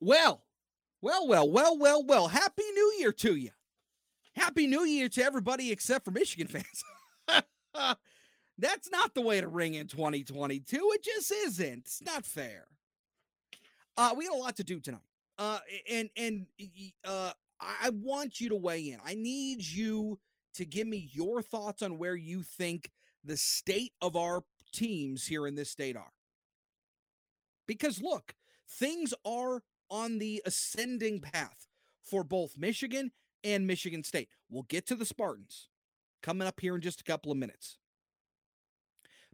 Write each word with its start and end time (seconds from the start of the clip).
Well, 0.00 0.42
well, 1.00 1.26
well, 1.26 1.50
well, 1.50 1.78
well, 1.78 2.04
well. 2.04 2.28
Happy 2.28 2.64
New 2.74 2.94
Year 2.98 3.12
to 3.12 3.34
you. 3.36 3.50
Happy 4.34 4.66
New 4.66 4.84
Year 4.84 5.08
to 5.08 5.22
everybody 5.22 5.72
except 5.72 6.04
for 6.04 6.10
Michigan 6.10 6.48
fans. 6.48 6.84
That's 8.58 8.90
not 8.90 9.14
the 9.14 9.20
way 9.20 9.40
to 9.40 9.48
ring 9.48 9.74
in 9.74 9.86
2022. 9.86 10.90
It 10.94 11.02
just 11.02 11.32
isn't. 11.32 11.78
It's 11.78 12.02
not 12.02 12.24
fair. 12.24 12.66
Uh, 13.96 14.14
we 14.16 14.26
got 14.26 14.36
a 14.36 14.38
lot 14.38 14.56
to 14.56 14.64
do 14.64 14.80
tonight. 14.80 15.00
Uh, 15.38 15.58
and 15.90 16.08
and 16.16 16.46
uh, 17.04 17.32
I 17.60 17.90
want 17.90 18.40
you 18.40 18.48
to 18.50 18.56
weigh 18.56 18.90
in. 18.90 18.98
I 19.04 19.14
need 19.14 19.62
you 19.64 20.18
to 20.54 20.64
give 20.64 20.86
me 20.86 21.10
your 21.12 21.42
thoughts 21.42 21.82
on 21.82 21.98
where 21.98 22.16
you 22.16 22.42
think 22.42 22.90
the 23.24 23.36
state 23.36 23.92
of 24.00 24.16
our 24.16 24.42
teams 24.72 25.26
here 25.26 25.46
in 25.46 25.54
this 25.54 25.70
state 25.70 25.96
are. 25.96 26.12
Because 27.66 28.00
look, 28.00 28.34
things 28.68 29.12
are 29.24 29.62
on 29.90 30.18
the 30.18 30.42
ascending 30.44 31.20
path 31.20 31.66
for 32.02 32.24
both 32.24 32.58
Michigan 32.58 33.12
and 33.44 33.66
Michigan 33.66 34.02
State. 34.04 34.28
We'll 34.48 34.64
get 34.64 34.86
to 34.88 34.94
the 34.94 35.06
Spartans 35.06 35.68
coming 36.22 36.46
up 36.46 36.60
here 36.60 36.74
in 36.74 36.80
just 36.80 37.00
a 37.00 37.04
couple 37.04 37.30
of 37.30 37.38
minutes. 37.38 37.78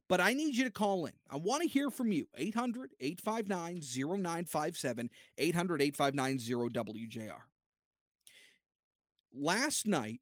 But 0.09 0.21
I 0.21 0.35
need 0.35 0.55
you 0.55 0.65
to 0.65 0.71
call 0.71 1.07
in. 1.07 1.15
I 1.31 1.37
want 1.37 1.63
to 1.63 1.69
hear 1.69 1.89
from 1.89 2.13
you. 2.13 2.27
800 2.37 2.91
859 3.01 3.81
0957, 3.81 5.11
800 5.39 5.83
859 5.83 6.39
WJR. 6.71 7.41
Last 9.35 9.87
night, 9.87 10.21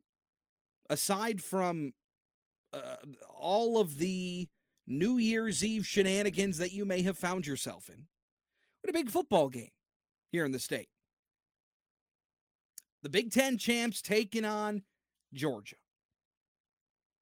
aside 0.89 1.42
from 1.42 1.92
uh, 2.73 2.97
all 3.37 3.81
of 3.81 3.98
the 3.98 4.48
New 4.87 5.19
Year's 5.19 5.65
Eve 5.65 5.87
shenanigans 5.87 6.59
that 6.59 6.73
you 6.73 6.84
may 6.84 7.03
have 7.03 7.19
found 7.19 7.47
yourself 7.47 7.89
in, 7.89 8.06
what 8.83 8.91
a 8.91 8.92
big 8.92 9.11
football 9.11 9.48
game 9.48 9.70
here 10.30 10.45
in 10.45 10.52
the 10.52 10.59
state. 10.59 10.89
The 13.02 13.09
Big 13.09 13.30
Ten 13.30 13.59
champs 13.59 14.03
taking 14.03 14.45
on 14.45 14.83
Georgia. 15.33 15.77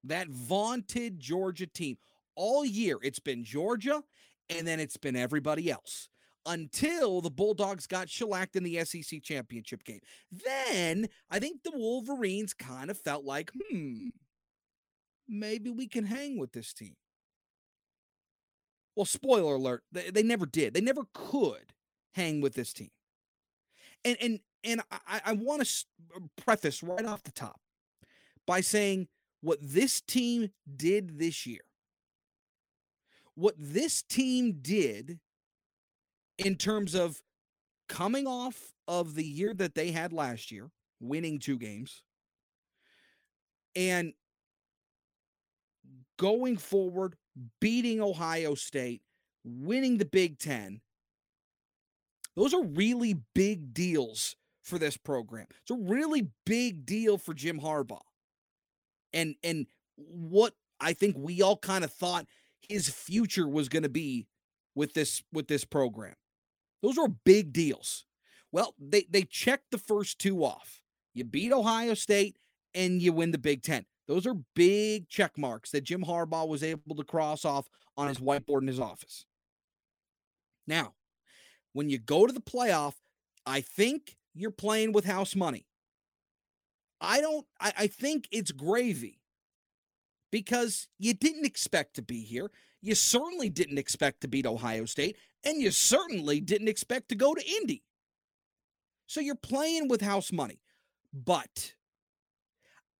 That 0.03 0.29
vaunted 0.29 1.19
Georgia 1.19 1.67
team. 1.67 1.97
All 2.35 2.65
year, 2.65 2.97
it's 3.01 3.19
been 3.19 3.43
Georgia 3.43 4.01
and 4.49 4.67
then 4.67 4.79
it's 4.79 4.97
been 4.97 5.15
everybody 5.15 5.69
else 5.69 6.09
until 6.45 7.21
the 7.21 7.29
Bulldogs 7.29 7.85
got 7.85 8.09
shellacked 8.09 8.55
in 8.55 8.63
the 8.63 8.83
SEC 8.83 9.21
championship 9.21 9.83
game. 9.83 9.99
Then 10.31 11.07
I 11.29 11.39
think 11.39 11.63
the 11.63 11.71
Wolverines 11.73 12.53
kind 12.53 12.89
of 12.89 12.97
felt 12.97 13.25
like, 13.25 13.51
hmm, 13.69 14.09
maybe 15.27 15.69
we 15.69 15.87
can 15.87 16.05
hang 16.05 16.39
with 16.39 16.53
this 16.53 16.73
team. 16.73 16.95
Well, 18.95 19.05
spoiler 19.05 19.55
alert, 19.55 19.83
they, 19.91 20.09
they 20.09 20.23
never 20.23 20.45
did. 20.45 20.73
They 20.73 20.81
never 20.81 21.03
could 21.13 21.73
hang 22.13 22.41
with 22.41 22.55
this 22.55 22.73
team. 22.73 22.89
And 24.05 24.17
and 24.21 24.39
and 24.63 24.81
I, 24.91 25.21
I 25.25 25.33
want 25.33 25.65
to 25.65 25.85
uh, 26.15 26.19
preface 26.43 26.83
right 26.83 27.05
off 27.05 27.23
the 27.23 27.31
top 27.31 27.59
by 28.45 28.61
saying 28.61 29.07
what 29.41 29.59
this 29.61 30.01
team 30.01 30.49
did 30.75 31.19
this 31.19 31.45
year. 31.45 31.61
What 33.35 33.55
this 33.57 34.01
team 34.01 34.57
did 34.61 35.19
in 36.37 36.55
terms 36.55 36.93
of 36.93 37.21
coming 37.87 38.27
off 38.27 38.73
of 38.87 39.15
the 39.15 39.23
year 39.23 39.53
that 39.53 39.75
they 39.75 39.91
had 39.91 40.11
last 40.11 40.51
year, 40.51 40.69
winning 40.99 41.39
two 41.39 41.57
games, 41.57 42.03
and 43.75 44.13
going 46.17 46.57
forward, 46.57 47.15
beating 47.61 48.01
Ohio 48.01 48.55
State, 48.55 49.01
winning 49.43 49.97
the 49.97 50.05
Big 50.05 50.37
Ten. 50.37 50.81
Those 52.35 52.53
are 52.53 52.63
really 52.63 53.15
big 53.33 53.73
deals 53.73 54.35
for 54.63 54.77
this 54.77 54.97
program. 54.97 55.47
It's 55.61 55.71
a 55.71 55.75
really 55.75 56.29
big 56.45 56.85
deal 56.85 57.17
for 57.17 57.33
Jim 57.33 57.59
Harbaugh. 57.59 58.01
And 59.13 59.35
and 59.43 59.65
what 59.95 60.53
I 60.79 60.93
think 60.93 61.15
we 61.17 61.41
all 61.41 61.57
kind 61.57 61.83
of 61.83 61.91
thought 61.91 62.27
his 62.67 62.89
future 62.89 63.47
was 63.47 63.69
going 63.69 63.83
to 63.83 63.89
be 63.89 64.27
with 64.75 64.93
this 64.93 65.23
with 65.33 65.47
this 65.47 65.65
program. 65.65 66.15
Those 66.81 66.97
were 66.97 67.09
big 67.09 67.51
deals. 67.51 68.05
Well, 68.51 68.75
they 68.79 69.05
they 69.09 69.23
checked 69.23 69.71
the 69.71 69.77
first 69.77 70.19
two 70.19 70.43
off. 70.43 70.81
You 71.13 71.23
beat 71.23 71.51
Ohio 71.51 71.95
State 71.95 72.37
and 72.73 73.01
you 73.01 73.11
win 73.13 73.31
the 73.31 73.37
Big 73.37 73.63
10. 73.63 73.85
Those 74.07 74.25
are 74.25 74.35
big 74.55 75.09
check 75.09 75.37
marks 75.37 75.71
that 75.71 75.83
Jim 75.83 76.03
Harbaugh 76.03 76.47
was 76.47 76.63
able 76.63 76.95
to 76.95 77.03
cross 77.03 77.45
off 77.45 77.67
on 77.97 78.07
his 78.07 78.19
whiteboard 78.19 78.61
in 78.61 78.67
his 78.67 78.79
office. 78.79 79.25
Now, 80.65 80.93
when 81.79 81.89
you 81.89 81.97
go 81.97 82.27
to 82.27 82.33
the 82.33 82.41
playoff, 82.41 82.95
I 83.45 83.61
think 83.61 84.17
you're 84.33 84.51
playing 84.51 84.91
with 84.91 85.05
house 85.05 85.33
money. 85.33 85.65
I 86.99 87.21
don't, 87.21 87.47
I, 87.61 87.71
I 87.77 87.87
think 87.87 88.27
it's 88.33 88.51
gravy 88.51 89.21
because 90.29 90.89
you 90.97 91.13
didn't 91.13 91.45
expect 91.45 91.93
to 91.93 92.01
be 92.01 92.19
here. 92.19 92.51
You 92.81 92.95
certainly 92.95 93.47
didn't 93.47 93.77
expect 93.77 94.19
to 94.19 94.27
beat 94.27 94.45
Ohio 94.45 94.83
State, 94.83 95.15
and 95.45 95.61
you 95.61 95.71
certainly 95.71 96.41
didn't 96.41 96.67
expect 96.67 97.07
to 97.09 97.15
go 97.15 97.33
to 97.33 97.49
Indy. 97.61 97.85
So 99.07 99.21
you're 99.21 99.35
playing 99.35 99.87
with 99.87 100.01
house 100.01 100.33
money. 100.33 100.59
But 101.13 101.75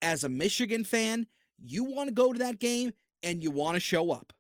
as 0.02 0.24
a 0.24 0.30
Michigan 0.30 0.86
fan, 0.86 1.28
you 1.62 1.84
want 1.84 2.08
to 2.08 2.14
go 2.14 2.32
to 2.32 2.40
that 2.40 2.60
game 2.60 2.94
and 3.24 3.44
you 3.44 3.52
want 3.52 3.74
to 3.76 3.82
show 3.82 4.12
up. 4.12 4.32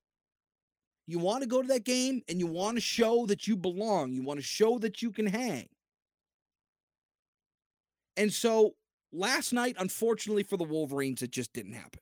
You 1.09 1.18
want 1.18 1.42
to 1.42 1.50
go 1.50 1.59
to 1.64 1.68
that 1.70 1.86
game 1.86 2.22
and 2.30 2.38
you 2.38 2.46
want 2.46 2.78
to 2.78 2.81
show 2.81 3.25
that 3.25 3.47
you 3.47 3.56
belong. 3.56 4.14
You 4.14 4.22
want 4.22 4.40
to 4.40 4.46
show 4.46 4.78
that 4.78 5.02
you 5.02 5.09
can 5.09 5.25
hang. 5.25 5.68
And 8.16 8.31
so 8.31 8.75
last 9.12 9.52
night, 9.52 9.75
unfortunately 9.80 10.44
for 10.44 10.56
the 10.56 10.66
Wolverines, 10.66 11.24
it 11.24 11.31
just 11.31 11.52
didn't 11.52 11.74
happen. 11.74 12.02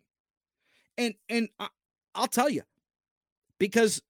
And 0.98 1.14
and 1.30 1.48
I, 1.58 1.70
will 2.18 2.28
tell 2.28 2.50
you, 2.50 2.64
because 3.60 4.02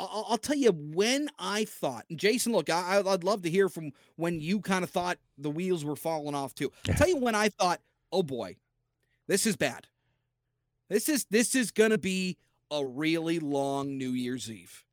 I'll, 0.00 0.26
I'll, 0.30 0.38
tell 0.38 0.56
you 0.56 0.72
when 0.72 1.28
I 1.38 1.64
thought, 1.64 2.06
and 2.10 2.18
Jason, 2.18 2.50
look, 2.52 2.68
I, 2.68 3.00
I'd 3.06 3.22
love 3.22 3.42
to 3.42 3.50
hear 3.50 3.68
from 3.68 3.92
when 4.16 4.40
you 4.40 4.58
kind 4.58 4.82
of 4.82 4.90
thought 4.90 5.18
the 5.38 5.50
wheels 5.50 5.84
were 5.84 5.94
falling 5.94 6.34
off 6.34 6.56
too. 6.56 6.72
I'll 6.88 6.94
tell 6.94 7.08
you 7.08 7.18
when 7.18 7.36
I 7.36 7.50
thought, 7.50 7.80
oh 8.10 8.24
boy, 8.24 8.56
this 9.28 9.46
is 9.46 9.54
bad. 9.54 9.86
This 10.88 11.08
is 11.08 11.24
this 11.30 11.54
is 11.54 11.70
going 11.70 11.90
to 11.90 11.98
be 11.98 12.36
a 12.70 12.84
really 12.84 13.38
long 13.38 13.98
New 13.98 14.10
Year's 14.10 14.50
Eve. 14.50 14.84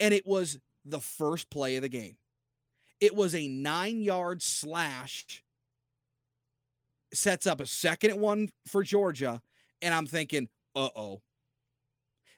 And 0.00 0.12
it 0.12 0.26
was 0.26 0.58
the 0.84 1.00
first 1.00 1.50
play 1.50 1.76
of 1.76 1.82
the 1.82 1.88
game. 1.88 2.16
It 3.00 3.14
was 3.14 3.34
a 3.34 3.48
9-yard 3.48 4.42
slash 4.42 5.42
sets 7.12 7.46
up 7.46 7.60
a 7.60 7.66
second 7.66 8.18
one 8.18 8.48
for 8.66 8.82
Georgia 8.82 9.42
and 9.82 9.92
I'm 9.92 10.06
thinking, 10.06 10.48
"Uh-oh. 10.74 11.20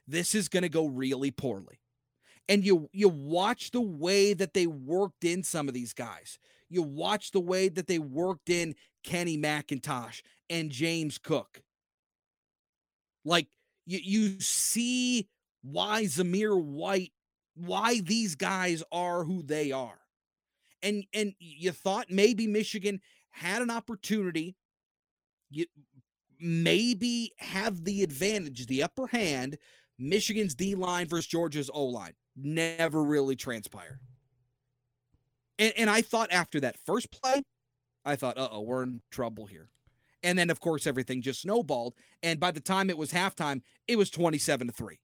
This 0.07 0.35
is 0.35 0.49
going 0.49 0.63
to 0.63 0.69
go 0.69 0.87
really 0.87 1.31
poorly." 1.31 1.79
And 2.49 2.65
you 2.65 2.89
you 2.91 3.07
watch 3.07 3.71
the 3.71 3.81
way 3.81 4.33
that 4.33 4.53
they 4.53 4.67
worked 4.67 5.23
in 5.23 5.43
some 5.43 5.67
of 5.67 5.73
these 5.73 5.93
guys. 5.93 6.37
You 6.69 6.81
watch 6.81 7.31
the 7.31 7.39
way 7.39 7.69
that 7.69 7.87
they 7.87 7.99
worked 7.99 8.49
in 8.49 8.75
Kenny 9.03 9.37
McIntosh 9.37 10.21
and 10.49 10.71
James 10.71 11.17
Cook. 11.17 11.61
Like 13.23 13.47
you, 13.85 13.99
you 14.03 14.39
see 14.39 15.27
why 15.61 16.03
Zamir 16.03 16.61
White, 16.61 17.11
why 17.55 17.99
these 18.01 18.35
guys 18.35 18.83
are 18.91 19.23
who 19.23 19.41
they 19.41 19.71
are. 19.71 19.99
And 20.83 21.05
and 21.13 21.33
you 21.39 21.71
thought 21.71 22.11
maybe 22.11 22.47
Michigan 22.47 23.01
had 23.31 23.61
an 23.61 23.71
opportunity, 23.71 24.55
you 25.49 25.65
maybe 26.39 27.31
have 27.37 27.83
the 27.83 28.03
advantage, 28.03 28.67
the 28.67 28.83
upper 28.83 29.07
hand. 29.07 29.57
Michigan's 29.97 30.55
D 30.55 30.75
line 30.75 31.07
versus 31.07 31.27
Georgia's 31.27 31.69
O 31.73 31.85
line 31.85 32.13
never 32.35 33.03
really 33.03 33.35
transpired. 33.35 33.99
And, 35.57 35.73
and 35.77 35.89
I 35.89 36.01
thought 36.01 36.31
after 36.31 36.59
that 36.59 36.77
first 36.85 37.11
play, 37.11 37.43
I 38.03 38.15
thought, 38.15 38.37
uh 38.37 38.49
oh, 38.51 38.61
we're 38.61 38.83
in 38.83 39.01
trouble 39.09 39.45
here. 39.45 39.69
And 40.25 40.39
then, 40.39 40.49
of 40.49 40.59
course, 40.59 40.87
everything 40.87 41.21
just 41.21 41.41
snowballed. 41.43 41.93
And 42.23 42.39
by 42.39 42.49
the 42.49 42.59
time 42.59 42.89
it 42.89 42.97
was 42.97 43.11
halftime, 43.11 43.61
it 43.87 43.95
was 43.95 44.09
27 44.09 44.67
to 44.67 44.73
3. 44.73 44.99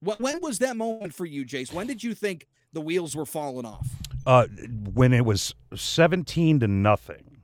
What, 0.00 0.20
When 0.20 0.40
was 0.42 0.58
that 0.58 0.76
moment 0.76 1.14
for 1.14 1.24
you, 1.24 1.46
Jace? 1.46 1.72
When 1.72 1.86
did 1.86 2.02
you 2.02 2.12
think 2.12 2.48
the 2.72 2.80
wheels 2.80 3.14
were 3.14 3.24
falling 3.24 3.64
off? 3.64 3.88
Uh, 4.26 4.46
when 4.92 5.12
it 5.12 5.24
was 5.24 5.54
17 5.74 6.58
to 6.60 6.66
nothing. 6.68 7.42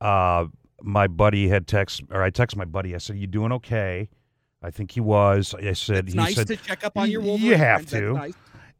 Uh, 0.00 0.46
my 0.80 1.08
buddy 1.08 1.48
had 1.48 1.66
text, 1.66 2.02
or 2.10 2.22
I 2.22 2.30
texted 2.30 2.56
my 2.56 2.64
buddy. 2.64 2.94
I 2.94 2.98
said, 2.98 3.18
"You 3.18 3.26
doing 3.26 3.50
okay?" 3.52 4.08
I 4.62 4.70
think 4.70 4.92
he 4.92 5.00
was. 5.00 5.54
I 5.54 5.72
said, 5.72 6.04
it's 6.04 6.12
"He 6.12 6.16
nice 6.16 6.34
said 6.34 6.46
to 6.48 6.56
check 6.56 6.84
up 6.84 6.96
on 6.96 7.10
your 7.10 7.22
Wolverine 7.22 7.46
You 7.50 7.56
have 7.56 7.88
friends. 7.88 7.90
to." 8.32 8.34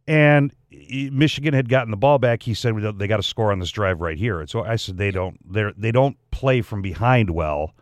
And 0.09 0.55
Michigan 0.71 1.53
had 1.55 1.69
gotten 1.69 1.91
the 1.91 1.97
ball 1.97 2.19
back. 2.19 2.43
He 2.43 2.55
said 2.55 2.75
they 2.99 3.07
got 3.07 3.17
to 3.17 3.23
score 3.23 3.51
on 3.51 3.59
this 3.59 3.71
drive 3.71 4.01
right 4.01 4.19
here. 4.19 4.41
And 4.41 4.49
so 4.49 4.63
I 4.63 4.77
said 4.77 4.99
they 4.99 5.11
don't 5.11 5.39
they 5.53 5.73
they 5.77 5.93
don't 5.93 6.17
play 6.31 6.63
from 6.63 6.83
behind 6.83 7.31
well. 7.31 7.75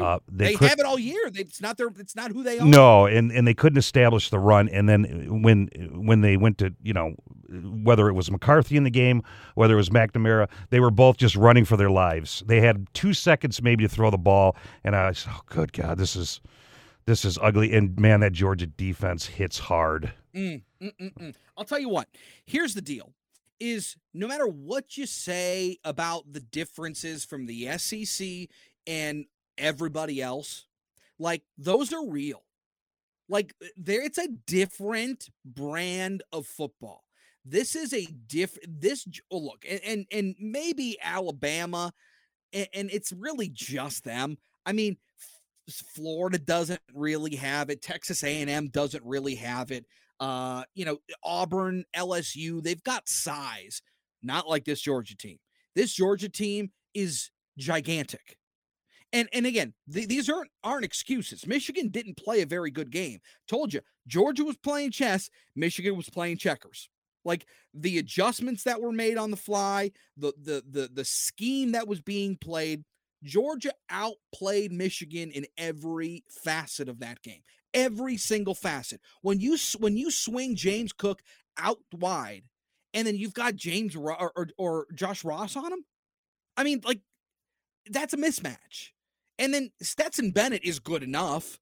Uh, 0.00 0.18
they 0.30 0.54
could- 0.54 0.68
have 0.68 0.78
it 0.78 0.84
all 0.84 0.98
year. 0.98 1.30
They, 1.30 1.40
it's 1.40 1.62
not 1.62 1.78
their. 1.78 1.88
It's 1.98 2.14
not 2.14 2.30
who 2.32 2.42
they 2.42 2.58
are. 2.58 2.66
No, 2.66 3.06
and, 3.06 3.32
and 3.32 3.46
they 3.46 3.54
couldn't 3.54 3.78
establish 3.78 4.28
the 4.28 4.38
run. 4.38 4.68
And 4.68 4.86
then 4.86 5.42
when 5.42 5.68
when 5.94 6.20
they 6.20 6.36
went 6.36 6.58
to 6.58 6.74
you 6.82 6.92
know 6.92 7.14
whether 7.48 8.08
it 8.08 8.12
was 8.12 8.30
McCarthy 8.30 8.76
in 8.76 8.84
the 8.84 8.90
game, 8.90 9.22
whether 9.54 9.72
it 9.74 9.78
was 9.78 9.88
McNamara, 9.88 10.48
they 10.68 10.80
were 10.80 10.90
both 10.90 11.16
just 11.16 11.36
running 11.36 11.64
for 11.64 11.78
their 11.78 11.90
lives. 11.90 12.42
They 12.46 12.60
had 12.60 12.86
two 12.92 13.14
seconds 13.14 13.62
maybe 13.62 13.84
to 13.84 13.88
throw 13.88 14.10
the 14.10 14.18
ball, 14.18 14.56
and 14.84 14.94
I 14.94 15.12
said, 15.12 15.32
oh 15.34 15.40
good 15.46 15.72
God, 15.72 15.96
this 15.96 16.14
is 16.16 16.42
this 17.06 17.24
is 17.24 17.38
ugly. 17.40 17.72
And 17.72 17.98
man, 17.98 18.20
that 18.20 18.32
Georgia 18.32 18.66
defense 18.66 19.24
hits 19.24 19.58
hard. 19.58 20.12
Mm, 20.38 20.62
mm, 20.80 20.92
mm, 21.00 21.14
mm. 21.14 21.34
I'll 21.56 21.64
tell 21.64 21.80
you 21.80 21.88
what. 21.88 22.08
Here's 22.46 22.74
the 22.74 22.80
deal: 22.80 23.12
is 23.58 23.96
no 24.14 24.28
matter 24.28 24.46
what 24.46 24.96
you 24.96 25.06
say 25.06 25.78
about 25.84 26.32
the 26.32 26.40
differences 26.40 27.24
from 27.24 27.46
the 27.46 27.76
SEC 27.78 28.48
and 28.86 29.26
everybody 29.56 30.22
else, 30.22 30.66
like 31.18 31.42
those 31.56 31.92
are 31.92 32.06
real. 32.06 32.44
Like 33.28 33.52
there, 33.76 34.02
it's 34.02 34.18
a 34.18 34.28
different 34.46 35.28
brand 35.44 36.22
of 36.32 36.46
football. 36.46 37.04
This 37.44 37.74
is 37.74 37.92
a 37.92 38.06
diff. 38.06 38.56
This 38.66 39.08
oh, 39.30 39.38
look, 39.38 39.64
and, 39.68 39.80
and 39.84 40.06
and 40.12 40.34
maybe 40.38 40.98
Alabama, 41.02 41.92
and, 42.52 42.68
and 42.72 42.90
it's 42.92 43.12
really 43.12 43.48
just 43.48 44.04
them. 44.04 44.38
I 44.64 44.72
mean, 44.72 44.98
Florida 45.68 46.38
doesn't 46.38 46.80
really 46.94 47.36
have 47.36 47.70
it. 47.70 47.82
Texas 47.82 48.22
A&M 48.22 48.68
doesn't 48.68 49.04
really 49.04 49.34
have 49.36 49.70
it. 49.70 49.84
Uh, 50.20 50.64
you 50.74 50.84
know, 50.84 50.98
Auburn, 51.22 51.84
LSU, 51.96 52.62
they've 52.62 52.82
got 52.82 53.08
size, 53.08 53.82
not 54.22 54.48
like 54.48 54.64
this 54.64 54.80
Georgia 54.80 55.16
team. 55.16 55.38
This 55.74 55.92
Georgia 55.92 56.28
team 56.28 56.70
is 56.94 57.30
gigantic. 57.58 58.36
And 59.12 59.28
and 59.32 59.46
again, 59.46 59.72
th- 59.92 60.08
these 60.08 60.28
aren't 60.28 60.50
aren't 60.62 60.84
excuses. 60.84 61.46
Michigan 61.46 61.88
didn't 61.88 62.16
play 62.18 62.42
a 62.42 62.46
very 62.46 62.70
good 62.70 62.90
game. 62.90 63.20
Told 63.46 63.72
you, 63.72 63.80
Georgia 64.06 64.44
was 64.44 64.56
playing 64.58 64.90
chess, 64.90 65.30
Michigan 65.56 65.96
was 65.96 66.10
playing 66.10 66.36
checkers. 66.36 66.88
Like 67.24 67.46
the 67.74 67.98
adjustments 67.98 68.64
that 68.64 68.80
were 68.80 68.92
made 68.92 69.16
on 69.16 69.30
the 69.30 69.36
fly, 69.36 69.92
the 70.16 70.32
the 70.42 70.62
the 70.68 70.90
the 70.92 71.04
scheme 71.04 71.72
that 71.72 71.88
was 71.88 72.00
being 72.00 72.36
played, 72.36 72.84
Georgia 73.22 73.72
outplayed 73.90 74.72
Michigan 74.72 75.30
in 75.30 75.46
every 75.56 76.24
facet 76.44 76.88
of 76.88 77.00
that 77.00 77.22
game. 77.22 77.42
Every 77.74 78.16
single 78.16 78.54
facet. 78.54 79.00
When 79.22 79.40
you 79.40 79.56
when 79.78 79.96
you 79.96 80.10
swing 80.10 80.56
James 80.56 80.92
Cook 80.92 81.22
out 81.58 81.78
wide, 81.92 82.44
and 82.94 83.06
then 83.06 83.16
you've 83.16 83.34
got 83.34 83.56
James 83.56 83.94
or, 83.94 84.20
or, 84.20 84.48
or 84.56 84.86
Josh 84.94 85.24
Ross 85.24 85.56
on 85.56 85.72
him, 85.72 85.84
I 86.56 86.64
mean, 86.64 86.80
like 86.84 87.00
that's 87.90 88.14
a 88.14 88.16
mismatch. 88.16 88.90
And 89.38 89.54
then 89.54 89.70
Stetson 89.80 90.30
Bennett 90.32 90.64
is 90.64 90.78
good 90.78 91.02
enough 91.02 91.58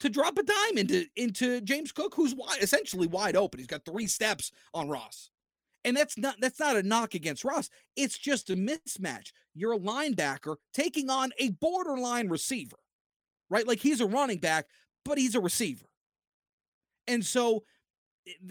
to 0.00 0.08
drop 0.08 0.36
a 0.38 0.42
dime 0.42 0.78
into 0.78 1.06
into 1.16 1.60
James 1.60 1.92
Cook, 1.92 2.14
who's 2.14 2.34
wide, 2.34 2.62
essentially 2.62 3.06
wide 3.06 3.36
open. 3.36 3.58
He's 3.58 3.66
got 3.66 3.84
three 3.84 4.06
steps 4.06 4.50
on 4.72 4.88
Ross. 4.88 5.30
And 5.84 5.96
that's 5.96 6.18
not 6.18 6.36
that's 6.40 6.58
not 6.58 6.76
a 6.76 6.82
knock 6.82 7.14
against 7.14 7.44
Ross. 7.44 7.70
It's 7.96 8.18
just 8.18 8.50
a 8.50 8.56
mismatch. 8.56 9.32
You're 9.54 9.74
a 9.74 9.78
linebacker 9.78 10.56
taking 10.72 11.10
on 11.10 11.32
a 11.38 11.50
borderline 11.50 12.28
receiver. 12.28 12.76
Right? 13.50 13.68
Like 13.68 13.80
he's 13.80 14.00
a 14.00 14.06
running 14.06 14.38
back, 14.38 14.66
but 15.04 15.18
he's 15.18 15.34
a 15.34 15.40
receiver. 15.40 15.86
And 17.06 17.24
so 17.24 17.64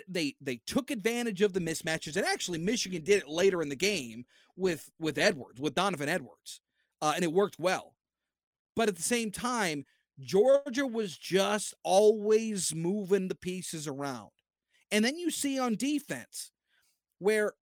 they 0.08 0.36
they 0.40 0.62
took 0.68 0.92
advantage 0.92 1.42
of 1.42 1.54
the 1.54 1.60
mismatches 1.60 2.16
and 2.16 2.26
actually 2.26 2.60
Michigan 2.60 3.04
did 3.04 3.24
it 3.24 3.28
later 3.28 3.62
in 3.62 3.70
the 3.70 3.76
game 3.76 4.26
with 4.56 4.92
with 5.00 5.18
Edwards, 5.18 5.60
with 5.60 5.76
Donovan 5.76 6.10
Edwards. 6.10 6.60
Uh, 7.02 7.14
and 7.16 7.24
it 7.24 7.34
worked 7.34 7.60
well. 7.60 7.96
But 8.76 8.88
at 8.88 8.96
the 8.96 9.04
same 9.04 9.32
time, 9.32 9.86
Georgia 10.20 10.88
was 10.88 11.18
just 11.18 11.74
always 11.84 12.74
moving 12.74 13.28
the 13.28 13.36
pieces 13.36 13.88
around. 13.88 14.30
And 14.92 15.04
then 15.04 15.18
you 15.18 15.32
see 15.32 15.60
on 15.60 15.76
defense 15.76 16.52
where 17.20 17.54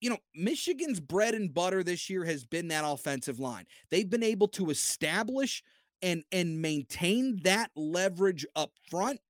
you 0.00 0.10
know, 0.10 0.18
Michigan's 0.34 1.00
bread 1.00 1.34
and 1.34 1.52
butter 1.52 1.82
this 1.82 2.08
year 2.08 2.24
has 2.24 2.44
been 2.44 2.68
that 2.68 2.84
offensive 2.86 3.40
line. 3.40 3.66
They've 3.90 4.08
been 4.08 4.22
able 4.22 4.48
to 4.48 4.70
establish 4.70 5.62
and 6.02 6.24
and 6.32 6.60
maintain 6.60 7.40
that 7.44 7.70
leverage 7.74 8.46
up 8.56 8.72
front. 8.90 9.20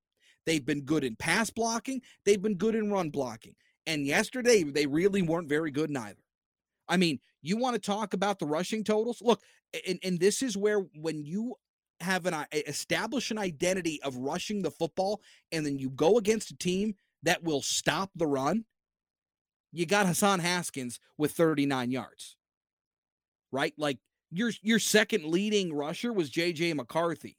They've 0.46 0.64
been 0.64 0.82
good 0.82 1.04
in 1.04 1.16
pass 1.16 1.50
blocking, 1.50 2.02
they've 2.24 2.40
been 2.40 2.56
good 2.56 2.74
in 2.74 2.90
run 2.90 3.10
blocking. 3.10 3.54
And 3.86 4.06
yesterday 4.06 4.62
they 4.64 4.86
really 4.86 5.22
weren't 5.22 5.48
very 5.48 5.70
good 5.70 5.90
neither. 5.90 6.20
I 6.88 6.96
mean, 6.96 7.20
you 7.42 7.56
want 7.56 7.74
to 7.74 7.80
talk 7.80 8.14
about 8.14 8.38
the 8.38 8.46
rushing 8.46 8.84
totals? 8.84 9.22
Look, 9.22 9.40
and, 9.86 9.98
and 10.02 10.18
this 10.18 10.42
is 10.42 10.56
where 10.56 10.80
when 10.94 11.24
you 11.24 11.54
have 12.00 12.26
an 12.26 12.46
establish 12.52 13.30
an 13.30 13.38
identity 13.38 14.00
of 14.02 14.16
rushing 14.16 14.62
the 14.62 14.70
football 14.70 15.20
and 15.50 15.66
then 15.66 15.78
you 15.78 15.90
go 15.90 16.16
against 16.16 16.50
a 16.50 16.56
team 16.56 16.94
that 17.22 17.42
will 17.42 17.62
stop 17.62 18.10
the 18.14 18.26
run, 18.26 18.64
you 19.72 19.84
got 19.84 20.06
Hassan 20.06 20.40
Haskins 20.40 21.00
with 21.16 21.32
39 21.32 21.90
yards. 21.90 22.36
Right? 23.50 23.74
Like 23.76 23.98
your 24.30 24.52
your 24.62 24.78
second 24.78 25.24
leading 25.24 25.72
rusher 25.72 26.12
was 26.12 26.30
JJ 26.30 26.74
McCarthy. 26.74 27.36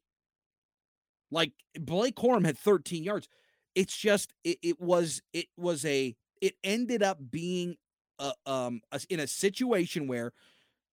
Like 1.32 1.52
Blake 1.80 2.16
Corum 2.16 2.46
had 2.46 2.58
13 2.58 3.04
yards. 3.04 3.28
It's 3.76 3.96
just 3.96 4.34
it, 4.44 4.58
it 4.62 4.82
was 4.82 5.22
it 5.34 5.48
was 5.58 5.86
a 5.86 6.16
it 6.42 6.56
ended 6.64 7.04
up 7.04 7.20
being 7.30 7.76
a, 8.18 8.34
um 8.46 8.82
a, 8.92 9.00
in 9.10 9.20
a 9.20 9.28
situation 9.28 10.08
where 10.08 10.34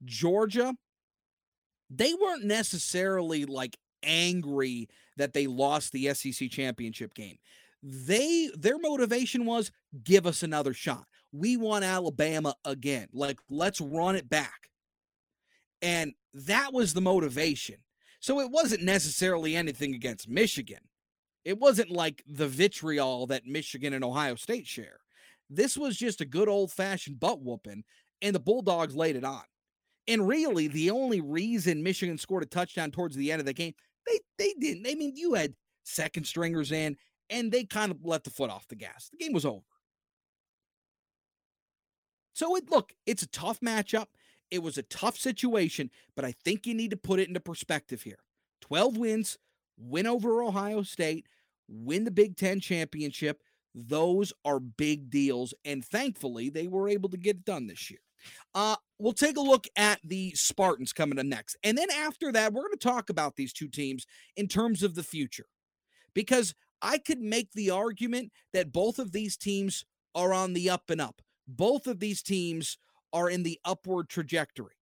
Georgia 0.05 0.75
they 1.89 2.13
weren't 2.15 2.45
necessarily 2.45 3.45
like 3.45 3.77
angry 4.03 4.89
that 5.17 5.33
they 5.33 5.47
lost 5.47 5.93
the 5.93 6.13
SEC 6.13 6.51
championship 6.51 7.15
game. 7.15 7.37
They 7.83 8.51
their 8.55 8.79
motivation 8.79 9.47
was 9.47 9.71
give 10.05 10.27
us 10.27 10.43
another 10.43 10.75
shot. 10.75 11.07
We 11.33 11.57
want 11.57 11.85
Alabama 11.85 12.55
again. 12.65 13.09
Like 13.13 13.39
let's 13.49 13.81
run 13.81 14.17
it 14.17 14.29
back. 14.29 14.66
And 15.83 16.15
that 16.35 16.73
was 16.73 16.95
the 16.95 17.01
motivation. 17.01 17.77
So 18.21 18.41
it 18.41 18.51
wasn't 18.51 18.83
necessarily 18.83 19.55
anything 19.55 19.95
against 19.95 20.29
Michigan. 20.29 20.81
It 21.45 21.59
wasn't 21.59 21.91
like 21.91 22.25
the 22.27 22.49
vitriol 22.49 23.27
that 23.29 23.47
Michigan 23.47 23.93
and 23.93 24.05
Ohio 24.05 24.35
State 24.35 24.67
share. 24.67 25.01
This 25.49 25.77
was 25.77 25.97
just 25.97 26.21
a 26.21 26.25
good 26.25 26.49
old 26.49 26.73
fashioned 26.73 27.21
butt 27.21 27.41
whooping, 27.41 27.85
and 28.21 28.35
the 28.35 28.41
Bulldogs 28.41 28.97
laid 28.97 29.15
it 29.15 29.25
on. 29.25 29.43
And 30.09 30.27
really, 30.27 30.69
the 30.69 30.91
only 30.91 31.21
reason 31.21 31.83
Michigan 31.83 32.19
scored 32.19 32.43
a 32.43 32.47
touchdown 32.47 32.91
towards 32.91 33.15
the 33.17 33.31
end 33.31 33.41
of 33.41 33.47
the 33.47 33.53
game, 33.53 33.75
they 34.07 34.19
they 34.39 34.55
didn't. 34.59 34.87
I 34.87 34.95
mean, 34.95 35.15
you 35.15 35.35
had 35.35 35.55
second 35.85 36.25
stringers 36.25 36.73
in, 36.73 36.97
and 37.31 37.51
they 37.51 37.65
kind 37.65 37.93
of 37.93 37.99
let 38.05 38.25
the 38.25 38.31
foot 38.31 38.51
off 38.51 38.69
the 38.69 38.77
gas. 38.77 39.09
The 39.11 39.25
game 39.25 39.33
was 39.33 39.45
over. 39.45 39.63
So 42.35 42.55
it 42.57 42.71
look, 42.71 42.93
it's 43.07 43.23
a 43.23 43.29
tough 43.29 43.61
matchup. 43.61 44.07
It 44.51 44.63
was 44.63 44.79
a 44.79 44.83
tough 44.83 45.17
situation, 45.19 45.91
but 46.15 46.25
I 46.25 46.33
think 46.33 46.67
you 46.67 46.75
need 46.75 46.91
to 46.91 46.97
put 46.97 47.21
it 47.21 47.29
into 47.29 47.41
perspective 47.41 48.03
here. 48.03 48.19
12 48.61 48.97
wins, 48.97 49.39
win 49.77 50.07
over 50.07 50.43
Ohio 50.43 50.83
State, 50.83 51.27
win 51.69 52.05
the 52.05 52.11
Big 52.11 52.37
10 52.37 52.61
championship. 52.61 53.43
Those 53.75 54.33
are 54.45 54.59
big 54.59 55.11
deals 55.11 55.53
and 55.65 55.85
thankfully 55.85 56.49
they 56.49 56.67
were 56.67 56.89
able 56.89 57.11
to 57.11 57.19
get 57.19 57.37
it 57.37 57.45
done 57.45 57.67
this 57.67 57.91
year. 57.91 58.01
Uh, 58.55 58.77
we'll 58.99 59.13
take 59.13 59.37
a 59.37 59.43
look 59.43 59.67
at 59.77 60.01
the 60.03 60.33
Spartans 60.35 60.93
coming 60.93 61.19
up 61.19 61.27
next. 61.27 61.57
And 61.63 61.77
then 61.77 61.91
after 61.91 62.33
that, 62.33 62.53
we're 62.53 62.63
going 62.63 62.73
to 62.73 62.79
talk 62.79 63.11
about 63.11 63.37
these 63.37 63.53
two 63.53 63.69
teams 63.69 64.07
in 64.37 64.49
terms 64.49 64.83
of 64.83 64.95
the 64.95 65.03
future. 65.03 65.47
Because 66.15 66.55
I 66.81 66.99
could 66.99 67.21
make 67.21 67.53
the 67.53 67.71
argument 67.71 68.33
that 68.53 68.73
both 68.73 68.99
of 68.99 69.13
these 69.13 69.37
teams 69.37 69.85
are 70.15 70.33
on 70.33 70.55
the 70.55 70.71
up 70.71 70.89
and 70.89 71.01
up. 71.01 71.21
Both 71.47 71.87
of 71.87 72.01
these 72.01 72.23
teams 72.23 72.79
are 73.13 73.31
in 73.31 73.43
the 73.43 73.59
upward 73.65 74.09
trajectory. 74.09 74.75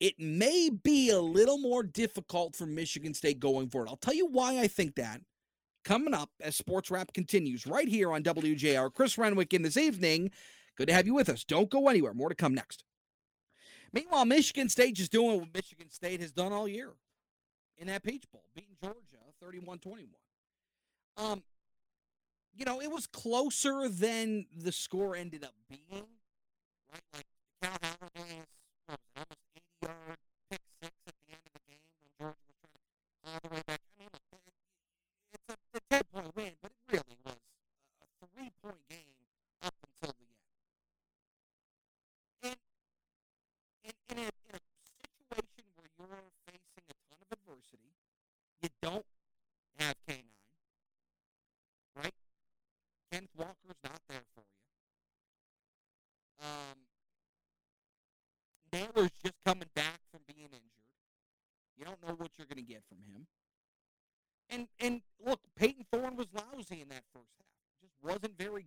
It 0.00 0.18
may 0.18 0.70
be 0.70 1.10
a 1.10 1.20
little 1.20 1.58
more 1.58 1.82
difficult 1.82 2.56
for 2.56 2.66
Michigan 2.66 3.12
State 3.12 3.38
going 3.38 3.68
forward. 3.68 3.88
I'll 3.88 3.96
tell 3.96 4.14
you 4.14 4.26
why 4.26 4.58
I 4.58 4.66
think 4.66 4.94
that 4.96 5.20
coming 5.84 6.14
up 6.14 6.30
as 6.40 6.56
Sports 6.56 6.90
Wrap 6.90 7.12
continues 7.12 7.66
right 7.66 7.88
here 7.88 8.12
on 8.12 8.22
WJR. 8.22 8.92
Chris 8.94 9.18
Renwick 9.18 9.52
in 9.52 9.62
this 9.62 9.76
evening. 9.76 10.30
Good 10.76 10.88
to 10.88 10.94
have 10.94 11.06
you 11.06 11.14
with 11.14 11.28
us. 11.28 11.44
Don't 11.44 11.70
go 11.70 11.88
anywhere. 11.88 12.14
More 12.14 12.30
to 12.30 12.34
come 12.34 12.54
next. 12.54 12.84
Meanwhile, 13.92 14.24
Michigan 14.24 14.68
State 14.68 14.94
just 14.94 15.12
doing 15.12 15.40
what 15.40 15.52
Michigan 15.52 15.90
State 15.90 16.20
has 16.20 16.32
done 16.32 16.52
all 16.52 16.68
year 16.68 16.92
in 17.76 17.88
that 17.88 18.02
Peach 18.02 18.24
Bowl, 18.32 18.44
beating 18.54 18.76
Georgia 18.80 18.96
31 19.42 19.78
21. 19.78 20.08
Um, 21.16 21.42
you 22.54 22.64
know, 22.64 22.80
it 22.80 22.90
was 22.90 23.06
closer 23.06 23.88
than 23.88 24.46
the 24.56 24.72
score 24.72 25.16
ended 25.16 25.44
up 25.44 25.54
being. 25.68 26.06
Right? 26.92 27.02
Like 27.14 27.26
Cal 27.62 27.76
what 27.80 28.98
was 28.98 28.98
almost 29.16 29.40
80 29.54 29.62
yard 29.82 30.18
pick 30.50 30.60
six 30.82 30.92
at 31.06 31.14
the 31.20 31.32
end 31.32 31.42
of 31.46 31.52
the 31.54 31.62
game 31.68 31.84
when 32.00 32.10
Georgia 32.18 32.42
was 32.48 32.56
trying 32.58 32.74
to 32.74 33.30
all 33.30 33.38
the 33.42 33.50
way 33.54 33.62
back. 33.66 33.80
I 33.80 34.02
mean, 34.02 34.10
it's 35.32 35.48
a, 35.48 35.56
a 35.76 35.80
10 35.90 36.02
point 36.12 36.36
win, 36.36 36.52
but 36.62 36.72
it 36.72 36.80
really 36.90 37.18
was 37.24 37.38
a 37.38 38.26
three 38.34 38.50
point 38.62 38.82
game 38.88 39.20
up 39.62 39.74
until 39.84 40.16
the 40.18 40.26
end. 42.48 42.56
And 43.84 43.94
in, 44.10 44.16
in, 44.16 44.24
a, 44.24 44.32
in 44.50 44.54
a 44.56 44.62
situation 44.90 45.64
where 45.76 45.86
you're 45.86 46.10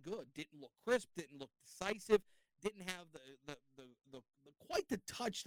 good. 0.04 0.26
Didn't 0.34 0.60
look 0.60 0.70
crisp. 0.86 1.08
Didn't 1.16 1.38
look 1.38 1.50
decisive. 1.64 2.20
Didn't 2.62 2.88
have 2.88 3.06
the 3.12 3.20
the 3.46 3.56
the, 3.76 3.82
the, 4.12 4.22
the 4.44 4.52
quite 4.68 4.88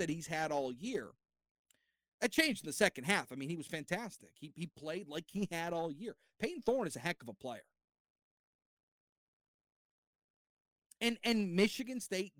he's 0.09 0.27
had 0.27 0.51
all 0.51 0.71
year. 0.71 1.09
That 2.21 2.31
changed 2.31 2.63
in 2.63 2.67
the 2.67 2.73
second 2.73 3.03
half. 3.03 3.31
I 3.31 3.35
mean, 3.35 3.49
he 3.49 3.55
was 3.55 3.67
fantastic. 3.67 4.31
He 4.39 4.51
he 4.55 4.67
played 4.67 5.07
like 5.07 5.25
he 5.31 5.47
had 5.51 5.73
all 5.73 5.91
year. 5.91 6.15
Payton 6.39 6.63
Thorne 6.65 6.87
is 6.87 6.95
a 6.95 6.99
heck 6.99 7.21
of 7.21 7.29
a 7.29 7.33
player. 7.33 7.65
And 10.99 11.17
and 11.23 11.55
Michigan 11.55 11.99
State 11.99 12.33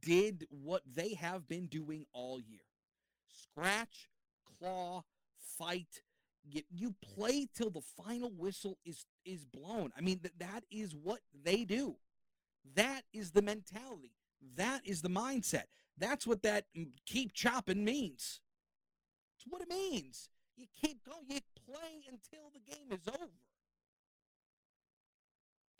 did 0.00 0.46
what 0.50 0.82
they 0.90 1.14
have 1.14 1.46
been 1.46 1.66
doing 1.66 2.06
all 2.12 2.40
year. 2.40 2.60
Scratch, 3.28 4.08
claw, 4.58 5.02
fight. 5.58 6.02
You, 6.42 6.62
you 6.70 6.94
play 7.14 7.46
till 7.54 7.68
the 7.70 7.82
final 7.82 8.30
whistle 8.30 8.78
is 8.86 9.04
is 9.26 9.44
blown. 9.44 9.92
I 9.96 10.00
mean 10.00 10.20
that 10.22 10.38
that 10.38 10.64
is 10.70 10.94
what 10.94 11.20
they 11.44 11.64
do. 11.64 11.96
That 12.74 13.02
is 13.12 13.32
the 13.32 13.42
mentality. 13.42 14.12
That 14.56 14.80
is 14.84 15.02
the 15.02 15.10
mindset. 15.10 15.64
That's 16.00 16.26
what 16.26 16.42
that 16.42 16.64
mm, 16.76 16.88
keep 17.04 17.34
chopping 17.34 17.84
means. 17.84 18.40
It's 19.36 19.44
what 19.46 19.60
it 19.60 19.68
means. 19.68 20.30
You 20.56 20.66
keep 20.80 21.04
going. 21.04 21.24
You 21.28 21.40
play 21.68 22.08
until 22.08 22.48
the 22.52 22.60
game 22.64 22.88
is 22.90 23.06
over. 23.06 23.44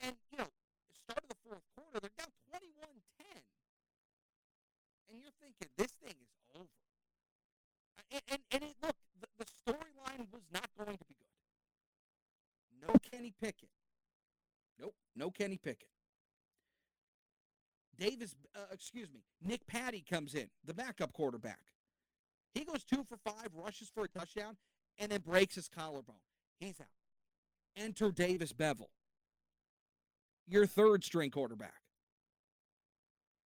And 0.03 0.15
you 0.31 0.39
know, 0.39 0.49
start 0.93 1.25
of 1.25 1.29
the 1.29 1.37
fourth 1.43 1.65
quarter, 1.75 2.00
they're 2.00 2.11
down 2.19 2.29
21-10. 2.53 3.43
And 5.09 5.21
you're 5.21 5.33
thinking 5.41 5.69
this 5.77 5.93
thing 6.05 6.15
is 6.21 6.61
over. 6.61 6.69
And 8.12 8.23
and, 8.29 8.41
and 8.53 8.62
it, 8.62 8.77
look, 8.83 8.97
the, 9.21 9.27
the 9.39 9.47
storyline 9.49 10.29
was 10.31 10.43
not 10.53 10.69
going 10.77 10.97
to 10.99 11.05
be 11.09 11.17
good. 11.17 12.87
No 12.87 12.95
Kenny 13.11 13.33
Pickett. 13.41 13.71
Nope, 14.79 14.95
no 15.17 15.31
Kenny 15.31 15.57
Pickett. 15.57 15.89
Davis, 18.00 18.35
uh, 18.57 18.61
excuse 18.73 19.12
me, 19.12 19.21
Nick 19.47 19.66
Patti 19.66 20.02
comes 20.09 20.35
in, 20.35 20.49
the 20.64 20.73
backup 20.73 21.12
quarterback. 21.12 21.61
He 22.54 22.64
goes 22.64 22.83
two 22.83 23.04
for 23.04 23.19
five, 23.19 23.49
rushes 23.54 23.90
for 23.95 24.04
a 24.04 24.09
touchdown, 24.09 24.57
and 24.99 25.12
then 25.12 25.21
breaks 25.21 25.54
his 25.54 25.69
collarbone. 25.69 26.16
He's 26.59 26.80
out. 26.80 26.87
Enter 27.76 28.11
Davis 28.11 28.52
Beville, 28.52 28.90
your 30.49 30.66
third 30.66 31.04
string 31.04 31.30
quarterback. 31.30 31.75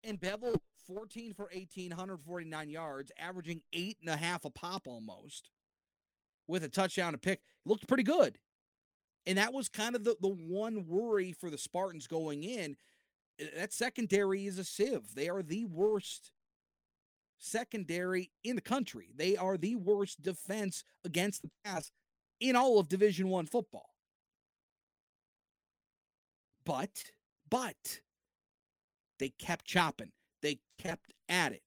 And 0.04 0.20
Beville, 0.20 0.62
14 0.86 1.34
for 1.34 1.48
18, 1.52 1.90
149 1.90 2.70
yards, 2.70 3.10
averaging 3.18 3.62
eight 3.72 3.98
and 4.00 4.08
a 4.08 4.16
half 4.16 4.44
a 4.44 4.50
pop 4.50 4.86
almost, 4.86 5.50
with 6.46 6.62
a 6.62 6.68
touchdown 6.68 7.12
to 7.12 7.18
pick. 7.18 7.40
Looked 7.66 7.88
pretty 7.88 8.02
good. 8.04 8.38
And 9.26 9.38
that 9.38 9.52
was 9.52 9.68
kind 9.68 9.96
of 9.96 10.04
the, 10.04 10.16
the 10.20 10.28
one 10.28 10.86
worry 10.86 11.32
for 11.32 11.50
the 11.50 11.58
Spartans 11.58 12.06
going 12.06 12.44
in 12.44 12.76
Eh, 13.38 13.44
that 13.56 13.72
secondary 13.72 14.46
is 14.46 14.58
a 14.58 14.64
sieve. 14.64 15.14
They 15.14 15.28
are 15.28 15.42
the 15.42 15.64
worst 15.66 16.32
secondary 17.38 18.30
in 18.42 18.56
the 18.56 18.62
country. 18.62 19.10
They 19.14 19.36
are 19.36 19.56
the 19.56 19.76
worst 19.76 20.22
defense 20.22 20.84
against 21.04 21.42
the 21.42 21.50
pass 21.64 21.90
in 22.40 22.56
all 22.56 22.78
of 22.78 22.88
Division 22.88 23.28
1 23.28 23.46
football. 23.46 23.90
But 26.64 27.04
but 27.50 28.00
they 29.18 29.28
kept 29.28 29.66
chopping. 29.66 30.12
They 30.42 30.58
kept 30.78 31.12
at 31.28 31.52
it. 31.52 31.62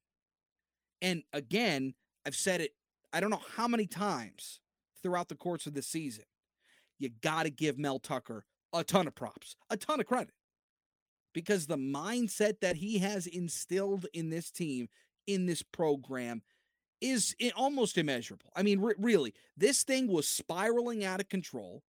And 1.01 1.23
again, 1.33 1.93
I've 2.25 2.35
said 2.35 2.61
it 2.61 2.71
I 3.13 3.19
don't 3.19 3.29
know 3.29 3.41
how 3.55 3.67
many 3.67 3.85
times 3.85 4.59
throughout 5.01 5.29
the 5.29 5.35
course 5.35 5.67
of 5.67 5.73
the 5.73 5.81
season. 5.81 6.25
You 6.99 7.09
got 7.21 7.43
to 7.43 7.51
give 7.51 7.77
Mel 7.77 7.99
Tucker 7.99 8.43
a 8.73 8.83
ton 8.83 9.07
of 9.07 9.15
props, 9.15 9.55
a 9.69 9.77
ton 9.77 9.99
of 9.99 10.07
credit 10.07 10.33
because 11.37 11.67
the 11.67 11.77
mindset 11.77 12.61
that 12.61 12.77
he 12.77 12.97
has 12.97 13.27
instilled 13.27 14.07
in 14.11 14.31
this 14.31 14.49
team, 14.49 14.87
in 15.27 15.45
this 15.45 15.61
program, 15.61 16.41
is 16.99 17.35
almost 17.55 17.95
immeasurable. 17.99 18.51
I 18.55 18.63
mean, 18.63 18.79
re- 18.79 18.95
really, 18.97 19.35
this 19.55 19.83
thing 19.83 20.07
was 20.07 20.27
spiraling 20.27 21.05
out 21.05 21.19
of 21.19 21.29
control 21.29 21.83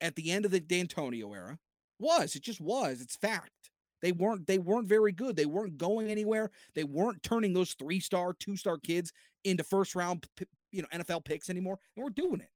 at 0.00 0.14
the 0.14 0.30
end 0.30 0.44
of 0.44 0.52
the 0.52 0.60
Dantonio 0.60 1.34
era. 1.34 1.58
Was 1.98 2.36
it 2.36 2.44
just 2.44 2.60
was? 2.60 3.00
It's 3.00 3.16
fact. 3.16 3.72
They 4.00 4.12
weren't 4.12 4.46
they 4.46 4.58
weren't 4.58 4.86
very 4.86 5.10
good. 5.10 5.34
They 5.34 5.44
weren't 5.44 5.76
going 5.76 6.08
anywhere. 6.08 6.52
They 6.76 6.84
weren't 6.84 7.24
turning 7.24 7.54
those 7.54 7.74
three 7.74 7.98
star, 7.98 8.32
two 8.32 8.56
star 8.56 8.78
kids 8.78 9.12
into 9.42 9.64
first 9.64 9.96
round, 9.96 10.24
you 10.70 10.82
know, 10.82 10.88
NFL 10.94 11.24
picks 11.24 11.50
anymore. 11.50 11.80
And 11.96 12.04
we're 12.04 12.10
doing 12.10 12.40
it. 12.40 12.50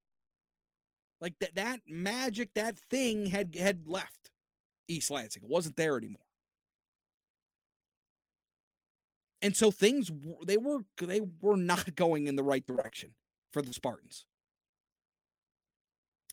Like 1.20 1.34
that 1.40 1.56
that 1.56 1.80
magic, 1.88 2.54
that 2.54 2.78
thing 2.78 3.26
had 3.26 3.56
had 3.56 3.88
left. 3.88 4.30
East 4.88 5.10
Lansing. 5.10 5.42
It 5.42 5.48
wasn't 5.48 5.76
there 5.76 5.96
anymore. 5.96 6.22
And 9.42 9.56
so 9.56 9.70
things 9.70 10.10
they 10.46 10.56
were 10.56 10.80
they 11.00 11.20
were 11.40 11.56
not 11.56 11.94
going 11.96 12.26
in 12.26 12.36
the 12.36 12.42
right 12.42 12.66
direction 12.66 13.10
for 13.52 13.62
the 13.62 13.72
Spartans. 13.72 14.24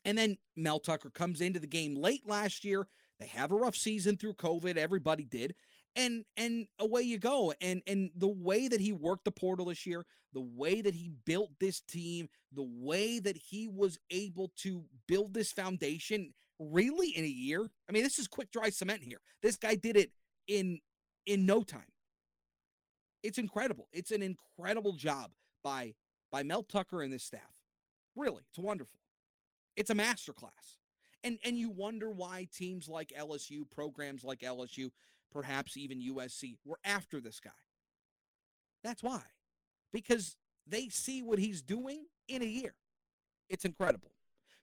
And 0.06 0.18
then 0.18 0.38
Mel 0.56 0.80
Tucker 0.80 1.10
comes 1.10 1.40
into 1.40 1.60
the 1.60 1.68
game 1.68 1.96
late 1.96 2.28
last 2.28 2.66
year. 2.66 2.88
They 3.20 3.28
have 3.28 3.52
a 3.52 3.56
rough 3.56 3.76
season 3.76 4.18
through 4.18 4.34
COVID. 4.34 4.78
Everybody 4.78 5.24
did. 5.24 5.56
And 5.96 6.26
and 6.36 6.68
away 6.80 7.02
you 7.04 7.20
go. 7.20 7.54
And 7.62 7.82
and 7.88 8.10
the 8.16 8.28
way 8.28 8.68
that 8.68 8.82
he 8.82 8.92
worked 8.92 9.26
the 9.26 9.32
portal 9.32 9.66
this 9.66 9.86
year, 9.86 10.06
the 10.34 10.42
way 10.42 10.82
that 10.82 10.96
he 10.96 11.12
built 11.26 11.52
this 11.60 11.82
team, 11.82 12.28
the 12.52 12.68
way 12.68 13.20
that 13.20 13.38
he 13.38 13.68
was 13.68 14.00
able 14.10 14.52
to 14.58 14.84
build 15.08 15.34
this 15.34 15.52
foundation 15.52 16.34
really 16.60 17.10
in 17.10 17.24
a 17.24 17.28
year. 17.28 17.70
I 17.90 17.92
mean, 17.92 18.04
this 18.04 18.20
is 18.20 18.28
quick 18.28 18.52
dry 18.52 18.70
cement 18.70 19.04
here. 19.04 19.20
This 19.42 19.58
guy 19.58 19.76
did 19.76 19.98
it 19.98 20.12
in 20.48 20.80
in 21.26 21.46
no 21.46 21.64
time. 21.64 21.82
It's 23.22 23.38
incredible. 23.38 23.88
It's 23.94 24.12
an 24.12 24.22
incredible 24.22 24.94
job 24.94 25.32
by 25.64 25.94
by 26.32 26.44
Mel 26.44 26.64
Tucker 26.64 27.02
and 27.02 27.14
this 27.14 27.24
staff. 27.24 27.42
Really, 28.16 28.44
it's 28.50 28.60
wonderful. 28.60 29.00
It's 29.76 29.90
a 29.90 29.96
masterclass. 29.96 30.78
And 31.24 31.38
and 31.44 31.58
you 31.58 31.70
wonder 31.70 32.12
why 32.12 32.48
teams 32.54 32.88
like 32.88 33.14
LSU, 33.18 33.70
programs 33.70 34.24
like 34.24 34.40
LSU, 34.40 34.92
perhaps 35.32 35.78
even 35.78 36.02
USC 36.02 36.58
were 36.66 36.80
after 36.84 37.22
this 37.22 37.40
guy. 37.40 37.52
That's 38.84 39.02
why. 39.02 39.22
Because 39.92 40.36
they 40.68 40.90
see 40.90 41.22
what 41.22 41.40
he's 41.40 41.62
doing 41.62 42.06
in 42.28 42.42
a 42.42 42.46
year. 42.46 42.76
It's 43.50 43.66
incredible. 43.66 44.12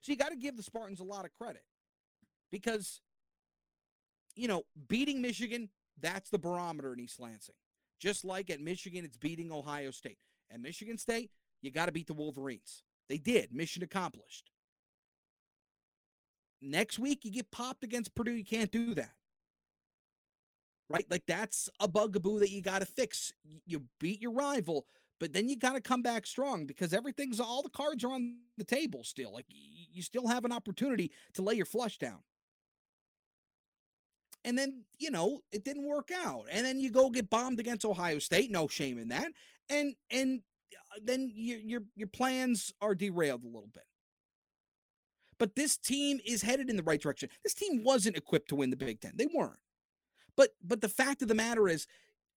So 0.01 0.11
you 0.11 0.17
got 0.17 0.29
to 0.29 0.35
give 0.35 0.57
the 0.57 0.63
Spartans 0.63 0.99
a 0.99 1.03
lot 1.03 1.25
of 1.25 1.31
credit 1.31 1.63
because, 2.51 3.01
you 4.35 4.47
know, 4.47 4.63
beating 4.87 5.21
Michigan, 5.21 5.69
that's 5.99 6.29
the 6.29 6.39
barometer 6.39 6.93
in 6.93 6.99
East 6.99 7.19
Lansing. 7.19 7.55
Just 7.99 8.25
like 8.25 8.49
at 8.49 8.59
Michigan, 8.59 9.05
it's 9.05 9.17
beating 9.17 9.51
Ohio 9.51 9.91
State. 9.91 10.17
At 10.51 10.59
Michigan 10.59 10.97
State, 10.97 11.31
you 11.61 11.71
got 11.71 11.85
to 11.85 11.91
beat 11.91 12.07
the 12.07 12.13
Wolverines. 12.13 12.83
They 13.07 13.17
did. 13.17 13.53
Mission 13.53 13.83
accomplished. 13.83 14.51
Next 16.61 16.99
week, 16.99 17.23
you 17.23 17.31
get 17.31 17.51
popped 17.51 17.83
against 17.83 18.15
Purdue. 18.15 18.33
You 18.33 18.45
can't 18.45 18.71
do 18.71 18.93
that. 18.95 19.13
Right? 20.89 21.05
Like 21.09 21.23
that's 21.25 21.69
a 21.79 21.87
bugaboo 21.87 22.39
that 22.39 22.51
you 22.51 22.61
got 22.61 22.79
to 22.79 22.85
fix. 22.85 23.31
You 23.65 23.83
beat 23.99 24.21
your 24.21 24.33
rival, 24.33 24.85
but 25.19 25.31
then 25.31 25.47
you 25.47 25.55
got 25.55 25.73
to 25.73 25.81
come 25.81 26.01
back 26.01 26.27
strong 26.27 26.65
because 26.65 26.93
everything's 26.93 27.39
all 27.39 27.61
the 27.61 27.69
cards 27.69 28.03
are 28.03 28.11
on 28.11 28.35
the 28.57 28.65
table 28.65 29.03
still. 29.03 29.31
Like 29.31 29.45
you 29.49 30.01
still 30.01 30.27
have 30.27 30.43
an 30.43 30.51
opportunity 30.51 31.11
to 31.35 31.41
lay 31.41 31.53
your 31.53 31.65
flush 31.65 31.97
down 31.97 32.19
and 34.43 34.57
then 34.57 34.83
you 34.97 35.11
know 35.11 35.41
it 35.51 35.63
didn't 35.63 35.87
work 35.87 36.09
out 36.25 36.45
and 36.51 36.65
then 36.65 36.79
you 36.79 36.89
go 36.89 37.09
get 37.09 37.29
bombed 37.29 37.59
against 37.59 37.85
ohio 37.85 38.19
state 38.19 38.51
no 38.51 38.67
shame 38.67 38.97
in 38.97 39.09
that 39.09 39.31
and 39.71 39.95
and 40.11 40.41
uh, 40.73 40.99
then 41.03 41.31
your 41.33 41.59
your 41.59 41.81
your 41.95 42.07
plans 42.07 42.73
are 42.81 42.95
derailed 42.95 43.43
a 43.43 43.47
little 43.47 43.69
bit. 43.73 43.83
But 45.39 45.55
this 45.55 45.77
team 45.77 46.19
is 46.25 46.43
headed 46.43 46.69
in 46.69 46.75
the 46.75 46.83
right 46.83 47.01
direction. 47.01 47.29
This 47.43 47.55
team 47.55 47.83
wasn't 47.83 48.17
equipped 48.17 48.49
to 48.49 48.55
win 48.55 48.69
the 48.69 48.77
big 48.77 48.99
10 49.01 49.13
they 49.15 49.27
weren't. 49.33 49.59
But 50.35 50.49
but 50.63 50.81
the 50.81 50.89
fact 50.89 51.21
of 51.21 51.27
the 51.27 51.35
matter 51.35 51.67
is 51.67 51.87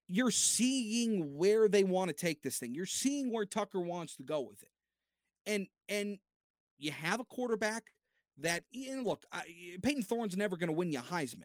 you're 0.06 0.30
seeing 0.30 1.36
where 1.36 1.68
they 1.68 1.84
want 1.84 2.08
to 2.08 2.14
take 2.14 2.42
this 2.42 2.58
thing. 2.58 2.74
You're 2.74 2.86
seeing 2.86 3.32
where 3.32 3.44
tucker 3.44 3.80
wants 3.80 4.16
to 4.16 4.22
go 4.22 4.40
with 4.40 4.62
it. 4.62 4.70
And 5.46 5.66
and 5.88 6.18
you 6.78 6.92
have 6.92 7.20
a 7.20 7.24
quarterback 7.24 7.84
that 8.38 8.64
and 8.74 9.04
look 9.04 9.24
I, 9.32 9.42
payton 9.82 10.02
thorne's 10.02 10.36
never 10.36 10.56
going 10.56 10.68
to 10.68 10.72
win 10.72 10.90
you 10.90 10.98
heisman 10.98 11.44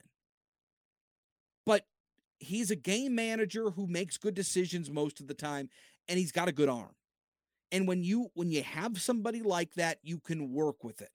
but 1.70 1.86
he's 2.40 2.72
a 2.72 2.76
game 2.76 3.14
manager 3.14 3.70
who 3.70 3.86
makes 3.86 4.18
good 4.18 4.34
decisions 4.34 4.90
most 4.90 5.20
of 5.20 5.28
the 5.28 5.36
time 5.36 5.70
and 6.08 6.18
he's 6.18 6.32
got 6.32 6.48
a 6.48 6.52
good 6.52 6.68
arm. 6.68 6.96
And 7.72 7.88
when 7.88 8.02
you 8.02 8.30
when 8.34 8.50
you 8.50 8.64
have 8.64 9.00
somebody 9.00 9.44
like 9.44 9.76
that, 9.76 10.00
you 10.02 10.18
can 10.18 10.52
work 10.52 10.84
with 10.84 11.00
it. 11.00 11.12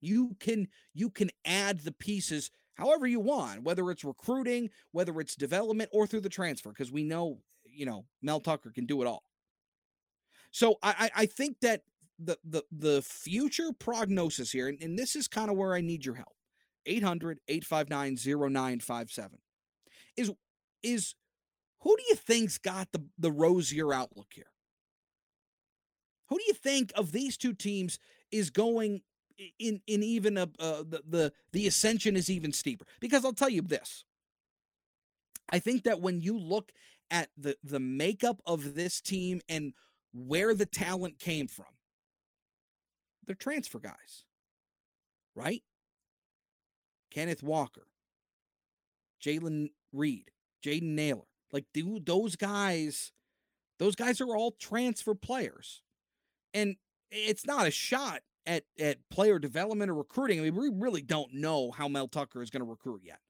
You 0.00 0.34
can 0.40 0.68
you 0.94 1.10
can 1.10 1.28
add 1.44 1.80
the 1.80 1.92
pieces 1.92 2.50
however 2.76 3.06
you 3.06 3.20
want, 3.20 3.64
whether 3.64 3.90
it's 3.90 4.02
recruiting, 4.02 4.70
whether 4.92 5.20
it's 5.20 5.36
development 5.36 5.90
or 5.92 6.06
through 6.06 6.22
the 6.22 6.30
transfer 6.30 6.70
because 6.70 6.90
we 6.90 7.04
know, 7.04 7.40
you 7.66 7.84
know, 7.84 8.06
Mel 8.22 8.40
Tucker 8.40 8.72
can 8.74 8.86
do 8.86 9.02
it 9.02 9.06
all. 9.06 9.24
So 10.52 10.76
I 10.82 11.10
I 11.14 11.26
think 11.26 11.60
that 11.60 11.82
the 12.18 12.38
the 12.42 12.62
the 12.72 13.02
future 13.02 13.72
prognosis 13.78 14.52
here 14.52 14.68
and, 14.68 14.82
and 14.82 14.98
this 14.98 15.14
is 15.14 15.28
kind 15.28 15.50
of 15.50 15.58
where 15.58 15.74
I 15.74 15.82
need 15.82 16.06
your 16.06 16.14
help 16.14 16.34
800 16.86 17.40
859 17.48 18.16
0957 18.50 19.38
is 20.16 20.32
is 20.82 21.14
who 21.80 21.96
do 21.96 22.02
you 22.08 22.14
think's 22.14 22.58
got 22.58 22.88
the 22.92 23.04
the 23.18 23.32
rosier 23.32 23.92
outlook 23.92 24.28
here? 24.34 24.50
Who 26.28 26.38
do 26.38 26.44
you 26.46 26.54
think 26.54 26.92
of 26.94 27.12
these 27.12 27.36
two 27.36 27.52
teams 27.52 27.98
is 28.30 28.50
going 28.50 29.02
in 29.58 29.80
in 29.86 30.02
even 30.02 30.38
a 30.38 30.48
uh, 30.58 30.82
the, 30.88 31.02
the 31.06 31.32
the 31.52 31.66
ascension 31.66 32.16
is 32.16 32.30
even 32.30 32.52
steeper? 32.52 32.86
Because 33.00 33.24
I'll 33.24 33.32
tell 33.32 33.50
you 33.50 33.62
this. 33.62 34.04
I 35.50 35.58
think 35.58 35.84
that 35.84 36.00
when 36.00 36.20
you 36.20 36.38
look 36.38 36.72
at 37.10 37.28
the 37.36 37.56
the 37.62 37.80
makeup 37.80 38.40
of 38.46 38.74
this 38.74 39.00
team 39.00 39.40
and 39.48 39.74
where 40.12 40.54
the 40.54 40.66
talent 40.66 41.18
came 41.18 41.48
from, 41.48 41.66
they're 43.26 43.34
transfer 43.34 43.78
guys, 43.78 44.24
right? 45.34 45.62
Kenneth 47.14 47.42
Walker, 47.42 47.86
Jalen 49.22 49.68
Reed, 49.92 50.30
Jaden 50.64 50.94
Nailor. 50.94 51.22
Like, 51.52 51.66
dude, 51.72 52.06
those 52.06 52.34
guys, 52.34 53.12
those 53.78 53.94
guys 53.94 54.20
are 54.20 54.36
all 54.36 54.52
transfer 54.58 55.14
players. 55.14 55.82
And 56.52 56.76
it's 57.10 57.46
not 57.46 57.66
a 57.66 57.70
shot 57.70 58.22
at 58.46 58.64
at 58.78 58.98
player 59.10 59.38
development 59.38 59.90
or 59.90 59.94
recruiting. 59.94 60.40
I 60.40 60.42
mean, 60.42 60.56
we 60.56 60.70
really 60.72 61.02
don't 61.02 61.32
know 61.34 61.70
how 61.70 61.88
Mel 61.88 62.08
Tucker 62.08 62.42
is 62.42 62.50
going 62.50 62.64
to 62.64 62.68
recruit 62.68 63.02
yet. 63.04 63.20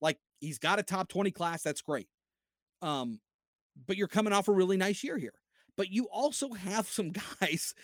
Like, 0.00 0.18
he's 0.40 0.58
got 0.58 0.78
a 0.78 0.82
top 0.82 1.08
20 1.08 1.30
class, 1.30 1.62
that's 1.62 1.82
great. 1.82 2.08
Um, 2.82 3.20
but 3.86 3.96
you're 3.96 4.08
coming 4.08 4.32
off 4.32 4.48
a 4.48 4.52
really 4.52 4.76
nice 4.76 5.02
year 5.02 5.18
here. 5.18 5.34
But 5.76 5.90
you 5.90 6.08
also 6.12 6.52
have 6.52 6.88
some 6.88 7.12
guys 7.40 7.74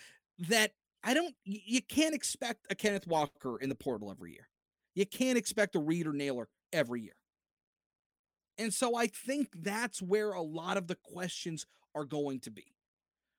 that 0.49 0.71
I 1.03 1.13
don't 1.13 1.33
you 1.43 1.81
can't 1.81 2.13
expect 2.13 2.67
a 2.69 2.75
Kenneth 2.75 3.07
Walker 3.07 3.57
in 3.57 3.69
the 3.69 3.75
portal 3.75 4.11
every 4.11 4.33
year. 4.33 4.47
You 4.97 5.05
can't 5.05 5.37
expect 5.37 5.75
a 5.75 5.79
Reed 5.79 6.07
or 6.07 6.11
Nailor 6.11 6.49
every 6.73 7.03
year. 7.03 7.15
And 8.57 8.73
so 8.73 8.95
I 8.95 9.05
think 9.05 9.49
that's 9.53 10.01
where 10.01 10.31
a 10.31 10.41
lot 10.41 10.75
of 10.75 10.87
the 10.87 10.95
questions 10.95 11.67
are 11.93 12.03
going 12.03 12.39
to 12.39 12.49
be. 12.49 12.73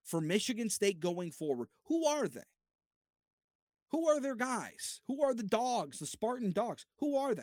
For 0.05 0.21
Michigan 0.21 0.71
State 0.71 1.01
going 1.01 1.33
forward, 1.33 1.67
who 1.87 2.07
are 2.07 2.29
they? 2.29 2.47
Who 3.91 4.09
are 4.09 4.21
their 4.21 4.37
guys? 4.37 5.01
Who 5.09 5.21
are 5.25 5.35
the 5.35 5.43
dogs, 5.43 5.99
the 5.99 6.07
Spartan 6.07 6.53
dogs? 6.53 6.87
Who 7.01 7.17
are 7.17 7.35
they? 7.35 7.43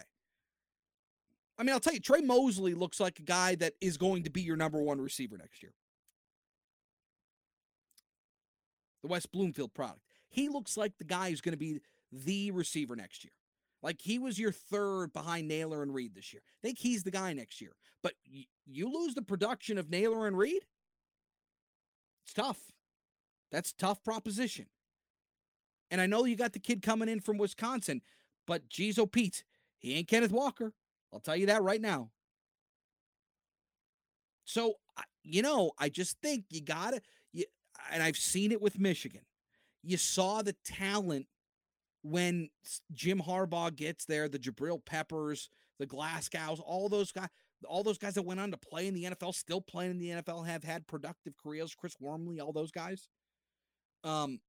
I 1.60 1.64
mean, 1.64 1.74
I'll 1.74 1.82
tell 1.82 1.94
you, 1.94 2.00
Tre 2.00 2.22
Mosley 2.22 2.74
looks 2.74 3.02
like 3.02 3.20
a 3.20 3.24
guy 3.24 3.56
that 3.56 3.74
is 3.82 3.98
going 3.98 4.24
to 4.24 4.30
be 4.30 4.42
your 4.42 4.56
number 4.56 4.82
one 4.82 5.02
receiver 5.02 5.38
next 5.38 5.62
year. 5.62 5.74
The 9.02 9.10
West 9.10 9.34
Bloomfield 9.34 9.74
product. 9.74 10.00
He 10.30 10.48
looks 10.48 10.78
like 10.78 10.98
the 11.00 11.04
guy 11.04 11.32
who's 11.32 11.42
going 11.42 11.52
to 11.52 11.58
be 11.58 11.82
the 12.14 12.52
receiver 12.52 12.96
next 12.96 13.26
year. 13.26 13.34
Like 13.86 14.02
he 14.02 14.18
was 14.18 14.40
your 14.40 14.52
third 14.52 15.14
behind 15.14 15.48
Nailor 15.48 15.84
and 15.84 15.94
Reed 15.94 16.16
this 16.16 16.34
year. 16.34 16.42
I 16.44 16.60
think 16.66 16.80
he's 16.80 17.04
the 17.04 17.12
guy 17.12 17.34
next 17.34 17.62
year. 17.62 17.74
But 18.02 18.14
y- 18.28 18.48
you 18.66 18.92
lose 18.92 19.14
the 19.14 19.22
production 19.22 19.78
of 19.78 19.92
Nailor 19.92 20.26
and 20.26 20.36
Reed, 20.36 20.64
it's 22.24 22.34
tough. 22.34 22.58
That's 23.52 23.74
tough 23.74 24.04
proposition. 24.04 24.66
And 25.92 26.02
I 26.02 26.08
know 26.08 26.26
you 26.26 26.36
got 26.36 26.54
the 26.54 26.60
kid 26.60 26.82
coming 26.82 27.08
in 27.08 27.20
from 27.20 27.38
Wisconsin, 27.38 28.02
but 28.48 28.68
geez, 28.70 28.98
oh 28.98 29.06
Pete, 29.06 29.44
he 29.78 29.94
ain't 29.94 30.08
Kenneth 30.08 30.32
Walker. 30.32 30.74
I'll 31.14 31.20
tell 31.20 31.36
you 31.36 31.46
that 31.46 31.62
right 31.62 31.80
now. 31.80 32.10
So, 34.46 34.74
you 35.24 35.44
know, 35.44 35.74
I 35.78 35.90
just 35.90 36.20
think 36.24 36.46
you 36.50 36.62
got 36.62 36.96
to, 36.96 37.02
you, 37.34 37.46
and 37.92 38.02
I've 38.02 38.18
seen 38.18 38.52
it 38.52 38.64
with 38.64 38.80
Michigan. 38.80 39.22
You 39.84 39.98
saw 39.98 40.42
the 40.42 40.56
talent 40.66 41.28
when 42.06 42.50
Jim 42.92 43.20
Harbaugh 43.20 43.76
gets 43.76 44.06
there, 44.06 44.30
the 44.30 44.38
Jabril 44.38 44.86
Peppers, 44.86 45.50
the 45.80 45.88
Glasgows, 45.88 46.60
all 46.60 46.88
those 46.88 47.12
guys, 47.12 47.30
all 47.68 47.82
those 47.82 47.98
guys 47.98 48.14
that 48.14 48.22
went 48.22 48.40
on 48.40 48.52
to 48.52 48.58
play 48.58 48.86
in 48.86 48.94
the 48.94 49.06
NFL, 49.06 49.34
still 49.34 49.60
playing 49.60 49.92
in 49.92 49.98
the 49.98 50.10
NFL, 50.10 50.46
have 50.46 50.64
had 50.64 50.86
productive 50.86 51.34
careers. 51.36 51.74
Chris 51.74 51.96
Wormley, 52.00 52.40
all 52.40 52.54
those 52.54 52.70
guys. 52.70 53.08
Um, 54.04 54.40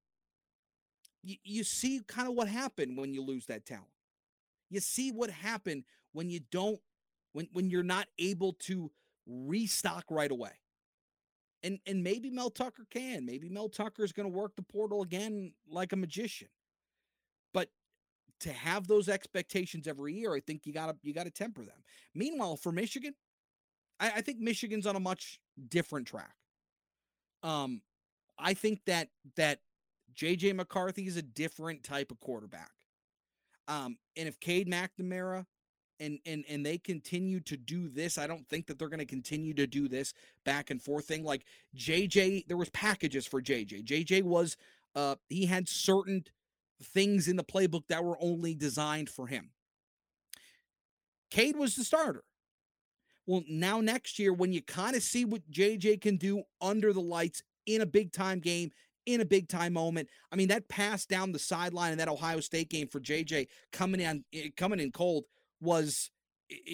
you, 1.22 1.36
you 1.44 1.64
see 1.64 2.02
kind 2.06 2.28
of 2.28 2.34
what 2.34 2.46
happened 2.46 2.98
when 2.98 3.14
you 3.14 3.22
lose 3.22 3.46
that 3.46 3.64
talent. 3.64 3.86
You 4.68 4.80
see 4.80 5.10
what 5.10 5.30
happened 5.30 5.84
when 6.12 6.28
you 6.28 6.40
don't, 6.50 6.78
when 7.32 7.48
when 7.52 7.70
you're 7.70 7.82
not 7.82 8.06
able 8.18 8.52
to 8.64 8.90
restock 9.26 10.04
right 10.10 10.30
away. 10.30 10.52
And 11.62 11.78
and 11.86 12.04
maybe 12.04 12.28
Mel 12.28 12.50
Tucker 12.50 12.86
can. 12.90 13.24
Maybe 13.24 13.48
Mel 13.48 13.70
Tucker 13.70 14.04
is 14.04 14.12
going 14.12 14.30
to 14.30 14.36
work 14.36 14.56
the 14.56 14.62
portal 14.62 15.00
again 15.00 15.54
like 15.70 15.92
a 15.92 15.96
magician 15.96 16.48
to 18.40 18.52
have 18.52 18.86
those 18.86 19.08
expectations 19.08 19.86
every 19.86 20.14
year, 20.14 20.34
I 20.34 20.40
think 20.40 20.66
you 20.66 20.72
gotta 20.72 20.96
you 21.02 21.14
gotta 21.14 21.30
temper 21.30 21.64
them. 21.64 21.82
Meanwhile, 22.14 22.56
for 22.56 22.72
Michigan, 22.72 23.14
I, 23.98 24.12
I 24.16 24.20
think 24.20 24.38
Michigan's 24.38 24.86
on 24.86 24.96
a 24.96 25.00
much 25.00 25.40
different 25.68 26.06
track. 26.06 26.34
Um, 27.42 27.80
I 28.38 28.54
think 28.54 28.80
that 28.86 29.08
that 29.36 29.60
JJ 30.14 30.54
McCarthy 30.54 31.06
is 31.06 31.16
a 31.16 31.22
different 31.22 31.82
type 31.82 32.10
of 32.10 32.20
quarterback. 32.20 32.70
Um, 33.68 33.98
and 34.16 34.28
if 34.28 34.38
Cade 34.40 34.68
McNamara 34.68 35.46
and 36.00 36.18
and 36.26 36.44
and 36.48 36.64
they 36.64 36.78
continue 36.78 37.40
to 37.40 37.56
do 37.56 37.88
this, 37.88 38.18
I 38.18 38.26
don't 38.26 38.46
think 38.48 38.66
that 38.66 38.78
they're 38.78 38.88
going 38.88 38.98
to 38.98 39.06
continue 39.06 39.54
to 39.54 39.66
do 39.66 39.88
this 39.88 40.12
back 40.44 40.70
and 40.70 40.80
forth 40.80 41.06
thing. 41.06 41.24
Like 41.24 41.44
JJ, 41.76 42.46
there 42.48 42.56
was 42.56 42.70
packages 42.70 43.26
for 43.26 43.40
JJ. 43.40 43.84
JJ 43.84 44.22
was 44.22 44.56
uh 44.94 45.16
he 45.28 45.46
had 45.46 45.68
certain 45.68 46.24
things 46.82 47.28
in 47.28 47.36
the 47.36 47.44
playbook 47.44 47.84
that 47.88 48.04
were 48.04 48.18
only 48.20 48.54
designed 48.54 49.08
for 49.08 49.26
him. 49.26 49.50
Cade 51.30 51.56
was 51.56 51.76
the 51.76 51.84
starter. 51.84 52.24
Well, 53.26 53.42
now 53.48 53.80
next 53.80 54.18
year, 54.18 54.32
when 54.32 54.52
you 54.52 54.62
kind 54.62 54.94
of 54.94 55.02
see 55.02 55.24
what 55.24 55.50
JJ 55.50 56.00
can 56.00 56.16
do 56.16 56.44
under 56.60 56.92
the 56.92 57.00
lights 57.00 57.42
in 57.66 57.80
a 57.80 57.86
big 57.86 58.12
time 58.12 58.38
game, 58.38 58.70
in 59.06 59.20
a 59.20 59.24
big 59.24 59.48
time 59.48 59.72
moment. 59.72 60.08
I 60.30 60.36
mean, 60.36 60.48
that 60.48 60.68
pass 60.68 61.06
down 61.06 61.32
the 61.32 61.38
sideline 61.38 61.92
in 61.92 61.98
that 61.98 62.08
Ohio 62.08 62.40
State 62.40 62.68
game 62.68 62.88
for 62.88 63.00
JJ 63.00 63.46
coming 63.72 64.00
in 64.00 64.24
eh, 64.34 64.48
coming 64.56 64.80
in 64.80 64.92
cold 64.92 65.24
was 65.60 66.10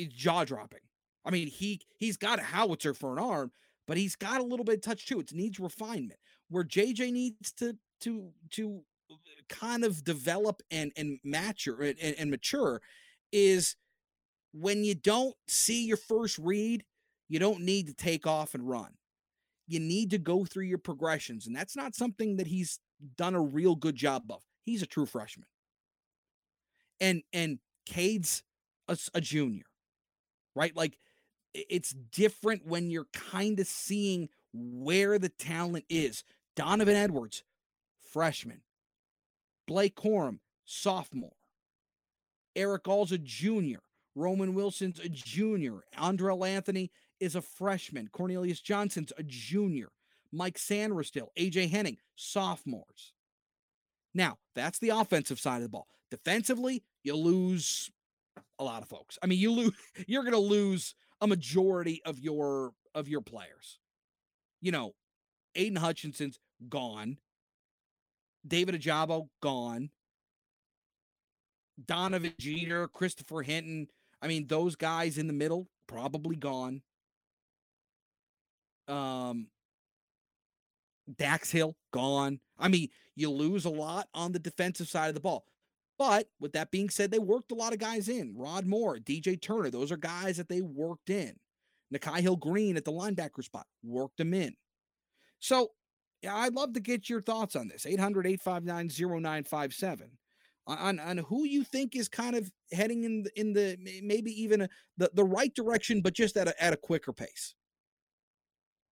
jaw 0.08 0.44
dropping. 0.44 0.80
I 1.24 1.30
mean, 1.30 1.46
he 1.46 1.80
he's 1.98 2.16
got 2.16 2.40
a 2.40 2.42
howitzer 2.42 2.94
for 2.94 3.12
an 3.12 3.22
arm, 3.22 3.52
but 3.86 3.96
he's 3.96 4.16
got 4.16 4.40
a 4.40 4.44
little 4.44 4.64
bit 4.64 4.76
of 4.76 4.82
touch 4.82 5.06
too. 5.06 5.20
It 5.20 5.32
needs 5.32 5.60
refinement. 5.60 6.18
Where 6.48 6.64
JJ 6.64 7.12
needs 7.12 7.52
to 7.52 7.76
to 8.00 8.30
to 8.52 8.82
kind 9.48 9.84
of 9.84 10.04
develop 10.04 10.62
and 10.70 10.92
and 10.96 11.18
mature 11.24 11.82
and, 11.82 11.98
and 12.00 12.30
mature 12.30 12.80
is 13.32 13.76
when 14.52 14.84
you 14.84 14.94
don't 14.94 15.34
see 15.48 15.86
your 15.86 15.96
first 15.96 16.38
read, 16.38 16.84
you 17.28 17.38
don't 17.38 17.60
need 17.60 17.86
to 17.86 17.94
take 17.94 18.26
off 18.26 18.54
and 18.54 18.68
run. 18.68 18.92
You 19.66 19.80
need 19.80 20.10
to 20.10 20.18
go 20.18 20.44
through 20.44 20.64
your 20.64 20.78
progressions, 20.78 21.46
and 21.46 21.56
that's 21.56 21.76
not 21.76 21.94
something 21.94 22.36
that 22.36 22.46
he's 22.46 22.78
done 23.16 23.34
a 23.34 23.40
real 23.40 23.74
good 23.74 23.96
job 23.96 24.24
of. 24.30 24.42
He's 24.64 24.82
a 24.82 24.86
true 24.86 25.06
freshman, 25.06 25.46
and 27.00 27.22
and 27.32 27.58
Cade's 27.86 28.42
a, 28.88 28.98
a 29.14 29.20
junior, 29.20 29.64
right? 30.54 30.76
Like 30.76 30.98
it's 31.54 31.94
different 32.12 32.66
when 32.66 32.90
you're 32.90 33.08
kind 33.12 33.60
of 33.60 33.66
seeing 33.66 34.28
where 34.52 35.18
the 35.18 35.28
talent 35.28 35.84
is. 35.88 36.24
Donovan 36.56 36.96
Edwards, 36.96 37.44
freshman. 38.12 38.62
Blake 39.72 39.96
Corum, 39.96 40.40
sophomore. 40.66 41.32
Erick 42.54 42.86
All's 42.86 43.10
a 43.10 43.16
junior. 43.16 43.78
Roman 44.14 44.52
Wilson's 44.52 45.00
a 45.00 45.08
junior. 45.08 45.80
Andrel 45.98 46.46
Anthony 46.46 46.90
is 47.20 47.36
a 47.36 47.40
freshman. 47.40 48.10
Cornelius 48.12 48.60
Johnson's 48.60 49.14
a 49.16 49.22
junior. 49.22 49.88
Mike 50.30 50.58
Sainristil, 50.58 51.28
AJ 51.38 51.70
Henning, 51.70 51.96
sophomores. 52.16 53.14
Now, 54.12 54.36
that's 54.54 54.78
the 54.78 54.90
offensive 54.90 55.40
side 55.40 55.56
of 55.56 55.62
the 55.62 55.68
ball. 55.70 55.88
Defensively, 56.10 56.82
you 57.02 57.16
lose 57.16 57.90
a 58.58 58.64
lot 58.64 58.82
of 58.82 58.90
folks. 58.90 59.18
I 59.22 59.26
mean, 59.26 59.38
you 59.38 59.52
lose 59.52 59.72
you're 60.06 60.24
going 60.24 60.34
to 60.34 60.38
lose 60.38 60.94
a 61.22 61.26
majority 61.26 62.02
of 62.04 62.20
your 62.20 62.74
of 62.94 63.08
your 63.08 63.22
players. 63.22 63.78
You 64.60 64.70
know, 64.70 64.92
Aidan 65.54 65.76
Hutchinson's 65.76 66.38
gone. 66.68 67.16
David 68.46 68.80
Ojabo 68.80 69.28
gone. 69.40 69.90
Donovan 71.84 72.34
Jeter, 72.38 72.88
Christopher 72.88 73.42
Hinton. 73.42 73.88
I 74.20 74.28
mean, 74.28 74.46
those 74.46 74.76
guys 74.76 75.18
in 75.18 75.26
the 75.26 75.32
middle 75.32 75.68
probably 75.86 76.36
gone. 76.36 76.82
Um, 78.88 79.48
Dax 81.16 81.50
Hill 81.50 81.76
gone. 81.92 82.40
I 82.58 82.68
mean, 82.68 82.88
you 83.16 83.30
lose 83.30 83.64
a 83.64 83.70
lot 83.70 84.08
on 84.14 84.32
the 84.32 84.38
defensive 84.38 84.88
side 84.88 85.08
of 85.08 85.14
the 85.14 85.20
ball. 85.20 85.44
But 85.98 86.28
with 86.40 86.52
that 86.52 86.70
being 86.70 86.90
said, 86.90 87.10
they 87.10 87.18
worked 87.18 87.52
a 87.52 87.56
lot 87.56 87.72
of 87.72 87.78
guys 87.78 88.08
in. 88.08 88.34
Rod 88.36 88.66
Moore, 88.66 88.98
DJ 88.98 89.40
Turner, 89.40 89.70
those 89.70 89.92
are 89.92 89.96
guys 89.96 90.36
that 90.36 90.48
they 90.48 90.60
worked 90.60 91.10
in. 91.10 91.36
Nikhai 91.94 92.20
Hill-Green 92.20 92.76
at 92.76 92.84
the 92.84 92.92
linebacker 92.92 93.44
spot 93.44 93.66
worked 93.84 94.16
them 94.16 94.32
in. 94.32 94.54
So 95.38 95.68
yeah, 96.22 96.36
I'd 96.36 96.54
love 96.54 96.72
to 96.74 96.80
get 96.80 97.10
your 97.10 97.20
thoughts 97.20 97.56
on 97.56 97.68
this. 97.68 97.84
800 97.84 98.26
859 98.26 98.88
0957. 99.22 100.10
on 100.66 101.00
on 101.00 101.18
who 101.18 101.44
you 101.44 101.64
think 101.64 101.96
is 101.96 102.08
kind 102.08 102.36
of 102.36 102.50
heading 102.70 103.04
in 103.04 103.22
the, 103.24 103.40
in 103.40 103.52
the 103.52 104.00
maybe 104.02 104.30
even 104.42 104.62
a, 104.62 104.68
the 104.96 105.10
the 105.14 105.24
right 105.24 105.52
direction, 105.54 106.00
but 106.00 106.14
just 106.14 106.36
at 106.36 106.48
a, 106.48 106.62
at 106.62 106.72
a 106.72 106.76
quicker 106.76 107.12
pace. 107.12 107.54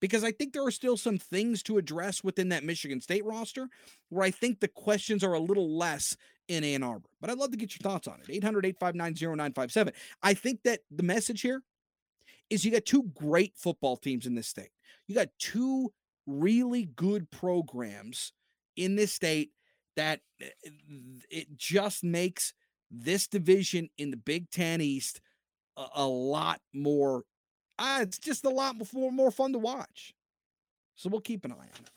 Because 0.00 0.24
I 0.24 0.32
think 0.32 0.52
there 0.52 0.66
are 0.66 0.70
still 0.70 0.96
some 0.96 1.18
things 1.18 1.62
to 1.64 1.76
address 1.76 2.24
within 2.24 2.48
that 2.48 2.64
Michigan 2.64 3.00
State 3.02 3.24
roster 3.24 3.68
where 4.08 4.24
I 4.24 4.30
think 4.30 4.58
the 4.58 4.68
questions 4.68 5.22
are 5.22 5.34
a 5.34 5.40
little 5.40 5.76
less 5.76 6.16
in 6.48 6.64
Ann 6.64 6.82
Arbor. 6.82 7.08
But 7.20 7.30
I'd 7.30 7.38
love 7.38 7.50
to 7.50 7.58
get 7.58 7.74
your 7.74 7.90
thoughts 7.90 8.08
on 8.08 8.18
it. 8.20 8.32
800 8.32 8.66
859 8.66 9.36
0957. 9.36 9.92
I 10.22 10.34
think 10.34 10.62
that 10.64 10.80
the 10.90 11.02
message 11.02 11.42
here 11.42 11.62
is 12.48 12.64
you 12.64 12.72
got 12.72 12.86
two 12.86 13.04
great 13.14 13.52
football 13.56 13.96
teams 13.96 14.26
in 14.26 14.34
this 14.34 14.48
state. 14.48 14.70
You 15.06 15.14
got 15.14 15.28
two 15.38 15.92
really 16.30 16.84
good 16.84 17.30
programs 17.30 18.32
in 18.76 18.96
this 18.96 19.12
state 19.12 19.50
that 19.96 20.20
eh, 20.40 20.46
eh, 20.64 20.70
it 21.30 21.56
just 21.56 22.04
makes 22.04 22.54
this 22.90 23.26
division 23.26 23.88
in 23.98 24.10
the 24.10 24.16
Big 24.16 24.50
Ten 24.50 24.80
East 24.80 25.20
a, 25.76 25.86
a 25.96 26.06
lot 26.06 26.60
more. 26.72 27.24
Uh, 27.78 27.98
it's 28.02 28.18
just 28.18 28.44
a 28.44 28.50
lot 28.50 28.76
more, 28.92 29.12
more 29.12 29.30
fun 29.30 29.52
to 29.52 29.58
watch. 29.58 30.14
So 30.96 31.08
we'll 31.08 31.20
keep 31.20 31.44
an 31.44 31.52
eye 31.52 31.54
on 31.54 31.62
it. 31.64 31.90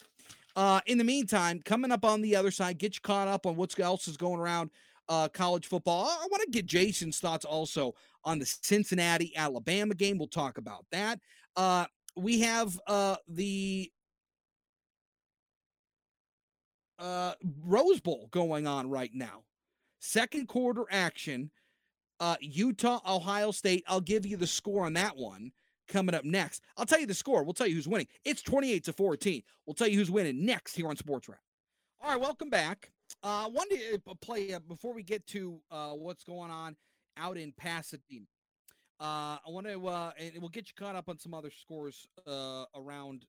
Uh, 0.55 0.79
in 0.85 0.97
the 0.97 1.03
meantime, 1.03 1.61
coming 1.63 1.91
up 1.91 2.05
on 2.05 2.21
the 2.21 2.35
other 2.35 2.51
side, 2.51 2.77
get 2.77 2.95
you 2.95 3.01
caught 3.01 3.27
up 3.27 3.45
on 3.45 3.55
what 3.55 3.77
else 3.79 4.07
is 4.07 4.17
going 4.17 4.39
around 4.39 4.69
uh, 5.09 5.27
college 5.27 5.67
football. 5.67 6.05
I 6.05 6.27
want 6.29 6.43
to 6.43 6.49
get 6.51 6.65
Jason's 6.65 7.19
thoughts 7.19 7.43
also 7.43 7.95
on 8.23 8.39
the 8.39 8.45
Cincinnati 8.45 9.35
Alabama 9.35 9.95
game. 9.95 10.17
We'll 10.17 10.27
talk 10.27 10.57
about 10.57 10.85
that. 10.91 11.19
Uh, 11.55 11.85
we 12.15 12.39
have 12.41 12.79
uh, 12.87 13.17
the 13.27 13.91
uh, 17.03 17.33
Rose 17.65 17.99
Bowl 17.99 18.29
going 18.31 18.65
on 18.65 18.89
right 18.89 19.11
now. 19.13 19.43
Second 19.99 20.47
quarter 20.47 20.85
action. 20.89 21.51
Uh, 22.19 22.37
Utah, 22.39 23.01
Ohio 23.07 23.51
State. 23.51 23.83
I'll 23.87 23.99
give 23.99 24.25
you 24.25 24.37
the 24.37 24.47
score 24.47 24.85
on 24.85 24.93
that 24.93 25.17
one 25.17 25.51
coming 25.89 26.15
up 26.15 26.23
next. 26.23 26.61
I'll 26.77 26.85
tell 26.85 26.99
you 26.99 27.05
the 27.05 27.13
score. 27.13 27.43
We'll 27.43 27.53
tell 27.53 27.67
you 27.67 27.75
who's 27.75 27.87
winning. 27.87 28.07
It's 28.23 28.41
28 28.41 28.85
to 28.85 28.93
14. 28.93 29.43
We'll 29.65 29.73
tell 29.73 29.87
you 29.87 29.97
who's 29.97 30.09
winning 30.09 30.45
next 30.45 30.75
here 30.75 30.87
on 30.87 30.95
Sports 30.95 31.27
Wrap. 31.27 31.39
All 32.01 32.11
right, 32.11 32.19
welcome 32.19 32.49
back. 32.49 32.91
Uh, 33.21 33.49
one 33.49 33.67
to 33.69 34.01
uh, 34.07 34.13
play 34.21 34.53
uh, 34.53 34.59
before 34.59 34.93
we 34.93 35.03
get 35.03 35.25
to 35.27 35.59
uh, 35.71 35.91
what's 35.91 36.23
going 36.23 36.51
on 36.51 36.75
out 37.17 37.37
in 37.37 37.51
Pasadena. 37.57 38.25
Uh, 38.99 39.37
I 39.45 39.49
want 39.49 39.67
to, 39.67 39.87
uh, 39.87 40.11
and 40.17 40.33
we'll 40.39 40.49
get 40.49 40.69
you 40.69 40.73
caught 40.77 40.95
up 40.95 41.09
on 41.09 41.19
some 41.19 41.33
other 41.33 41.51
scores 41.51 42.07
around 42.25 43.25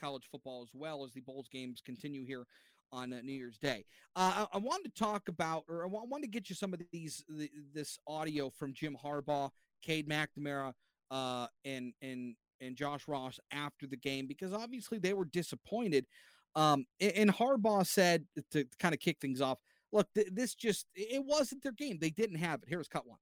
college 0.00 0.28
football 0.30 0.62
as 0.62 0.68
well 0.72 1.04
as 1.04 1.12
the 1.12 1.20
Bowls 1.20 1.48
games 1.48 1.82
continue 1.84 2.24
here 2.24 2.44
on 2.92 3.12
uh, 3.12 3.20
New 3.22 3.32
Year's 3.32 3.58
Day. 3.58 3.84
Uh, 4.16 4.46
I, 4.52 4.56
I, 4.56 4.58
wanted 4.58 4.94
to 4.94 5.00
talk 5.00 5.28
about, 5.28 5.64
or 5.68 5.84
I 5.84 5.86
wanted 5.88 6.22
to 6.22 6.30
get 6.30 6.48
you 6.48 6.56
some 6.56 6.72
of 6.72 6.80
these, 6.92 7.24
the, 7.28 7.50
this 7.74 7.98
audio 8.06 8.50
from 8.50 8.72
Jim 8.72 8.96
Harbaugh, 9.02 9.50
Cade 9.82 10.08
McNamara, 10.08 10.72
uh, 11.10 11.46
and 11.64 11.92
and 12.02 12.34
and 12.60 12.76
Josh 12.76 13.06
Ross 13.06 13.38
after 13.52 13.86
the 13.86 13.96
game 13.96 14.26
because 14.26 14.52
obviously 14.52 14.98
they 14.98 15.14
were 15.14 15.24
disappointed. 15.26 16.06
Um, 16.54 16.86
and, 17.00 17.12
and 17.12 17.34
Harbaugh 17.34 17.86
said 17.86 18.24
to, 18.34 18.42
to 18.64 18.64
kind 18.78 18.94
of 18.94 19.00
kick 19.00 19.18
things 19.20 19.40
off, 19.40 19.58
look, 19.92 20.08
th- 20.14 20.28
this 20.32 20.54
just 20.54 20.86
it 20.94 21.24
wasn't 21.24 21.62
their 21.62 21.72
game. 21.72 21.98
They 22.00 22.10
didn't 22.10 22.38
have 22.38 22.62
it. 22.62 22.68
Here's 22.68 22.88
cut 22.88 23.06
one. 23.06 23.18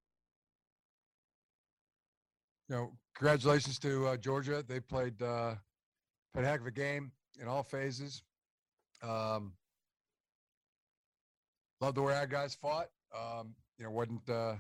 You 2.68 2.76
know, 2.76 2.92
congratulations 3.14 3.78
to 3.80 4.06
uh, 4.08 4.16
Georgia. 4.16 4.64
They 4.66 4.80
played 4.80 5.20
uh, 5.22 5.54
played 6.32 6.44
a 6.44 6.48
heck 6.48 6.60
of 6.60 6.66
a 6.66 6.72
game 6.72 7.12
in 7.40 7.48
all 7.48 7.62
phases. 7.62 8.22
Um, 9.02 9.52
love 11.80 11.94
the 11.94 12.02
way 12.02 12.14
our 12.14 12.26
guys 12.26 12.54
fought. 12.54 12.88
Um, 13.14 13.54
you 13.78 13.84
know, 13.84 13.90
wasn't 13.90 14.28
uh, 14.28 14.54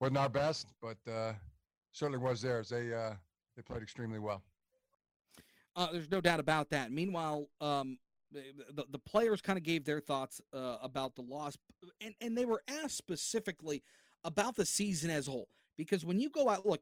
wasn't 0.00 0.18
our 0.18 0.28
best, 0.28 0.68
but 0.80 0.98
uh, 1.10 1.32
certainly 1.92 2.18
was 2.18 2.42
theirs. 2.42 2.68
They 2.68 2.92
uh, 2.92 3.14
they 3.56 3.62
played 3.62 3.82
extremely 3.82 4.18
well. 4.18 4.42
Uh, 5.74 5.88
there's 5.92 6.10
no 6.10 6.20
doubt 6.20 6.40
about 6.40 6.70
that. 6.70 6.90
Meanwhile, 6.90 7.48
um, 7.60 7.98
the, 8.32 8.84
the 8.90 8.98
players 8.98 9.40
kind 9.42 9.58
of 9.58 9.62
gave 9.62 9.84
their 9.84 10.00
thoughts 10.00 10.40
uh, 10.52 10.78
about 10.82 11.14
the 11.14 11.22
loss, 11.22 11.56
and, 12.00 12.14
and 12.20 12.36
they 12.36 12.44
were 12.44 12.62
asked 12.82 12.96
specifically 12.96 13.82
about 14.24 14.56
the 14.56 14.64
season 14.64 15.10
as 15.10 15.28
a 15.28 15.30
whole. 15.30 15.48
Because 15.76 16.04
when 16.04 16.18
you 16.18 16.30
go 16.30 16.48
out, 16.48 16.64
look, 16.64 16.80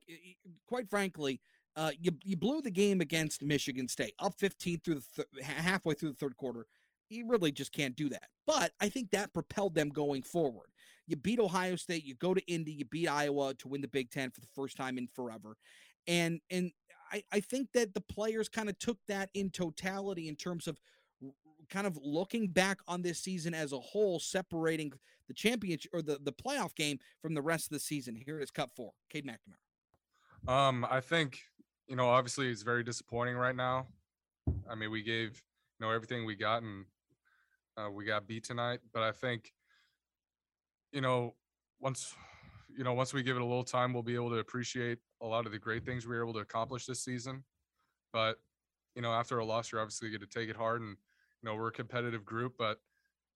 quite 0.68 0.88
frankly, 0.88 1.40
uh, 1.76 1.90
you 2.00 2.12
you 2.22 2.36
blew 2.36 2.60
the 2.60 2.70
game 2.70 3.00
against 3.00 3.42
Michigan 3.42 3.88
State, 3.88 4.14
up 4.18 4.34
15 4.38 4.80
through 4.80 4.94
the 4.96 5.04
th- 5.16 5.44
halfway 5.44 5.94
through 5.94 6.10
the 6.10 6.16
third 6.16 6.36
quarter. 6.36 6.66
You 7.10 7.26
really 7.28 7.52
just 7.52 7.72
can't 7.72 7.96
do 7.96 8.08
that. 8.08 8.28
But 8.46 8.72
I 8.80 8.88
think 8.88 9.10
that 9.10 9.32
propelled 9.32 9.74
them 9.74 9.90
going 9.90 10.22
forward. 10.22 10.68
You 11.06 11.16
beat 11.16 11.38
Ohio 11.38 11.76
State, 11.76 12.04
you 12.04 12.14
go 12.14 12.32
to 12.32 12.40
Indy, 12.46 12.72
you 12.72 12.86
beat 12.86 13.08
Iowa 13.08 13.54
to 13.54 13.68
win 13.68 13.82
the 13.82 13.88
Big 13.88 14.10
Ten 14.10 14.30
for 14.30 14.40
the 14.40 14.46
first 14.54 14.76
time 14.76 14.98
in 14.98 15.08
forever, 15.08 15.56
and 16.06 16.40
and 16.50 16.70
I, 17.12 17.22
I 17.32 17.40
think 17.40 17.72
that 17.74 17.94
the 17.94 18.00
players 18.00 18.48
kind 18.48 18.68
of 18.68 18.78
took 18.78 18.98
that 19.08 19.30
in 19.34 19.50
totality 19.50 20.28
in 20.28 20.36
terms 20.36 20.66
of 20.66 20.78
kind 21.70 21.86
of 21.86 21.98
looking 22.02 22.48
back 22.48 22.78
on 22.86 23.02
this 23.02 23.18
season 23.18 23.54
as 23.54 23.72
a 23.72 23.78
whole, 23.78 24.18
separating 24.20 24.92
the 25.28 25.34
championship 25.34 25.90
or 25.94 26.02
the, 26.02 26.18
the 26.22 26.32
playoff 26.32 26.74
game 26.74 26.98
from 27.22 27.34
the 27.34 27.42
rest 27.42 27.66
of 27.66 27.70
the 27.70 27.80
season. 27.80 28.14
Here 28.14 28.38
is 28.38 28.50
Cup 28.50 28.70
Four, 28.76 28.92
Cade 29.10 29.26
McNamara. 29.26 30.52
Um, 30.52 30.86
I 30.90 31.00
think 31.00 31.40
you 31.86 31.96
know, 31.96 32.08
obviously 32.08 32.48
it's 32.48 32.62
very 32.62 32.82
disappointing 32.82 33.36
right 33.36 33.56
now. 33.56 33.86
I 34.70 34.74
mean, 34.74 34.90
we 34.90 35.02
gave 35.02 35.42
you 35.78 35.86
know 35.86 35.92
everything 35.92 36.24
we 36.24 36.34
got, 36.34 36.62
and 36.62 36.84
uh, 37.76 37.90
we 37.90 38.04
got 38.04 38.26
beat 38.26 38.44
tonight. 38.44 38.80
But 38.92 39.02
I 39.02 39.12
think, 39.12 39.52
you 40.92 41.00
know, 41.00 41.34
once 41.80 42.14
you 42.76 42.84
know, 42.84 42.92
once 42.94 43.12
we 43.12 43.22
give 43.22 43.36
it 43.36 43.42
a 43.42 43.44
little 43.44 43.64
time, 43.64 43.92
we'll 43.92 44.02
be 44.02 44.14
able 44.14 44.30
to 44.30 44.38
appreciate 44.38 44.98
a 45.22 45.26
lot 45.26 45.46
of 45.46 45.52
the 45.52 45.58
great 45.58 45.84
things 45.84 46.06
we 46.06 46.16
were 46.16 46.22
able 46.22 46.34
to 46.34 46.40
accomplish 46.40 46.86
this 46.86 47.04
season. 47.04 47.44
But 48.12 48.36
you 48.94 49.02
know, 49.02 49.12
after 49.12 49.38
a 49.38 49.44
loss, 49.44 49.72
you're 49.72 49.80
obviously 49.80 50.10
going 50.10 50.20
to 50.20 50.26
take 50.26 50.48
it 50.48 50.56
hard, 50.56 50.80
and 50.80 50.96
you 51.42 51.48
know, 51.48 51.54
we're 51.56 51.68
a 51.68 51.72
competitive 51.72 52.24
group, 52.24 52.54
but 52.58 52.78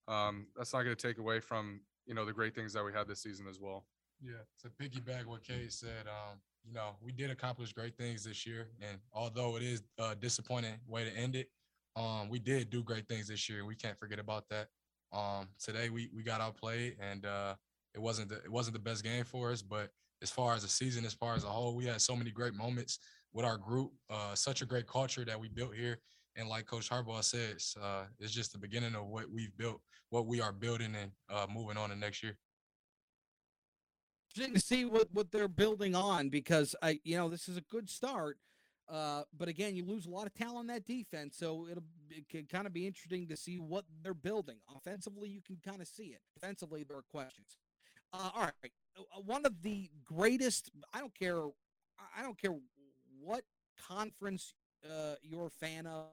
um, 0.07 0.47
that's 0.57 0.73
not 0.73 0.83
going 0.83 0.97
to 0.97 1.07
take 1.09 1.19
away 1.19 1.41
from 1.41 1.81
you 2.07 2.15
know 2.15 2.25
the 2.25 2.33
great 2.33 2.55
things 2.55 2.73
that 2.73 2.85
we 2.85 2.93
had 2.93 3.07
this 3.07 3.23
season 3.23 3.47
as 3.49 3.61
well. 3.61 3.85
Yeah, 4.21 4.43
to 4.63 4.69
piggyback 4.71 5.27
what 5.27 5.45
Kay 5.45 5.69
said, 5.69 6.07
um, 6.07 6.39
you 6.69 6.75
know, 6.75 6.97
we 7.01 7.13
did 7.13 7.31
accomplish 7.31 7.73
great 7.73 7.97
things 7.97 8.25
this 8.25 8.47
year, 8.47 8.69
and 8.81 8.99
although 9.13 9.57
it 9.57 9.63
is 9.63 9.83
a 9.99 10.15
disappointing 10.15 10.75
way 10.87 11.05
to 11.05 11.11
end 11.17 11.35
it, 11.35 11.49
um, 11.97 12.29
we 12.29 12.39
did 12.39 12.69
do 12.69 12.83
great 12.83 13.09
things 13.09 13.29
this 13.29 13.49
year. 13.49 13.65
We 13.65 13.75
can't 13.75 13.99
forget 13.99 14.19
about 14.19 14.45
that. 14.51 14.69
Um, 15.13 15.49
today 15.59 15.89
we 15.89 16.11
we 16.15 16.23
got 16.23 16.43
outplayed, 16.43 16.97
and 17.01 17.25
uh, 17.25 17.55
it 17.95 18.01
wasn't 18.01 18.29
the, 18.29 18.37
it 18.37 18.53
wasn't 18.53 18.75
the 18.75 18.83
best 18.83 19.03
game 19.03 19.25
for 19.25 19.51
us. 19.51 19.63
But 19.63 19.91
as 20.23 20.31
far 20.31 20.55
as 20.55 20.63
the 20.63 20.69
season, 20.69 21.07
as 21.07 21.15
far 21.15 21.35
as 21.35 21.45
a 21.45 21.49
whole, 21.49 21.75
we 21.75 21.87
had 21.87 22.03
so 22.03 22.15
many 22.15 22.31
great 22.31 22.55
moments 22.55 22.99
with 23.33 23.47
our 23.47 23.57
group. 23.57 23.93
Uh, 24.11 24.35
such 24.35 24.61
a 24.61 24.67
great 24.67 24.87
culture 24.87 25.25
that 25.25 25.41
we 25.41 25.49
built 25.49 25.75
here, 25.75 25.99
and 26.37 26.49
like 26.49 26.67
Coach 26.67 26.91
Harbaugh 26.91 27.25
says, 27.25 27.75
uh, 27.83 28.05
it's 28.21 28.33
just 28.33 28.53
the 28.53 28.59
beginning 28.59 28.95
of 28.95 29.07
what 29.07 29.31
we've 29.31 29.57
built, 29.57 29.81
what 30.11 30.27
we 30.27 30.43
are 30.43 30.53
building, 30.53 30.95
and 31.01 31.13
uh, 31.31 31.47
moving 31.51 31.79
on 31.79 31.89
to 31.89 31.97
next 31.97 32.23
year 32.23 32.37
interesting 34.29 34.55
to 34.55 34.61
see 34.61 34.85
what 34.85 35.09
what 35.13 35.31
they're 35.31 35.49
building 35.49 35.95
on 35.95 36.29
because 36.29 36.75
I 36.83 37.01
you 37.05 37.17
know 37.17 37.29
this 37.29 37.49
is 37.49 37.57
a 37.57 37.63
good 37.63 37.89
start. 37.91 38.39
Uh, 38.89 39.23
but 39.37 39.49
again, 39.49 39.77
you 39.77 39.85
lose 39.85 40.07
a 40.07 40.11
lot 40.11 40.27
of 40.27 40.33
talent 40.33 40.57
on 40.57 40.67
that 40.69 40.87
defense, 40.87 41.37
so 41.37 41.67
it'll 41.71 41.83
it 42.11 42.27
can 42.29 42.47
kind 42.47 42.67
of 42.67 42.73
be 42.73 42.87
interesting 42.87 43.29
to 43.29 43.37
see 43.37 43.57
what 43.57 43.85
they're 44.03 44.15
building. 44.15 44.57
Offensively, 44.75 45.29
you 45.29 45.43
can 45.43 45.59
kind 45.63 45.83
of 45.83 45.89
see 45.89 46.05
it. 46.05 46.21
Defensively, 46.35 46.85
there 46.85 46.97
are 46.97 47.05
questions. 47.11 47.59
Uh, 48.15 48.31
all 48.35 48.43
right, 48.43 48.73
uh, 48.99 49.03
uh, 49.15 49.21
one 49.21 49.45
of 49.45 49.63
the 49.63 49.91
greatest. 50.05 50.71
I 50.95 51.01
don't 51.01 51.15
care. 51.15 51.43
I 52.17 52.23
don't 52.23 52.41
care 52.41 52.55
what 53.21 53.43
conference 53.89 54.55
uh, 54.87 55.17
you're 55.23 55.49
a 55.49 55.51
fan 55.51 55.87
of. 55.87 56.07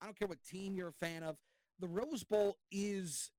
I 0.00 0.04
don't 0.04 0.16
care 0.16 0.28
what 0.28 0.42
team 0.44 0.76
you're 0.76 0.88
a 0.88 0.92
fan 0.92 1.24
of. 1.24 1.36
The 1.80 1.88
Rose 1.88 2.22
Bowl 2.22 2.58
is, 2.70 3.32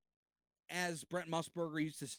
as 0.70 1.06
Brent 1.06 1.30
Musburger 1.32 1.82
used 1.82 2.00
to 2.00 2.08
say, 2.08 2.18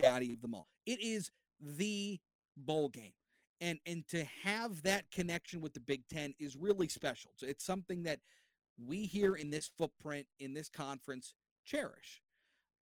"Daddy 0.00 0.32
of 0.32 0.40
them 0.40 0.54
all." 0.54 0.68
It 0.86 1.02
is 1.02 1.30
the 1.60 2.18
bowl 2.56 2.88
game. 2.88 3.12
And 3.60 3.78
and 3.86 4.06
to 4.08 4.24
have 4.42 4.82
that 4.82 5.10
connection 5.10 5.60
with 5.60 5.72
the 5.72 5.80
Big 5.80 6.02
10 6.08 6.34
is 6.38 6.56
really 6.56 6.88
special. 6.88 7.32
So 7.36 7.46
it's 7.46 7.64
something 7.64 8.02
that 8.02 8.20
we 8.84 9.06
here 9.06 9.34
in 9.34 9.50
this 9.50 9.70
footprint 9.78 10.26
in 10.38 10.52
this 10.52 10.68
conference 10.68 11.34
cherish. 11.64 12.20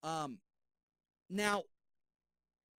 Um 0.02 0.38
now 1.30 1.62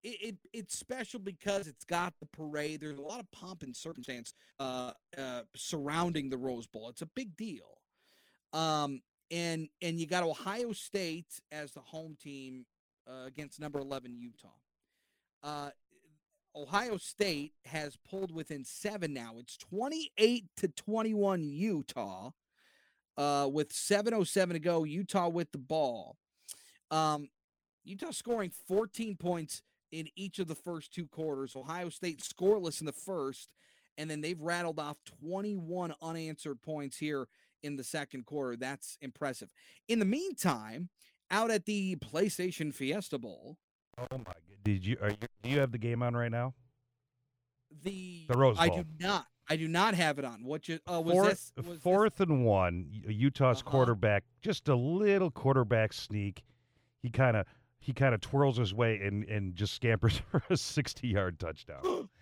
it, 0.06 0.20
it, 0.20 0.36
it's 0.52 0.78
special 0.78 1.18
because 1.18 1.66
it's 1.66 1.84
got 1.84 2.14
the 2.20 2.26
parade. 2.26 2.80
There's 2.80 2.98
a 2.98 3.02
lot 3.02 3.18
of 3.18 3.30
pomp 3.32 3.64
and 3.64 3.74
circumstance 3.74 4.34
uh, 4.60 4.92
uh, 5.18 5.42
surrounding 5.56 6.28
the 6.28 6.36
Rose 6.36 6.66
Bowl. 6.68 6.88
It's 6.90 7.02
a 7.02 7.06
big 7.06 7.36
deal. 7.36 7.78
Um, 8.52 9.00
and 9.30 9.68
and 9.82 9.98
you 9.98 10.06
got 10.06 10.22
Ohio 10.22 10.72
State 10.72 11.40
as 11.50 11.72
the 11.72 11.80
home 11.80 12.16
team 12.22 12.66
uh, 13.08 13.26
against 13.26 13.58
number 13.58 13.80
11 13.80 14.16
Utah. 14.16 14.48
Ohio 16.56 16.96
State 16.96 17.52
has 17.66 17.98
pulled 18.08 18.32
within 18.32 18.64
seven 18.64 19.12
now. 19.12 19.34
It's 19.38 19.58
28 19.58 20.44
to 20.56 20.68
21 20.68 21.44
Utah 21.44 22.30
uh, 23.18 23.48
with 23.52 23.72
7.07 23.72 24.52
to 24.52 24.58
go. 24.58 24.84
Utah 24.84 25.28
with 25.28 25.52
the 25.52 25.58
ball. 25.58 26.16
Um, 26.90 27.28
Utah 27.84 28.10
scoring 28.10 28.50
14 28.66 29.16
points 29.16 29.62
in 29.92 30.08
each 30.16 30.38
of 30.38 30.48
the 30.48 30.54
first 30.54 30.92
two 30.92 31.06
quarters. 31.06 31.54
Ohio 31.54 31.90
State 31.90 32.20
scoreless 32.22 32.80
in 32.80 32.86
the 32.86 32.92
first, 32.92 33.50
and 33.98 34.10
then 34.10 34.22
they've 34.22 34.40
rattled 34.40 34.80
off 34.80 34.96
21 35.20 35.94
unanswered 36.00 36.62
points 36.62 36.96
here 36.96 37.28
in 37.62 37.76
the 37.76 37.84
second 37.84 38.24
quarter. 38.24 38.56
That's 38.56 38.96
impressive. 39.02 39.50
In 39.88 39.98
the 39.98 40.04
meantime, 40.04 40.88
out 41.30 41.50
at 41.50 41.66
the 41.66 41.96
PlayStation 41.96 42.74
Fiesta 42.74 43.18
Bowl, 43.18 43.58
Oh 43.98 44.18
my 44.18 44.24
god! 44.24 44.55
Did 44.66 44.84
you 44.84 44.96
are 45.00 45.10
you 45.10 45.16
do 45.42 45.48
you 45.50 45.60
have 45.60 45.72
the 45.72 45.78
game 45.78 46.02
on 46.02 46.14
right 46.16 46.30
now? 46.30 46.54
the 47.82 48.24
The 48.28 48.36
Rose 48.36 48.56
Bowl. 48.56 48.64
I 48.64 48.68
do 48.68 48.84
not. 49.00 49.26
I 49.48 49.54
do 49.56 49.68
not 49.68 49.94
have 49.94 50.18
it 50.18 50.24
on. 50.24 50.42
What 50.44 50.68
you 50.68 50.80
uh, 50.92 51.00
was 51.00 51.12
fourth 51.14 51.28
this 51.30 51.52
was 51.56 51.66
this- 51.66 51.82
fourth 51.82 52.20
and 52.20 52.44
one. 52.44 52.86
Utah's 53.08 53.60
Uh-huh. 53.60 53.70
quarterback, 53.70 54.24
just 54.42 54.68
a 54.68 54.74
little 54.74 55.30
quarterback 55.30 55.92
sneak. 55.92 56.42
He 57.02 57.10
kind 57.10 57.36
of 57.36 57.46
he 57.78 57.92
kind 57.92 58.14
of 58.14 58.20
twirls 58.20 58.56
his 58.56 58.74
way 58.74 59.00
and 59.02 59.24
and 59.28 59.54
just 59.54 59.74
scampers 59.74 60.16
for 60.30 60.42
a 60.50 60.56
sixty 60.56 61.08
yard 61.08 61.38
touchdown. 61.38 62.08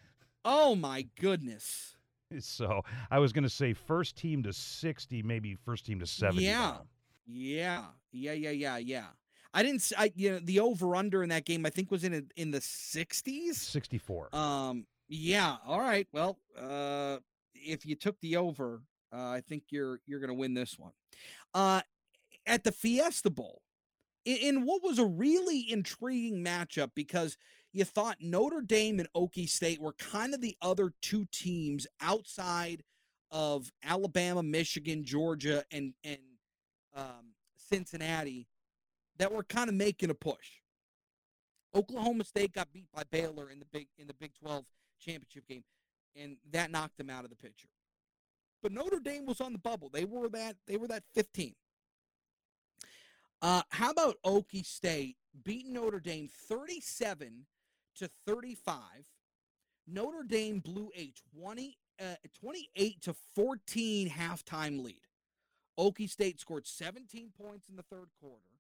Oh 0.46 0.74
my 0.76 1.06
goodness. 1.18 1.96
so 2.40 2.82
I 3.10 3.18
was 3.18 3.32
going 3.32 3.44
to 3.44 3.48
say 3.48 3.72
first 3.72 4.14
team 4.14 4.42
to 4.42 4.52
sixty, 4.52 5.22
maybe 5.22 5.54
first 5.54 5.86
team 5.86 6.00
to 6.00 6.06
seventy. 6.06 6.44
Yeah. 6.44 6.58
now. 6.58 6.82
Yeah. 7.26 7.84
Yeah, 8.12 8.32
yeah, 8.32 8.50
yeah, 8.50 8.76
yeah. 8.76 9.06
I 9.54 9.62
didn't 9.62 9.92
I 9.96 10.12
you 10.16 10.32
know 10.32 10.40
the 10.42 10.60
over 10.60 10.96
under 10.96 11.22
in 11.22 11.28
that 11.30 11.44
game 11.46 11.64
I 11.64 11.70
think 11.70 11.90
was 11.90 12.04
in 12.04 12.12
a, 12.12 12.22
in 12.36 12.50
the 12.50 12.58
60s. 12.58 13.54
sixty 13.54 13.98
four. 13.98 14.34
Um 14.34 14.86
yeah, 15.08 15.56
all 15.66 15.80
right. 15.80 16.08
Well, 16.12 16.38
uh 16.60 17.18
if 17.54 17.86
you 17.86 17.94
took 17.94 18.20
the 18.20 18.36
over, 18.36 18.82
uh, 19.12 19.28
I 19.30 19.40
think 19.40 19.64
you're 19.70 20.00
you're 20.06 20.18
going 20.18 20.28
to 20.28 20.34
win 20.34 20.54
this 20.54 20.76
one. 20.78 20.92
Uh 21.54 21.80
at 22.46 22.64
the 22.64 22.72
Fiesta 22.72 23.30
Bowl. 23.30 23.62
In, 24.24 24.36
in 24.38 24.64
what 24.66 24.82
was 24.82 24.98
a 24.98 25.04
really 25.06 25.70
intriguing 25.70 26.44
matchup 26.44 26.90
because 26.94 27.36
you 27.72 27.84
thought 27.84 28.16
Notre 28.20 28.60
Dame 28.60 28.98
and 28.98 29.08
Okie 29.14 29.48
State 29.48 29.80
were 29.80 29.92
kind 29.94 30.34
of 30.34 30.40
the 30.40 30.56
other 30.60 30.92
two 31.00 31.26
teams 31.30 31.86
outside 32.00 32.82
of 33.30 33.70
Alabama, 33.82 34.42
Michigan, 34.42 35.04
Georgia, 35.04 35.64
and 35.70 35.94
and 36.02 36.18
um, 36.94 37.34
Cincinnati 37.56 38.46
that 39.18 39.32
were 39.32 39.44
kind 39.44 39.68
of 39.68 39.74
making 39.74 40.10
a 40.10 40.14
push. 40.14 40.60
Oklahoma 41.74 42.24
State 42.24 42.52
got 42.52 42.72
beat 42.72 42.88
by 42.94 43.02
Baylor 43.10 43.50
in 43.50 43.58
the 43.58 43.66
big 43.66 43.88
in 43.98 44.06
the 44.06 44.14
Big 44.14 44.32
12 44.34 44.64
championship 45.00 45.46
game, 45.48 45.64
and 46.16 46.36
that 46.52 46.70
knocked 46.70 46.98
them 46.98 47.10
out 47.10 47.24
of 47.24 47.30
the 47.30 47.36
picture. 47.36 47.68
But 48.62 48.72
Notre 48.72 49.00
Dame 49.00 49.26
was 49.26 49.40
on 49.40 49.52
the 49.52 49.58
bubble. 49.58 49.90
They 49.92 50.04
were 50.04 50.28
that 50.30 50.56
they 50.66 50.76
were 50.76 50.88
that 50.88 51.02
15. 51.14 51.54
Uh, 53.42 53.62
how 53.70 53.90
about 53.90 54.16
Okie 54.24 54.64
State 54.64 55.16
beating 55.44 55.74
Notre 55.74 56.00
Dame 56.00 56.28
37 56.48 57.46
to 57.96 58.08
35? 58.26 58.78
Notre 59.86 60.22
Dame 60.22 60.60
blew 60.60 60.90
a 60.96 61.12
20, 61.38 61.76
uh, 62.00 62.14
28 62.40 63.02
to 63.02 63.14
14 63.34 64.08
halftime 64.08 64.82
lead. 64.82 65.02
Okie 65.78 66.08
State 66.08 66.40
scored 66.40 66.66
17 66.66 67.32
points 67.38 67.68
in 67.68 67.76
the 67.76 67.82
third 67.82 68.08
quarter, 68.20 68.53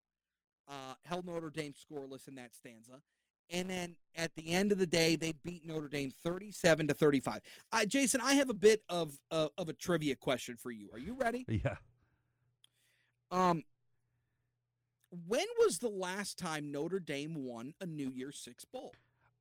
uh, 0.68 0.94
held 1.04 1.26
Notre 1.26 1.50
Dame 1.50 1.72
scoreless 1.72 2.28
in 2.28 2.34
that 2.36 2.54
stanza. 2.54 3.00
And 3.50 3.68
then 3.68 3.96
at 4.16 4.34
the 4.36 4.52
end 4.52 4.72
of 4.72 4.78
the 4.78 4.86
day, 4.86 5.16
they 5.16 5.32
beat 5.44 5.66
Notre 5.66 5.88
Dame 5.88 6.10
37 6.22 6.88
to 6.88 6.94
35. 6.94 7.40
Uh, 7.72 7.84
Jason, 7.84 8.20
I 8.22 8.34
have 8.34 8.48
a 8.48 8.54
bit 8.54 8.82
of, 8.88 9.18
uh, 9.30 9.48
of 9.58 9.68
a 9.68 9.74
trivia 9.74 10.16
question 10.16 10.56
for 10.56 10.70
you. 10.70 10.88
Are 10.92 10.98
you 10.98 11.14
ready? 11.14 11.44
Yeah. 11.48 11.76
Um, 13.30 13.62
when 15.26 15.46
was 15.58 15.78
the 15.78 15.88
last 15.88 16.38
time 16.38 16.72
Notre 16.72 17.00
Dame 17.00 17.34
won 17.44 17.74
a 17.80 17.86
New 17.86 18.10
Year's 18.10 18.38
Six 18.38 18.64
bowl? 18.64 18.92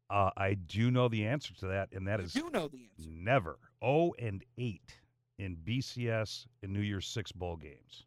Uh, 0.10 0.30
I 0.38 0.54
do 0.56 0.92
know 0.92 1.08
the 1.08 1.26
answer 1.26 1.54
to 1.56 1.68
that, 1.68 1.90
and 1.94 2.08
that 2.08 2.20
you 2.20 2.26
is 2.26 2.34
do 2.34 2.50
know 2.52 2.68
the 2.68 2.90
answer. 2.98 3.10
never. 3.10 3.58
Oh 3.82 4.14
and 4.20 4.44
eight 4.58 4.96
in 5.40 5.56
BCS 5.56 6.46
and 6.62 6.74
New 6.74 6.82
Year's 6.82 7.08
Six 7.08 7.32
bowl 7.32 7.56
games. 7.56 8.06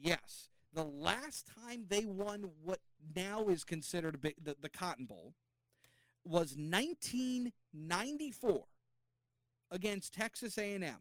Yes. 0.00 0.48
The 0.74 0.84
last 0.84 1.48
time 1.64 1.86
they 1.88 2.04
won 2.04 2.50
what 2.62 2.80
now 3.14 3.48
is 3.48 3.64
considered 3.64 4.16
a 4.16 4.18
the, 4.42 4.56
the 4.60 4.68
Cotton 4.68 5.06
Bowl 5.06 5.34
was 6.24 6.56
1994 6.56 8.64
against 9.70 10.14
Texas 10.14 10.58
A&M. 10.58 10.96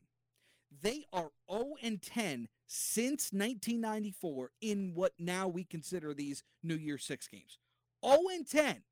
They 0.81 1.05
are 1.13 1.31
0 1.51 1.75
and 1.81 2.01
10 2.01 2.47
since 2.65 3.31
1994 3.31 4.51
in 4.61 4.93
what 4.93 5.13
now 5.17 5.47
we 5.47 5.63
consider 5.63 6.13
these 6.13 6.43
New 6.63 6.75
Year 6.75 6.97
6 6.97 7.27
games. 7.27 7.57
0 8.05 8.17
and 8.33 8.47
10 8.47 8.83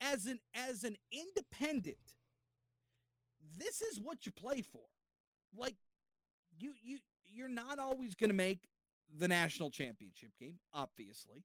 as 0.00 0.26
an 0.26 0.38
as 0.54 0.84
an 0.84 0.96
independent. 1.10 1.96
This 3.56 3.82
is 3.82 4.00
what 4.00 4.26
you 4.26 4.32
play 4.32 4.62
for. 4.62 4.82
Like 5.56 5.76
you 6.58 6.72
you 6.82 6.98
you're 7.26 7.48
not 7.48 7.78
always 7.78 8.14
going 8.14 8.30
to 8.30 8.36
make 8.36 8.68
the 9.16 9.28
national 9.28 9.70
championship 9.70 10.30
game, 10.38 10.58
obviously. 10.72 11.44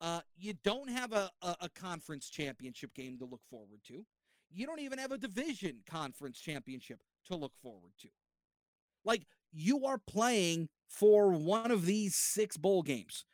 Uh, 0.00 0.20
you 0.36 0.54
don't 0.62 0.90
have 0.90 1.12
a, 1.12 1.30
a, 1.42 1.56
a 1.62 1.68
conference 1.68 2.30
championship 2.30 2.94
game 2.94 3.18
to 3.18 3.24
look 3.24 3.42
forward 3.50 3.80
to. 3.88 4.04
You 4.50 4.66
don't 4.66 4.80
even 4.80 4.98
have 4.98 5.12
a 5.12 5.18
division 5.18 5.78
conference 5.88 6.40
championship 6.40 7.00
to 7.26 7.34
look 7.36 7.56
forward 7.60 7.92
to. 8.00 8.08
Like, 9.04 9.26
you 9.52 9.84
are 9.86 9.98
playing 9.98 10.68
for 10.88 11.32
one 11.32 11.70
of 11.70 11.84
these 11.84 12.14
six 12.14 12.56
bowl 12.56 12.82
games. 12.82 13.24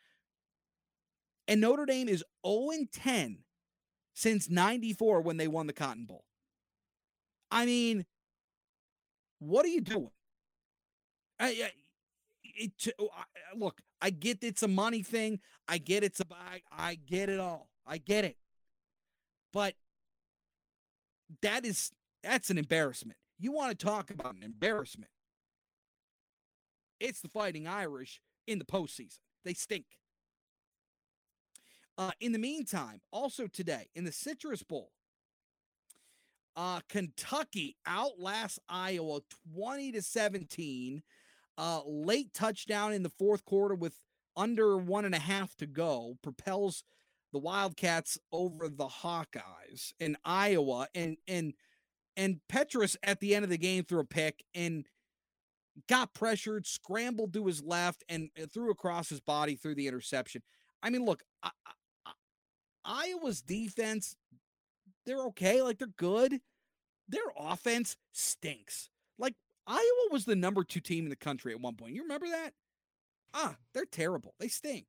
And 1.46 1.60
Notre 1.60 1.86
Dame 1.86 2.08
is 2.08 2.24
0 2.46 2.70
10 2.92 3.38
since 4.14 4.48
94 4.48 5.20
when 5.20 5.36
they 5.36 5.48
won 5.48 5.66
the 5.66 5.72
Cotton 5.72 6.06
Bowl. 6.06 6.24
I 7.50 7.66
mean, 7.66 8.06
what 9.38 9.64
are 9.64 9.68
you 9.68 9.80
doing? 9.80 10.10
I, 11.38 11.48
I, 11.48 11.70
it, 12.56 12.72
I- 13.00 13.04
I- 13.04 13.56
look, 13.56 13.80
I 14.00 14.10
get 14.10 14.42
it's 14.42 14.62
a 14.62 14.68
money 14.68 15.02
thing. 15.02 15.40
I 15.68 15.78
get 15.78 16.04
it's 16.04 16.20
a 16.20 16.24
I, 16.32 16.62
I 16.70 16.94
get 16.96 17.28
it 17.28 17.40
all. 17.40 17.68
I 17.86 17.98
get 17.98 18.24
it. 18.24 18.36
But 19.52 19.74
that 21.42 21.64
is 21.64 21.90
that's 22.22 22.50
an 22.50 22.58
embarrassment. 22.58 23.18
You 23.38 23.52
want 23.52 23.78
to 23.78 23.86
talk 23.86 24.10
about 24.10 24.34
an 24.34 24.42
embarrassment? 24.42 25.10
It's 27.00 27.20
the 27.20 27.28
Fighting 27.28 27.66
Irish 27.66 28.20
in 28.46 28.58
the 28.58 28.64
postseason. 28.64 29.18
They 29.44 29.54
stink. 29.54 29.84
Uh, 31.96 32.10
in 32.20 32.32
the 32.32 32.38
meantime, 32.38 33.00
also 33.12 33.46
today 33.46 33.88
in 33.94 34.04
the 34.04 34.12
Citrus 34.12 34.62
Bowl, 34.62 34.90
uh, 36.56 36.80
Kentucky 36.88 37.76
outlasts 37.86 38.58
Iowa 38.68 39.20
20 39.54 39.92
to 39.92 40.02
17. 40.02 41.02
Uh, 41.56 41.80
late 41.86 42.32
touchdown 42.34 42.92
in 42.92 43.02
the 43.02 43.10
fourth 43.10 43.44
quarter 43.44 43.74
with 43.74 43.96
under 44.36 44.76
one 44.76 45.04
and 45.04 45.14
a 45.14 45.20
half 45.20 45.54
to 45.56 45.66
go 45.66 46.16
propels 46.22 46.82
the 47.32 47.38
Wildcats 47.38 48.18
over 48.32 48.68
the 48.68 48.86
Hawkeyes 48.86 49.92
in 50.00 50.16
Iowa. 50.24 50.88
And 50.94 51.16
and 51.28 51.54
and 52.16 52.40
Petras 52.48 52.96
at 53.02 53.20
the 53.20 53.34
end 53.34 53.44
of 53.44 53.50
the 53.50 53.58
game 53.58 53.84
threw 53.84 54.00
a 54.00 54.04
pick 54.04 54.44
and 54.54 54.84
got 55.88 56.14
pressured, 56.14 56.66
scrambled 56.66 57.32
to 57.34 57.46
his 57.46 57.62
left, 57.62 58.04
and 58.08 58.30
threw 58.52 58.70
across 58.70 59.08
his 59.08 59.20
body 59.20 59.56
through 59.56 59.74
the 59.74 59.88
interception. 59.88 60.42
I 60.82 60.90
mean, 60.90 61.04
look, 61.04 61.22
I, 61.42 61.50
I- 62.06 62.12
Iowa's 62.84 63.40
defense, 63.40 64.14
they're 65.06 65.24
okay, 65.26 65.62
like 65.62 65.78
they're 65.78 65.88
good. 65.96 66.40
Their 67.08 67.22
offense 67.36 67.96
stinks. 68.12 68.90
Iowa 69.66 70.08
was 70.10 70.24
the 70.24 70.36
number 70.36 70.62
two 70.64 70.80
team 70.80 71.04
in 71.04 71.10
the 71.10 71.16
country 71.16 71.52
at 71.52 71.60
one 71.60 71.74
point. 71.74 71.94
You 71.94 72.02
remember 72.02 72.28
that? 72.28 72.52
Ah, 73.32 73.56
they're 73.72 73.84
terrible. 73.86 74.34
They 74.38 74.48
stink. 74.48 74.86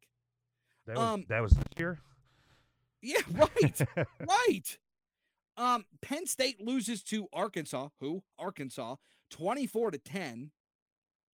That 0.85 0.97
was 0.97 1.05
Um, 1.05 1.25
that 1.29 1.41
was 1.41 1.51
this 1.53 1.63
year. 1.77 1.99
Yeah, 3.01 3.21
right. 3.31 3.81
right. 4.19 4.77
Um, 5.57 5.85
Penn 6.01 6.25
State 6.27 6.59
loses 6.59 7.01
to 7.03 7.27
Arkansas. 7.31 7.89
Who? 8.01 8.23
Arkansas, 8.37 8.95
twenty-four 9.29 9.91
to 9.91 9.97
ten. 9.97 10.51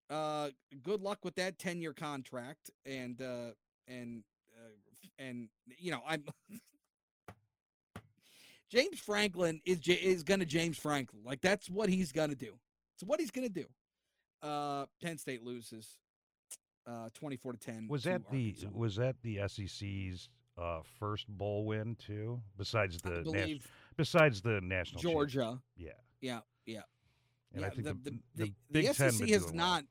Uh, 0.08 0.50
good 0.82 1.00
luck 1.00 1.24
with 1.24 1.34
that 1.36 1.58
ten-year 1.58 1.92
contract, 1.92 2.70
and 2.86 3.20
uh, 3.20 3.52
and 3.88 4.22
uh, 4.54 4.70
and 5.18 5.48
you 5.78 5.90
know 5.90 6.02
I'm. 6.06 6.24
James 8.70 8.98
Franklin 8.98 9.60
is 9.66 9.80
is 9.86 10.22
gonna 10.22 10.46
James 10.46 10.78
Franklin 10.78 11.22
like 11.24 11.42
that's 11.42 11.68
what 11.68 11.90
he's 11.90 12.10
gonna 12.10 12.34
do. 12.34 12.54
It's 13.02 13.08
what 13.08 13.18
he's 13.18 13.32
gonna 13.32 13.48
do. 13.48 13.64
Uh, 14.42 14.86
Penn 15.02 15.18
State 15.18 15.42
loses. 15.42 15.98
Uh, 16.86 17.08
twenty-four 17.14 17.52
to 17.52 17.58
ten. 17.58 17.88
was 17.88 18.04
to 18.04 18.10
that 18.10 18.30
the 18.30 18.54
was 18.72 18.94
that 18.96 19.16
the 19.22 19.40
SEC's 19.48 20.28
uh, 20.56 20.80
first 21.00 21.26
bowl 21.28 21.64
win 21.64 21.96
too? 21.96 22.40
Besides 22.56 22.98
the 23.02 23.58
besides 23.96 24.40
the 24.40 24.60
national 24.62 25.02
Georgia. 25.02 25.60
Yeah, 25.76 25.90
Yeah, 26.20 26.40
yeah. 26.64 26.82
and 27.52 27.62
yeah, 27.62 27.66
I 27.66 27.70
think 27.70 27.84
the, 27.84 27.94
the, 27.94 28.18
the, 28.36 28.52
the, 28.70 28.82
the, 28.82 28.94
SEC 28.94 29.04
has 29.04 29.18
doing 29.18 29.42
well. 29.42 29.52
not. 29.54 29.84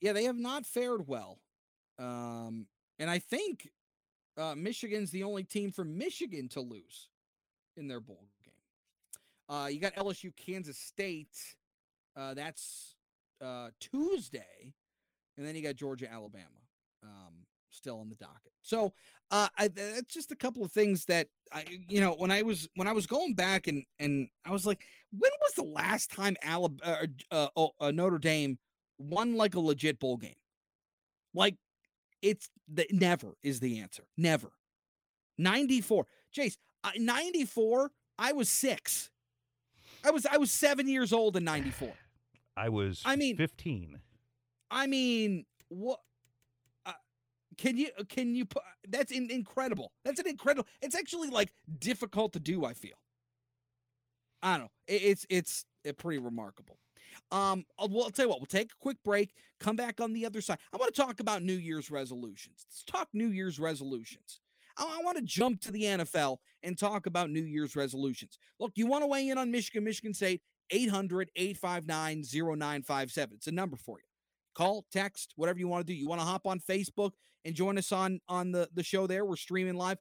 Yeah, 0.00 0.12
they 0.12 0.24
have 0.24 0.38
not 0.38 0.64
fared 0.64 1.08
well. 1.08 1.38
Um, 1.98 2.66
and 2.98 3.10
I 3.10 3.18
think 3.18 3.70
Uh, 4.36 4.54
Michigan's 4.56 5.10
the 5.10 5.24
only 5.24 5.42
team 5.44 5.72
from 5.72 5.98
Michigan 5.98 6.48
to 6.50 6.60
lose 6.60 7.08
in 7.76 7.88
their 7.88 8.00
bowl 8.00 8.24
game. 8.44 8.54
Uh, 9.48 9.66
you 9.66 9.78
got 9.80 9.94
LSU, 9.94 10.32
Kansas 10.36 10.78
State. 10.78 11.56
Uh, 12.16 12.34
that's 12.34 12.96
uh, 13.42 13.68
Tuesday, 13.80 14.74
and 15.36 15.46
then 15.46 15.56
you 15.56 15.62
got 15.62 15.76
Georgia, 15.76 16.10
Alabama, 16.10 16.46
um, 17.02 17.46
still 17.70 17.98
on 18.00 18.08
the 18.08 18.14
docket. 18.16 18.52
So 18.62 18.92
uh, 19.30 19.48
I, 19.56 19.68
that's 19.68 20.12
just 20.12 20.30
a 20.30 20.36
couple 20.36 20.62
of 20.62 20.70
things 20.72 21.06
that 21.06 21.28
I, 21.52 21.64
you 21.88 22.00
know, 22.00 22.12
when 22.12 22.30
I 22.30 22.42
was 22.42 22.68
when 22.74 22.86
I 22.86 22.92
was 22.92 23.06
going 23.06 23.34
back 23.34 23.66
and 23.66 23.84
and 23.98 24.28
I 24.44 24.50
was 24.50 24.66
like, 24.66 24.84
when 25.10 25.30
was 25.40 25.54
the 25.54 25.64
last 25.64 26.10
time 26.10 26.36
Alabama, 26.42 27.08
uh, 27.30 27.48
uh, 27.56 27.68
uh, 27.80 27.90
Notre 27.90 28.18
Dame 28.18 28.58
won 28.98 29.34
like 29.36 29.54
a 29.54 29.60
legit 29.60 29.98
bowl 29.98 30.18
game? 30.18 30.34
Like, 31.34 31.56
it's 32.20 32.50
the 32.68 32.86
never 32.90 33.34
is 33.42 33.60
the 33.60 33.80
answer. 33.80 34.04
Never. 34.18 34.52
Ninety 35.38 35.80
four, 35.80 36.06
Chase. 36.30 36.56
Uh, 36.84 36.90
Ninety 36.98 37.46
four. 37.46 37.90
I 38.18 38.32
was 38.32 38.48
six. 38.50 39.10
I 40.04 40.10
was 40.10 40.26
I 40.26 40.36
was 40.36 40.52
seven 40.52 40.88
years 40.88 41.12
old 41.12 41.36
in 41.36 41.44
ninety 41.44 41.70
four. 41.70 41.94
I 42.56 42.68
was 42.68 43.02
I 43.04 43.16
mean- 43.16 43.36
15. 43.36 43.98
I 44.70 44.86
mean, 44.86 45.44
what? 45.68 46.00
Uh, 46.86 46.92
can 47.58 47.76
you 47.76 47.88
can 48.08 48.34
you 48.34 48.46
put? 48.46 48.62
That's 48.88 49.12
in, 49.12 49.30
incredible. 49.30 49.92
That's 50.04 50.18
an 50.18 50.26
incredible. 50.26 50.66
It's 50.80 50.94
actually 50.94 51.28
like 51.28 51.52
difficult 51.78 52.32
to 52.32 52.40
do. 52.40 52.64
I 52.64 52.72
feel. 52.72 52.96
I 54.42 54.52
don't 54.56 54.64
know. 54.64 54.70
It, 54.86 55.02
it's 55.02 55.26
it's 55.28 55.64
uh, 55.86 55.92
pretty 55.92 56.18
remarkable. 56.18 56.78
Um, 57.30 57.64
I'll, 57.78 57.88
well, 57.88 58.04
I'll 58.04 58.10
tell 58.10 58.24
you 58.24 58.30
what. 58.30 58.40
We'll 58.40 58.46
take 58.46 58.72
a 58.72 58.80
quick 58.80 58.96
break. 59.04 59.34
Come 59.60 59.76
back 59.76 60.00
on 60.00 60.14
the 60.14 60.24
other 60.24 60.40
side. 60.40 60.58
I 60.72 60.78
want 60.78 60.94
to 60.94 61.00
talk 61.00 61.20
about 61.20 61.42
New 61.42 61.52
Year's 61.52 61.90
resolutions. 61.90 62.64
Let's 62.66 62.84
talk 62.84 63.08
New 63.12 63.28
Year's 63.28 63.60
resolutions. 63.60 64.40
I, 64.78 64.84
I 64.84 65.04
want 65.04 65.18
to 65.18 65.22
jump 65.22 65.60
to 65.62 65.72
the 65.72 65.82
NFL 65.82 66.38
and 66.62 66.78
talk 66.78 67.04
about 67.04 67.30
New 67.30 67.44
Year's 67.44 67.76
resolutions. 67.76 68.38
Look, 68.58 68.72
you 68.76 68.86
want 68.86 69.02
to 69.02 69.06
weigh 69.06 69.28
in 69.28 69.36
on 69.36 69.50
Michigan, 69.50 69.84
Michigan 69.84 70.14
State, 70.14 70.40
800 70.70 71.30
859 71.36 72.24
0957. 72.32 73.36
It's 73.36 73.46
a 73.46 73.52
number 73.52 73.76
for 73.76 73.98
you. 73.98 74.04
Call, 74.54 74.84
text, 74.92 75.32
whatever 75.36 75.58
you 75.58 75.68
want 75.68 75.86
to 75.86 75.92
do. 75.92 75.96
You 75.96 76.08
want 76.08 76.20
to 76.20 76.26
hop 76.26 76.46
on 76.46 76.60
Facebook 76.60 77.12
and 77.44 77.54
join 77.54 77.78
us 77.78 77.92
on 77.92 78.20
on 78.28 78.52
the, 78.52 78.68
the 78.74 78.82
show 78.82 79.06
there. 79.06 79.24
We're 79.24 79.36
streaming 79.36 79.74
live. 79.74 79.98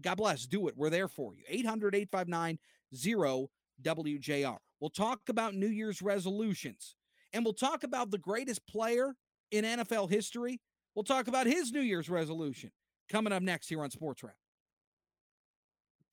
God 0.00 0.16
bless. 0.16 0.46
Do 0.46 0.68
it. 0.68 0.74
We're 0.76 0.90
there 0.90 1.08
for 1.08 1.34
you. 1.34 1.42
800 1.48 1.94
859 1.94 2.58
0WJR. 2.94 4.56
We'll 4.80 4.90
talk 4.90 5.20
about 5.28 5.54
New 5.54 5.68
Year's 5.68 6.02
resolutions 6.02 6.96
and 7.32 7.44
we'll 7.44 7.54
talk 7.54 7.84
about 7.84 8.10
the 8.10 8.18
greatest 8.18 8.66
player 8.66 9.14
in 9.50 9.64
NFL 9.64 10.10
history. 10.10 10.60
We'll 10.94 11.04
talk 11.04 11.28
about 11.28 11.46
his 11.46 11.72
New 11.72 11.80
Year's 11.80 12.10
resolution 12.10 12.70
coming 13.10 13.32
up 13.32 13.42
next 13.42 13.68
here 13.68 13.82
on 13.82 13.90
Sports 13.90 14.22
Wrap. 14.22 14.36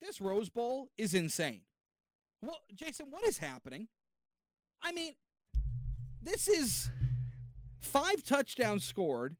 This 0.00 0.20
Rose 0.20 0.48
Bowl 0.48 0.88
is 0.96 1.14
insane. 1.14 1.62
Well, 2.42 2.58
Jason, 2.74 3.06
what 3.10 3.24
is 3.26 3.38
happening? 3.38 3.88
I 4.82 4.92
mean, 4.92 5.14
this 6.22 6.48
is 6.48 6.90
five 7.80 8.22
touchdowns 8.24 8.84
scored 8.84 9.36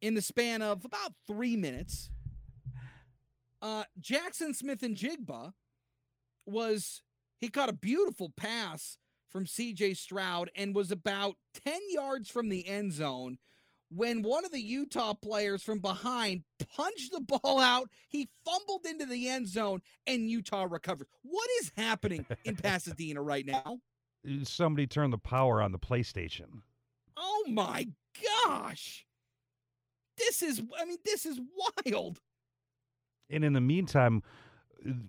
in 0.00 0.14
the 0.14 0.22
span 0.22 0.62
of 0.62 0.84
about 0.84 1.12
three 1.26 1.56
minutes. 1.56 2.10
Uh, 3.62 3.84
Jaxon 4.00 4.54
Smith-Njigba 4.54 5.52
was 6.46 7.02
he 7.38 7.48
caught 7.48 7.68
a 7.68 7.74
beautiful 7.74 8.32
pass 8.36 8.98
from 9.28 9.44
CJ 9.44 9.96
Stroud 9.96 10.50
and 10.56 10.74
was 10.74 10.90
about 10.90 11.36
10 11.64 11.78
yards 11.90 12.28
from 12.28 12.48
the 12.48 12.66
end 12.66 12.92
zone 12.92 13.38
when 13.90 14.22
one 14.22 14.44
of 14.44 14.52
the 14.52 14.60
Utah 14.60 15.14
players 15.14 15.62
from 15.62 15.80
behind 15.80 16.42
punched 16.76 17.12
the 17.12 17.20
ball 17.20 17.60
out. 17.60 17.88
He 18.08 18.28
fumbled 18.44 18.86
into 18.86 19.06
the 19.06 19.28
end 19.28 19.48
zone 19.48 19.82
and 20.06 20.30
Utah 20.30 20.66
recovered. 20.68 21.08
What 21.22 21.48
is 21.60 21.72
happening 21.76 22.24
in 22.44 22.56
Pasadena 22.62 23.20
right 23.20 23.46
now? 23.46 23.78
Somebody 24.44 24.86
turned 24.86 25.12
the 25.12 25.18
power 25.18 25.62
on 25.62 25.72
the 25.72 25.78
PlayStation. 25.78 26.62
Oh 27.16 27.44
my 27.48 27.88
gosh. 28.44 29.06
This 30.16 30.42
is, 30.42 30.62
I 30.78 30.84
mean, 30.84 30.98
this 31.04 31.24
is 31.24 31.40
wild. 31.86 32.20
And 33.30 33.44
in 33.44 33.52
the 33.52 33.60
meantime, 33.60 34.22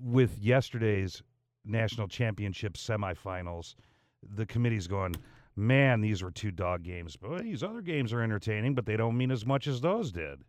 with 0.01 0.37
yesterday's 0.39 1.21
national 1.65 2.07
championship 2.07 2.73
semifinals, 2.73 3.75
the 4.23 4.45
committee's 4.45 4.87
going, 4.87 5.15
man, 5.55 6.01
these 6.01 6.23
were 6.23 6.31
two 6.31 6.51
dog 6.51 6.83
games. 6.83 7.15
But 7.15 7.43
these 7.43 7.63
other 7.63 7.81
games 7.81 8.13
are 8.13 8.21
entertaining, 8.21 8.75
but 8.75 8.85
they 8.85 8.97
don't 8.97 9.17
mean 9.17 9.31
as 9.31 9.45
much 9.45 9.67
as 9.67 9.81
those 9.81 10.11
did. 10.11 10.43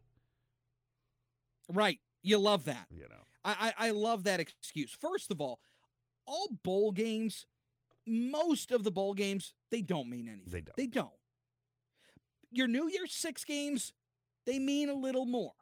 Right. 1.68 2.00
You 2.22 2.38
love 2.38 2.64
that. 2.66 2.86
You 2.90 3.08
know, 3.08 3.24
I, 3.44 3.72
I, 3.78 3.88
I 3.88 3.90
love 3.90 4.24
that 4.24 4.40
excuse. 4.40 4.92
First 4.92 5.30
of 5.30 5.40
all, 5.40 5.60
all 6.26 6.48
bowl 6.62 6.92
games, 6.92 7.46
most 8.06 8.70
of 8.70 8.84
the 8.84 8.90
bowl 8.90 9.14
games, 9.14 9.54
they 9.70 9.82
don't 9.82 10.08
mean 10.08 10.28
anything. 10.28 10.52
They 10.52 10.60
don't. 10.60 10.76
They 10.76 10.86
don't. 10.86 11.10
Your 12.50 12.68
New 12.68 12.88
Year's 12.88 13.14
Six 13.14 13.44
games, 13.44 13.92
they 14.46 14.58
mean 14.58 14.88
a 14.88 14.94
little 14.94 15.24
more, 15.24 15.52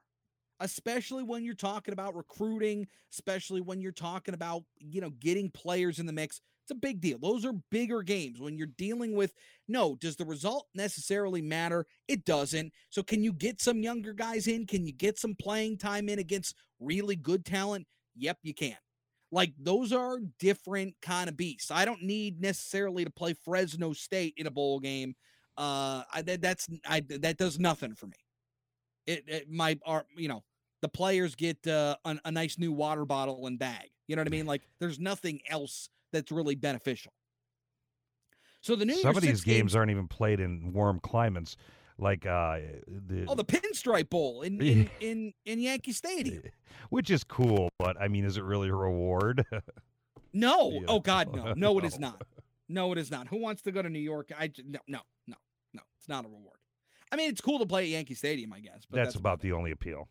especially 0.58 1.22
when 1.22 1.44
you're 1.44 1.54
talking 1.54 1.92
about 1.92 2.16
recruiting, 2.16 2.88
especially 3.12 3.60
when 3.60 3.80
you're 3.80 3.92
talking 3.92 4.34
about, 4.34 4.64
you 4.78 5.00
know, 5.00 5.10
getting 5.10 5.50
players 5.50 5.98
in 5.98 6.06
the 6.06 6.12
mix. 6.12 6.40
It's 6.70 6.76
a 6.76 6.80
big 6.80 7.00
deal. 7.00 7.18
Those 7.18 7.44
are 7.44 7.54
bigger 7.72 8.00
games 8.00 8.40
when 8.40 8.56
you're 8.56 8.68
dealing 8.78 9.16
with 9.16 9.34
no, 9.66 9.96
does 9.96 10.14
the 10.14 10.24
result 10.24 10.68
necessarily 10.72 11.42
matter? 11.42 11.84
It 12.06 12.24
doesn't. 12.24 12.72
So 12.90 13.02
can 13.02 13.24
you 13.24 13.32
get 13.32 13.60
some 13.60 13.82
younger 13.82 14.12
guys 14.12 14.46
in? 14.46 14.68
Can 14.68 14.86
you 14.86 14.92
get 14.92 15.18
some 15.18 15.34
playing 15.34 15.78
time 15.78 16.08
in 16.08 16.20
against 16.20 16.54
really 16.78 17.16
good 17.16 17.44
talent? 17.44 17.88
Yep, 18.14 18.38
you 18.44 18.54
can. 18.54 18.76
Like 19.32 19.52
those 19.58 19.92
are 19.92 20.20
different 20.38 20.94
kind 21.02 21.28
of 21.28 21.36
beasts. 21.36 21.72
I 21.72 21.84
don't 21.84 22.04
need 22.04 22.40
necessarily 22.40 23.04
to 23.04 23.10
play 23.10 23.34
Fresno 23.44 23.92
State 23.92 24.34
in 24.36 24.46
a 24.46 24.50
bowl 24.52 24.78
game. 24.78 25.16
Uh, 25.58 26.04
I, 26.14 26.22
that, 26.22 26.40
that's 26.40 26.68
I 26.88 27.02
that 27.08 27.36
does 27.36 27.58
nothing 27.58 27.96
for 27.96 28.06
me. 28.06 28.16
It, 29.08 29.24
it 29.26 29.50
my 29.50 29.76
are 29.84 30.06
you 30.16 30.28
know 30.28 30.44
the 30.82 30.88
players 30.88 31.34
get 31.34 31.66
uh, 31.66 31.96
a, 32.04 32.16
a 32.26 32.30
nice 32.30 32.58
new 32.58 32.72
water 32.72 33.04
bottle 33.04 33.48
and 33.48 33.58
bag. 33.58 33.88
You 34.06 34.14
know 34.14 34.20
what 34.20 34.28
I 34.28 34.30
mean? 34.30 34.46
Like 34.46 34.62
there's 34.78 35.00
nothing 35.00 35.40
else 35.48 35.88
that's 36.12 36.32
really 36.32 36.54
beneficial. 36.54 37.12
So 38.60 38.76
the 38.76 38.84
New 38.84 38.94
some 38.94 39.12
Year's 39.12 39.16
of 39.16 39.22
these 39.22 39.44
games 39.44 39.74
aren't 39.74 39.90
even 39.90 40.06
played 40.06 40.38
in 40.38 40.72
warm 40.72 41.00
climates, 41.00 41.56
like 41.98 42.26
uh, 42.26 42.58
the, 42.86 43.24
Oh, 43.26 43.34
the 43.34 43.44
Pinstripe 43.44 44.10
Bowl 44.10 44.42
in 44.42 44.60
in 44.60 44.90
in, 45.00 45.32
in 45.46 45.60
Yankee 45.60 45.92
Stadium. 45.92 46.42
which 46.90 47.10
is 47.10 47.24
cool. 47.24 47.70
But 47.78 48.00
I 48.00 48.08
mean, 48.08 48.24
is 48.24 48.36
it 48.36 48.44
really 48.44 48.68
a 48.68 48.74
reward? 48.74 49.44
No. 50.32 50.70
Yeah. 50.70 50.80
Oh 50.86 51.00
God, 51.00 51.34
no. 51.34 51.54
No, 51.56 51.76
it 51.80 51.84
is 51.84 51.98
No. 51.98 52.10
not. 52.10 52.22
No, 52.68 52.92
it 52.92 52.98
is 52.98 53.10
not. 53.10 53.26
Who 53.26 53.38
wants 53.38 53.62
to 53.62 53.72
go 53.72 53.82
to 53.82 53.88
New 53.88 53.98
York? 53.98 54.30
I 54.38 54.52
no, 54.64 54.78
no, 54.86 55.00
no, 55.26 55.36
no. 55.72 55.80
It's 55.98 56.08
not 56.08 56.24
a 56.24 56.28
reward. 56.28 56.58
I 57.10 57.16
mean, 57.16 57.28
it's 57.30 57.40
cool 57.40 57.58
to 57.58 57.66
play 57.66 57.82
at 57.82 57.88
Yankee 57.88 58.14
Stadium, 58.14 58.52
I 58.52 58.60
guess. 58.60 58.86
But 58.88 58.98
that's, 58.98 59.08
that's, 59.08 59.16
about 59.16 59.40
the 59.40 59.50
only 59.50 59.72
appeal. 59.72 60.08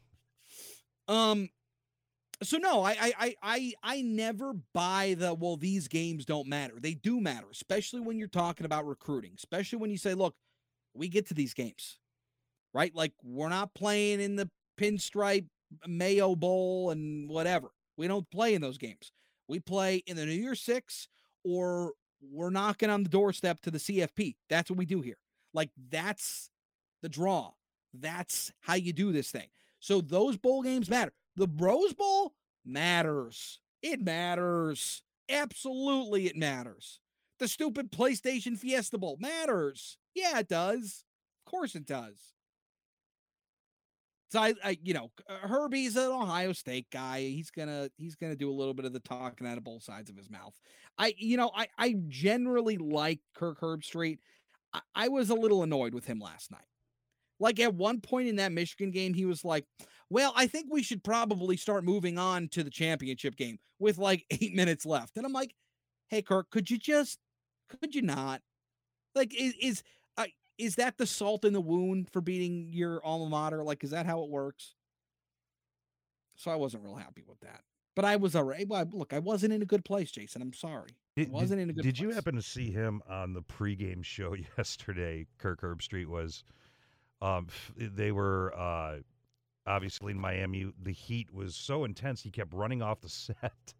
Um. 1.08 1.50
So 2.42 2.58
no, 2.58 2.84
I, 2.84 2.96
I, 3.02 3.36
I, 3.44 3.74
I, 3.84 4.02
never 4.02 4.54
buy 4.74 5.16
the 5.18 5.34
well. 5.34 5.58
These 5.58 5.90
games 5.90 6.26
don't 6.26 6.48
matter. 6.48 6.76
They 6.80 6.94
do 6.94 7.20
matter, 7.20 7.48
especially 7.52 8.00
when 8.00 8.18
you're 8.18 8.30
talking 8.30 8.66
about 8.66 8.88
recruiting. 8.88 9.32
Especially 9.36 9.78
when 9.78 9.92
you 9.92 9.98
say, 9.98 10.14
"Look, 10.14 10.36
we 10.94 11.10
get 11.10 11.28
to 11.28 11.34
these 11.34 11.54
games, 11.54 12.00
right? 12.74 12.96
Like 12.96 13.12
we're 13.24 13.50
not 13.50 13.74
playing 13.74 14.22
in 14.22 14.38
the 14.38 14.50
Pinstripe 14.80 15.48
Mayo 15.86 16.36
Bowl 16.36 16.92
and 16.92 17.30
whatever. 17.30 17.72
We 17.98 18.08
don't 18.08 18.30
play 18.32 18.54
in 18.54 18.62
those 18.62 18.78
games. 18.78 19.12
We 19.50 19.60
play 19.60 19.98
in 20.08 20.16
the 20.16 20.26
New 20.26 20.32
Year 20.32 20.56
Six, 20.56 21.10
or 21.44 21.92
we're 22.22 22.52
knocking 22.52 22.90
on 22.90 23.04
the 23.04 23.10
doorstep 23.10 23.60
to 23.62 23.72
the 23.72 23.80
CFP. 23.80 24.36
That's 24.50 24.70
what 24.70 24.80
we 24.80 24.86
do 24.86 25.02
here. 25.02 25.18
Like 25.54 25.72
that's 25.90 26.50
the 27.02 27.10
draw. 27.10 27.52
That's 27.94 28.54
how 28.62 28.76
you 28.76 28.94
do 28.94 29.12
this 29.12 29.30
thing. 29.30 29.48
So 29.80 30.00
those 30.00 30.38
bowl 30.38 30.62
games 30.62 30.90
matter. 30.90 31.14
The 31.40 31.48
Rose 31.58 31.94
Bowl 31.94 32.34
matters. 32.66 33.62
It 33.82 34.02
matters. 34.02 35.02
Absolutely, 35.30 36.28
it 36.28 36.36
matters. 36.36 37.00
The 37.40 37.48
stupid 37.48 37.94
PlayStation 37.94 38.58
Fiesta 38.58 38.98
Bowl 38.98 39.18
matters. 39.22 39.98
Yeah, 40.14 40.40
it 40.40 40.50
does. 40.50 41.06
Of 41.46 41.50
course, 41.50 41.76
it 41.76 41.86
does. 41.86 42.34
So 44.32 44.42
I, 44.42 44.54
I 44.62 44.78
you 44.84 44.94
know, 44.94 45.12
uh, 45.30 45.48
Herbie's 45.48 45.96
an 45.96 46.12
Ohio 46.12 46.52
State 46.52 46.88
guy. 46.92 47.22
He's 47.22 47.52
gonna 47.52 47.90
he's 47.96 48.16
gonna 48.16 48.36
do 48.36 48.52
a 48.52 48.54
little 48.54 48.74
bit 48.74 48.84
of 48.84 48.92
the 48.92 49.00
talking 49.00 49.48
out 49.48 49.58
of 49.58 49.64
both 49.64 49.84
sides 49.84 50.10
of 50.10 50.18
his 50.18 50.30
mouth. 50.30 50.54
I, 50.98 51.14
you 51.18 51.38
know, 51.38 51.52
I 51.56 51.68
I 51.78 51.96
generally 52.10 52.78
like 52.78 53.22
Kirk 53.34 53.62
Herbstreit. 53.62 54.20
I, 54.74 54.82
I 54.94 55.08
was 55.08 55.30
a 55.30 55.36
little 55.36 55.64
annoyed 55.64 55.94
with 55.94 56.06
him 56.06 56.20
last 56.20 56.52
night. 56.52 56.68
Like 57.40 57.62
at 57.62 57.74
one 57.74 58.02
point 58.02 58.28
in 58.28 58.36
that 58.36 58.52
Michigan 58.52 58.92
game, 58.92 59.14
he 59.14 59.26
was 59.26 59.46
like, 59.46 59.64
"Well, 60.10 60.34
I 60.36 60.48
think 60.48 60.68
we 60.70 60.84
should 60.84 61.04
probably 61.04 61.58
start 61.58 61.84
moving 61.84 62.18
on 62.18 62.48
to 62.50 62.64
the 62.64 62.70
championship 62.70 63.36
game 63.36 63.60
with 63.80 63.98
like 63.98 64.26
eight 64.32 64.54
minutes 64.54 64.86
left." 64.86 65.18
And 65.18 65.26
I'm 65.26 65.34
like, 65.34 65.56
"Hey, 66.10 66.22
Kirk, 66.22 66.50
could 66.50 66.70
you 66.70 66.78
just, 66.78 67.20
could 67.70 67.96
you 67.96 68.02
not? 68.02 68.42
Like, 69.16 69.34
is 69.34 69.54
is 69.62 69.84
uh, 70.18 70.26
is 70.58 70.76
that 70.76 70.98
the 70.98 71.06
salt 71.06 71.46
in 71.46 71.54
the 71.54 71.62
wound 71.62 72.10
for 72.12 72.22
beating 72.22 72.70
your 72.72 73.04
alma 73.06 73.30
mater? 73.30 73.64
Like, 73.64 73.84
is 73.84 73.92
that 73.92 74.06
how 74.06 74.24
it 74.24 74.30
works?" 74.30 74.76
So 76.36 76.52
I 76.52 76.56
wasn't 76.56 76.84
real 76.84 76.96
happy 76.96 77.24
with 77.28 77.40
that. 77.42 77.64
But 78.00 78.06
I 78.06 78.16
was 78.16 78.34
all 78.34 78.46
right. 78.46 78.66
Well, 78.66 78.88
look, 78.94 79.12
I 79.12 79.20
wasn't 79.20 79.52
in 79.52 79.62
a 79.62 79.66
good 79.66 79.84
place, 79.84 80.10
Jason. 80.10 80.42
I'm 80.42 80.54
sorry. 80.54 80.92
I 81.18 81.24
Did, 81.24 81.32
wasn't 81.34 81.60
in 81.60 81.70
a 81.70 81.74
good 81.74 81.84
did 81.84 82.00
you 82.00 82.12
happen 82.12 82.36
to 82.36 82.42
see 82.42 82.72
him 82.72 83.02
on 83.10 83.34
the 83.34 83.42
pregame 83.42 84.06
show 84.06 84.36
yesterday? 84.58 85.28
Kirk 85.38 85.60
Herbstreit 85.60 86.08
was. 86.08 86.46
Um, 87.22 87.48
they 87.76 88.14
were 88.14 88.54
uh, 88.58 89.00
obviously 89.70 90.12
in 90.12 90.20
Miami. 90.20 90.72
The 90.82 90.92
heat 90.92 91.34
was 91.34 91.56
so 91.56 91.86
intense, 91.86 92.22
he 92.22 92.32
kept 92.32 92.54
running 92.54 92.82
off 92.82 93.00
the 93.02 93.10
set. 93.10 93.74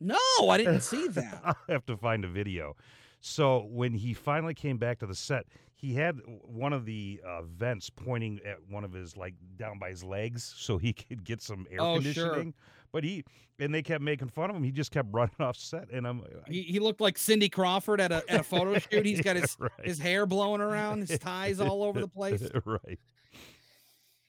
No, 0.00 0.16
I 0.48 0.58
didn't 0.58 0.82
see 0.82 1.08
that. 1.08 1.40
I'll 1.44 1.56
have 1.68 1.86
to 1.86 1.96
find 1.96 2.24
a 2.24 2.28
video. 2.28 2.76
So 3.20 3.66
when 3.70 3.94
he 3.94 4.14
finally 4.14 4.54
came 4.54 4.78
back 4.78 5.00
to 5.00 5.06
the 5.06 5.14
set, 5.14 5.46
he 5.74 5.94
had 5.94 6.20
one 6.26 6.72
of 6.72 6.84
the 6.84 7.20
uh, 7.26 7.42
vents 7.42 7.90
pointing 7.90 8.40
at 8.46 8.58
one 8.68 8.84
of 8.84 8.92
his 8.92 9.16
like 9.16 9.34
down 9.56 9.78
by 9.78 9.90
his 9.90 10.04
legs, 10.04 10.54
so 10.58 10.78
he 10.78 10.92
could 10.92 11.24
get 11.24 11.40
some 11.42 11.66
air 11.70 11.78
Oh, 11.80 11.94
sure. 12.00 12.02
conditioning. 12.02 12.54
But 12.92 13.04
he 13.04 13.24
and 13.58 13.74
they 13.74 13.82
kept 13.82 14.02
making 14.02 14.28
fun 14.28 14.50
of 14.50 14.56
him. 14.56 14.62
He 14.62 14.70
just 14.70 14.92
kept 14.92 15.08
running 15.12 15.34
off 15.40 15.56
set, 15.56 15.90
and 15.90 16.06
I'm 16.06 16.20
I- 16.22 16.50
He, 16.50 16.62
he 16.62 16.78
looked 16.78 17.00
like 17.00 17.18
Cindy 17.18 17.48
Crawford 17.48 18.00
at 18.00 18.12
a 18.12 18.22
at 18.28 18.40
a 18.40 18.44
photo 18.44 18.78
shoot. 18.78 19.04
He's 19.04 19.20
got 19.20 19.34
his 19.36 19.56
right. 19.58 19.70
his 19.82 19.98
hair 19.98 20.24
blowing 20.26 20.60
around, 20.60 21.06
his 21.08 21.18
ties 21.18 21.60
all 21.60 21.82
over 21.82 22.00
the 22.00 22.08
place. 22.08 22.42
right. 22.64 22.98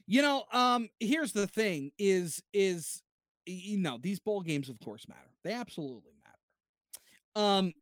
You 0.10 0.24
know, 0.24 0.44
um, 0.52 0.90
here's 1.00 1.34
the 1.34 1.46
thing: 1.46 1.92
is 2.00 2.42
is 2.52 3.04
you 3.46 3.78
know 3.78 4.00
these 4.02 4.20
bowl 4.20 4.42
games, 4.42 4.68
of 4.68 4.80
course, 4.80 5.08
matter. 5.08 5.30
They 5.44 5.54
absolutely 5.54 6.14
matter. 6.24 7.48
Um, 7.48 7.74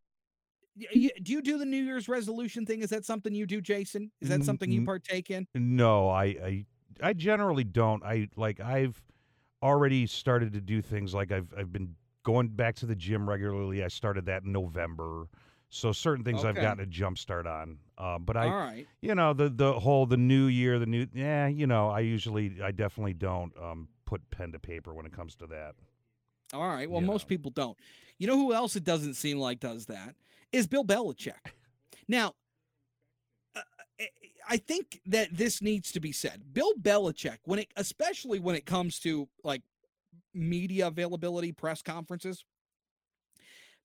do 0.77 1.33
you 1.33 1.41
do 1.41 1.57
the 1.57 1.65
New 1.65 1.81
Year's 1.83 2.09
resolution 2.09 2.65
thing? 2.65 2.81
Is 2.81 2.89
that 2.89 3.05
something 3.05 3.33
you 3.33 3.45
do, 3.45 3.61
Jason? 3.61 4.11
Is 4.21 4.29
that 4.29 4.43
something 4.43 4.71
you 4.71 4.81
partake 4.81 5.31
in? 5.31 5.47
No, 5.55 6.09
I, 6.09 6.25
I 6.25 6.65
I 7.01 7.13
generally 7.13 7.63
don't. 7.63 8.03
I 8.03 8.27
like 8.35 8.59
I've 8.59 9.01
already 9.63 10.05
started 10.05 10.53
to 10.53 10.61
do 10.61 10.81
things 10.81 11.13
like 11.13 11.31
I've 11.31 11.53
I've 11.57 11.71
been 11.71 11.95
going 12.23 12.49
back 12.49 12.75
to 12.77 12.85
the 12.85 12.95
gym 12.95 13.27
regularly. 13.29 13.83
I 13.83 13.87
started 13.87 14.25
that 14.25 14.43
in 14.43 14.51
November. 14.51 15.27
So 15.69 15.91
certain 15.91 16.23
things 16.23 16.45
I've 16.45 16.55
gotten 16.55 16.81
a 16.81 16.85
jump 16.85 17.17
start 17.17 17.45
on. 17.45 17.77
Um, 17.97 18.23
but 18.23 18.37
I 18.37 18.47
right. 18.47 18.87
you 19.01 19.15
know 19.15 19.33
the 19.33 19.49
the 19.49 19.73
whole 19.79 20.05
the 20.05 20.17
new 20.17 20.45
year 20.45 20.79
the 20.79 20.85
new 20.85 21.07
yeah 21.13 21.47
you 21.47 21.67
know 21.67 21.89
i 21.89 21.99
usually 21.99 22.61
i 22.63 22.71
definitely 22.71 23.13
don't 23.13 23.51
um 23.61 23.87
put 24.05 24.29
pen 24.29 24.51
to 24.53 24.59
paper 24.59 24.93
when 24.93 25.05
it 25.05 25.11
comes 25.11 25.35
to 25.35 25.47
that 25.47 25.75
All 26.53 26.67
right. 26.67 26.89
Well, 26.89 27.01
you 27.01 27.07
most 27.07 27.25
know. 27.25 27.29
people 27.29 27.51
don't. 27.51 27.77
You 28.19 28.27
know 28.27 28.37
who 28.37 28.53
else 28.53 28.75
it 28.75 28.83
doesn't 28.83 29.15
seem 29.15 29.39
like 29.39 29.59
does 29.59 29.87
that 29.87 30.15
is 30.51 30.67
Bill 30.67 30.85
Belichick. 30.85 31.33
Now, 32.07 32.35
uh, 33.55 33.61
I- 33.99 34.09
I 34.49 34.57
think 34.57 35.01
that 35.07 35.35
this 35.35 35.61
needs 35.61 35.91
to 35.91 35.99
be 35.99 36.13
said. 36.13 36.53
Bill 36.53 36.73
Belichick, 36.75 37.39
when 37.43 37.59
it, 37.59 37.67
especially 37.75 38.39
when 38.39 38.55
it 38.55 38.65
comes 38.65 38.99
to 38.99 39.27
like 39.43 39.61
media 40.33 40.87
availability, 40.87 41.51
press 41.51 41.81
conferences, 41.81 42.45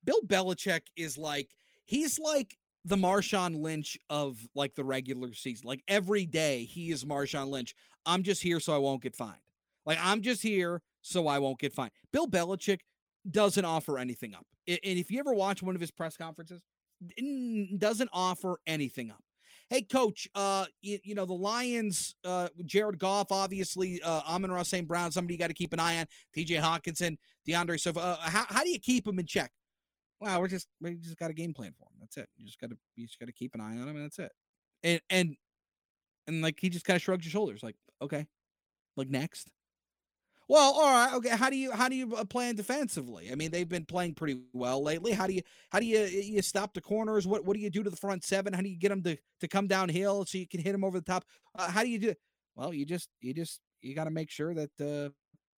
Bill 0.05 0.21
Belichick 0.23 0.83
is 0.97 1.19
like 1.19 1.49
he's 1.93 2.19
like 2.19 2.57
the 2.87 2.97
Marshawn 2.97 3.61
Lynch 3.61 3.99
of 4.09 4.39
like 4.55 4.75
the 4.75 4.83
regular 4.83 5.35
season. 5.35 5.69
Like 5.69 5.83
every 5.87 6.25
day 6.25 6.65
he 6.65 6.91
is 6.91 7.05
Marshawn 7.05 7.49
Lynch. 7.49 7.75
I'm 8.07 8.23
just 8.23 8.43
here 8.43 8.61
so 8.61 8.75
I 8.75 8.79
won't 8.79 9.03
get 9.03 9.15
fined. 9.15 9.43
Like 9.85 9.99
I'm 10.01 10.23
just 10.23 10.43
here 10.43 10.81
so 11.03 11.29
I 11.29 11.39
won't 11.39 11.59
get 11.59 11.75
fined. 11.75 11.93
Bill 12.11 12.27
Belichick 12.27 12.81
doesn't 13.31 13.65
offer 13.65 13.99
anything 13.99 14.35
up. 14.35 14.47
And 14.67 14.79
if 14.83 15.11
you 15.11 15.21
ever 15.21 15.35
watch 15.35 15.63
one 15.63 15.75
of 15.75 15.81
his 15.83 15.91
press 15.91 16.17
conferences, 16.17 16.63
doesn't 17.79 18.11
offer 18.13 18.59
anything 18.67 19.11
up. 19.11 19.23
Hey, 19.69 19.83
coach, 19.83 20.29
uh, 20.35 20.67
you, 20.81 20.99
you 21.05 21.15
know, 21.15 21.25
the 21.25 21.35
Lions, 21.35 22.15
uh, 22.25 22.49
Jared 22.65 22.99
Goff, 22.99 23.33
obviously, 23.33 24.01
uh, 24.03 24.21
Amon-Ra 24.29 24.63
St. 24.63 24.87
Brown, 24.87 25.11
somebody 25.11 25.35
you 25.35 25.39
got 25.39 25.49
to 25.49 25.55
keep 25.55 25.73
an 25.73 25.81
eye 25.81 25.99
on, 25.99 26.07
TJ 26.37 26.61
Hockenson, 26.61 27.17
DeAndre 27.49 27.81
Swift. 27.81 27.99
Uh, 27.99 28.17
how, 28.21 28.45
how 28.49 28.63
do 28.63 28.71
you 28.71 28.79
keep 28.79 29.05
them 29.05 29.19
in 29.19 29.27
check? 29.27 29.51
Well, 30.23 30.41
we're 30.41 30.49
just, 30.49 30.69
we 30.81 30.95
just 30.95 31.19
got 31.19 31.31
a 31.31 31.35
game 31.35 31.53
plan 31.53 31.73
for 31.77 31.85
him. 31.85 31.99
That's 32.01 32.17
it. 32.17 32.29
You 32.37 32.47
just 32.47 32.61
got 32.61 32.71
to, 32.71 32.77
you 32.95 33.07
just 33.07 33.19
got 33.19 33.27
to 33.27 33.33
keep 33.33 33.55
an 33.55 33.61
eye 33.61 33.77
on 33.77 33.89
him 33.89 33.97
and 33.97 34.05
that's 34.05 34.19
it. 34.19 34.33
And, 34.85 35.01
and, 35.11 35.37
and 36.27 36.43
like, 36.43 36.59
he 36.61 36.71
just 36.71 36.85
kind 36.85 36.97
of 36.97 37.03
shrugs 37.03 37.25
his 37.25 37.33
shoulders 37.33 37.63
like, 37.63 37.77
okay, 38.01 38.27
like 38.97 39.09
next. 39.09 39.51
Well, 40.49 40.73
all 40.73 40.91
right, 40.91 41.15
okay. 41.15 41.31
How 41.31 41.49
do 41.49 41.57
you 41.57 41.73
how 41.73 41.89
do 41.89 41.97
you 41.97 42.15
uh, 42.15 42.25
plan 42.25 42.57
defensively? 42.57 43.31
I 43.33 43.37
mean, 43.37 43.51
they've 43.51 43.69
been 43.69 43.87
playing 43.87 44.15
pretty 44.15 44.41
well 44.53 44.83
lately. 44.83 45.13
How 45.13 45.27
do 45.27 45.33
you 45.33 45.41
how 45.71 45.81
do 45.81 45.87
you 45.87 46.01
you 46.01 46.43
stop 46.43 46.75
the 46.75 46.81
corners? 46.81 47.27
What 47.27 47.47
what 47.47 47.55
do 47.57 47.63
you 47.63 47.71
do 47.71 47.83
to 47.83 47.89
the 47.89 47.97
front 47.97 48.25
seven? 48.25 48.53
How 48.53 48.61
do 48.61 48.69
you 48.69 48.79
get 48.79 48.91
them 48.91 49.03
to 49.05 49.17
to 49.41 49.49
come 49.49 49.67
downhill 49.67 50.27
so 50.27 50.37
you 50.39 50.49
can 50.49 50.61
hit 50.61 50.73
them 50.73 50.85
over 50.85 50.99
the 50.99 51.05
top? 51.05 51.25
Uh, 51.57 51.71
how 51.71 51.83
do 51.83 51.89
you 51.89 51.99
do 51.99 52.11
it? 52.11 52.19
Well, 52.55 52.75
you 52.75 52.85
just 52.85 53.09
you 53.21 53.33
just 53.33 53.61
you 53.81 53.95
got 53.95 54.05
to 54.05 54.11
make 54.11 54.31
sure 54.31 54.53
that 54.53 54.71
uh 54.79 55.11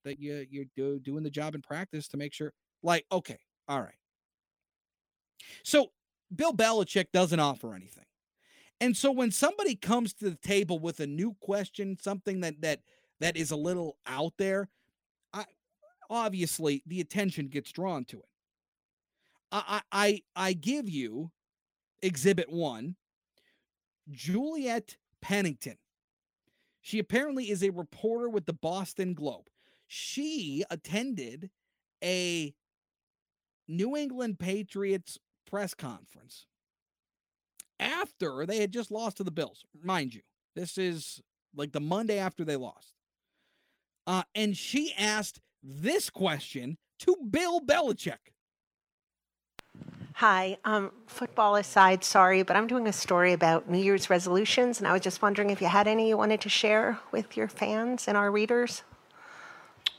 that 0.05 0.21
you 0.21 0.47
you're 0.49 0.67
do, 0.77 1.01
doing 1.01 1.25
the 1.25 1.31
job 1.31 1.55
in 1.55 1.63
practice 1.63 2.07
to 2.09 2.17
make 2.17 2.33
sure. 2.33 2.53
Like, 2.83 3.07
okay, 3.11 3.39
all 3.67 3.81
right. 3.81 3.97
So 5.63 5.93
Bill 6.35 6.53
Belichick 6.53 7.07
doesn't 7.13 7.41
offer 7.41 7.75
anything, 7.75 8.07
and 8.81 8.97
so 8.97 9.13
when 9.13 9.31
somebody 9.31 9.77
comes 9.77 10.13
to 10.15 10.31
the 10.31 10.37
table 10.37 10.79
with 10.79 11.01
a 11.01 11.07
new 11.07 11.35
question, 11.41 11.97
something 12.01 12.41
that 12.41 12.61
that 12.61 12.81
that 13.21 13.37
is 13.37 13.51
a 13.51 13.57
little 13.57 13.97
out 14.07 14.35
there, 14.37 14.69
I 15.33 15.45
obviously 16.11 16.83
the 16.87 17.01
attention 17.01 17.49
gets 17.49 17.73
drawn 17.73 18.05
to 18.07 18.19
it. 18.19 18.29
I 19.53 19.83
I 19.93 20.07
I, 20.07 20.23
I 20.49 20.53
give 20.53 20.89
you 20.89 21.31
exhibit 22.03 22.51
one, 22.51 22.97
Juliet 24.11 24.97
Pennington. 25.23 25.79
She 26.83 26.99
apparently 26.99 27.51
is 27.51 27.63
a 27.63 27.71
reporter 27.71 28.29
with 28.29 28.45
the 28.45 28.53
Boston 28.53 29.15
Globe. 29.15 29.47
She 29.87 30.65
attended 30.71 31.49
a 32.03 32.55
New 33.67 33.97
England 33.97 34.39
Patriots 34.39 35.19
press 35.47 35.75
conference 35.75 36.47
after 37.79 38.47
they 38.47 38.59
had 38.59 38.73
just 38.73 38.91
lost 38.91 39.17
to 39.19 39.25
the 39.25 39.31
Bills. 39.31 39.65
Mind 39.83 40.15
you, 40.15 40.23
this 40.55 40.79
is 40.79 41.21
like 41.55 41.73
the 41.73 41.81
Monday 41.81 42.19
after 42.19 42.45
they 42.45 42.57
lost. 42.57 42.93
Uh, 44.07 44.23
and 44.35 44.57
she 44.57 44.93
asked 44.99 45.41
this 45.63 46.11
question 46.11 46.77
to 47.01 47.17
Bill 47.31 47.61
Belichick. 47.61 48.19
Hi. 50.15 50.59
Um, 50.65 50.93
football 51.07 51.57
aside, 51.57 52.05
sorry, 52.05 52.45
but 52.45 52.55
I'm 52.55 52.69
doing 52.69 52.87
a 52.87 52.93
story 52.93 53.33
about 53.33 53.69
New 53.69 53.79
Year's 53.79 54.09
resolutions, 54.09 54.79
and 54.79 54.87
I 54.87 54.93
was 54.93 55.03
just 55.03 55.23
wondering 55.23 55.51
if 55.51 55.61
you 55.61 55.67
had 55.67 55.89
any 55.89 56.09
you 56.09 56.17
wanted 56.17 56.41
to 56.43 56.49
share 56.49 57.01
with 57.11 57.37
your 57.37 57.49
fans 57.49 58.07
and 58.07 58.17
our 58.17 58.31
readers. 58.31 58.85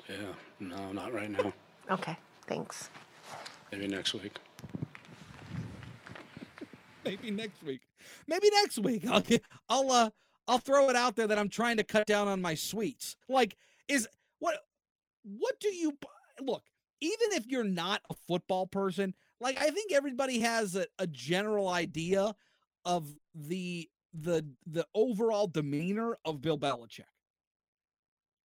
Yeah, 0.07 0.15
no, 0.59 0.93
not 0.93 1.13
right 1.13 1.29
now. 1.29 1.51
Okay, 1.91 2.17
thanks. 2.47 2.89
Maybe 3.71 3.87
next 3.87 4.13
week. 4.13 4.37
Maybe 7.05 7.31
next 7.31 7.63
week. 7.63 7.81
Maybe 8.27 8.49
next 8.61 8.79
week. 8.79 9.07
I'll 9.07 9.21
get, 9.21 9.43
I'll 9.69 9.91
uh 9.91 10.09
I'll 10.47 10.57
throw 10.59 10.89
it 10.89 10.95
out 10.95 11.15
there 11.15 11.27
that 11.27 11.39
I'm 11.39 11.49
trying 11.49 11.77
to 11.77 11.83
cut 11.83 12.05
down 12.05 12.27
on 12.27 12.41
my 12.41 12.55
sweets. 12.55 13.15
Like 13.29 13.55
is 13.87 14.07
what 14.39 14.57
what 15.23 15.59
do 15.59 15.73
you 15.73 15.97
look, 16.41 16.63
even 17.01 17.29
if 17.31 17.47
you're 17.47 17.63
not 17.63 18.01
a 18.09 18.15
football 18.27 18.67
person, 18.67 19.13
like 19.39 19.59
I 19.59 19.69
think 19.69 19.91
everybody 19.91 20.39
has 20.39 20.75
a, 20.75 20.85
a 20.99 21.07
general 21.07 21.69
idea 21.69 22.35
of 22.83 23.15
the 23.33 23.89
the 24.13 24.45
the 24.65 24.85
overall 24.93 25.47
demeanor 25.47 26.17
of 26.25 26.41
Bill 26.41 26.57
Belichick. 26.57 27.05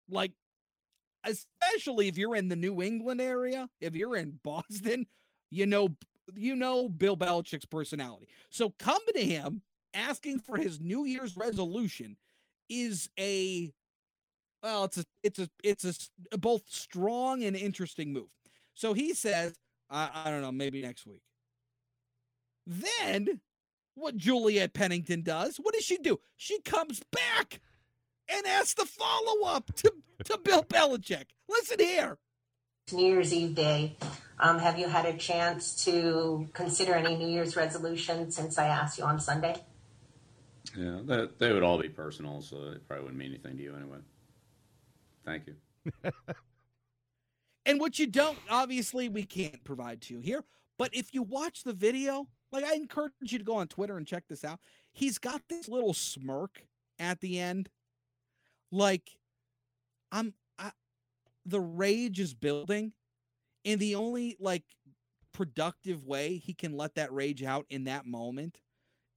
Like 0.09 0.33
especially 1.25 2.09
if 2.09 2.17
you're 2.17 2.37
in 2.37 2.49
the 2.49 2.57
New 2.57 2.83
England 2.83 3.21
area, 3.21 3.69
if 3.81 3.95
you're 3.95 4.17
in 4.17 4.41
Boston, 4.43 5.07
you 5.51 5.67
know 5.67 5.89
you 6.35 6.57
know 6.57 6.89
Bill 6.89 7.17
Belichick's 7.17 7.65
personality. 7.65 8.29
So 8.51 8.71
coming 8.79 9.15
to 9.15 9.25
him 9.25 9.63
asking 9.95 10.41
for 10.41 10.57
his 10.57 10.81
New 10.81 11.05
Year's 11.05 11.37
resolution 11.37 12.17
is 12.69 13.09
a 13.19 13.73
well, 14.63 14.85
it's 14.85 14.99
a 14.99 15.05
it's 15.23 15.39
a 15.39 15.49
it's 15.63 16.11
a 16.33 16.39
both 16.39 16.63
strong 16.69 17.43
and 17.43 17.57
interesting 17.57 18.13
move. 18.13 18.29
So 18.75 18.93
he 18.93 19.15
says, 19.15 19.55
I, 19.91 20.11
I 20.13 20.31
don't 20.31 20.43
know, 20.43 20.53
maybe 20.53 20.83
next 20.83 21.07
week. 21.07 21.23
Then 22.67 23.41
what 23.95 24.17
Juliet 24.17 24.73
Pennington 24.73 25.23
does, 25.23 25.57
what 25.57 25.75
does 25.75 25.85
she 25.85 25.99
do? 25.99 26.21
She 26.37 26.61
comes 26.61 27.03
back 27.11 27.61
and 28.29 28.47
asks 28.47 28.75
the 28.75 28.87
follow-up 28.87 29.75
to, 29.77 29.93
to 30.25 30.39
Bill 30.39 30.63
Belichick. 30.63 31.27
Listen 31.49 31.79
here. 31.81 32.19
New 32.93 33.07
Year's 33.07 33.33
Eve 33.35 33.55
day. 33.55 33.97
Um, 34.41 34.59
have 34.59 34.79
you 34.79 34.89
had 34.89 35.07
a 35.07 35.17
chance 35.17 35.85
to 35.85 36.49
consider 36.53 36.95
any 36.95 37.17
New 37.17 37.29
Year's 37.29 37.57
resolutions 37.57 38.35
since 38.35 38.59
I 38.59 38.67
asked 38.67 38.99
you 38.99 39.05
on 39.05 39.21
Sunday? 39.21 39.57
Yeah, 40.77 41.01
that 41.05 41.39
they 41.39 41.53
would 41.53 41.63
all 41.63 41.79
be 41.79 41.89
personal, 41.89 42.41
so 42.41 42.57
it 42.73 42.87
probably 42.87 43.05
wouldn't 43.05 43.19
mean 43.19 43.33
anything 43.33 43.57
to 43.57 43.63
you 43.63 43.77
anyway. 43.77 43.99
Thank 45.25 45.45
you. 45.47 46.13
And 47.67 47.79
what 47.79 47.99
you 47.99 48.07
don't, 48.07 48.39
obviously, 48.49 49.09
we 49.09 49.25
can't 49.25 49.63
provide 49.65 50.01
to 50.03 50.15
you 50.15 50.21
here. 50.21 50.45
But 50.79 50.95
if 50.95 51.13
you 51.13 51.23
watch 51.23 51.63
the 51.63 51.73
video, 51.73 52.27
like 52.53 52.65
I 52.65 52.75
encourage 52.75 53.13
you 53.21 53.39
to 53.39 53.45
go 53.45 53.57
on 53.57 53.69
Twitter 53.69 53.97
and 53.97 54.07
check 54.07 54.25
this 54.29 54.45
out. 54.45 54.61
He's 54.93 55.19
got 55.19 55.43
this 55.49 55.69
little 55.69 55.95
smirk 55.95 56.65
at 56.99 57.21
the 57.21 57.39
end. 57.39 57.69
Like, 58.73 59.11
I'm 60.11 60.35
I 60.59 60.73
the 61.45 61.61
rage 61.61 62.19
is 62.19 62.35
building, 62.35 62.93
and 63.65 63.81
the 63.81 63.95
only 63.95 64.37
like 64.41 64.65
productive 65.33 66.05
way 66.05 66.37
he 66.37 66.53
can 66.53 66.77
let 66.77 66.95
that 66.97 67.13
rage 67.13 67.43
out 67.43 67.67
in 67.71 67.85
that 67.85 68.07
moment 68.07 68.61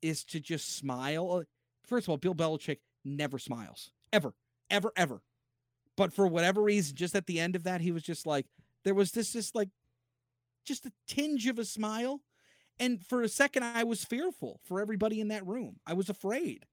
is 0.02 0.24
to 0.26 0.40
just 0.40 0.76
smile. 0.76 1.32
Uh, 1.32 1.44
First 1.86 2.06
of 2.06 2.12
all, 2.12 2.18
Bill 2.18 2.36
Belichick 2.36 2.80
never 3.04 3.38
smiles 3.38 3.92
ever, 4.12 4.34
ever, 4.70 4.92
ever. 4.96 5.22
But 5.98 6.14
for 6.14 6.28
whatever 6.28 6.62
reason, 6.62 6.96
just 6.96 7.16
at 7.16 7.28
the 7.28 7.40
end 7.40 7.56
of 7.56 7.64
that, 7.64 7.82
he 7.82 7.92
was 7.92 8.04
just 8.04 8.26
like, 8.26 8.46
there 8.84 8.94
was 8.94 9.12
this, 9.12 9.34
just 9.34 9.56
like, 9.56 9.70
just 10.66 10.86
a 10.86 10.92
tinge 11.08 11.48
of 11.48 11.60
a 11.60 11.66
smile. 11.66 12.22
And 12.80 13.06
for 13.06 13.22
a 13.22 13.30
second, 13.30 13.64
I 13.64 13.84
was 13.84 14.04
fearful 14.04 14.60
for 14.64 14.80
everybody 14.80 15.20
in 15.20 15.28
that 15.28 15.46
room. 15.46 15.80
I 15.86 15.94
was 15.94 16.10
afraid 16.10 16.66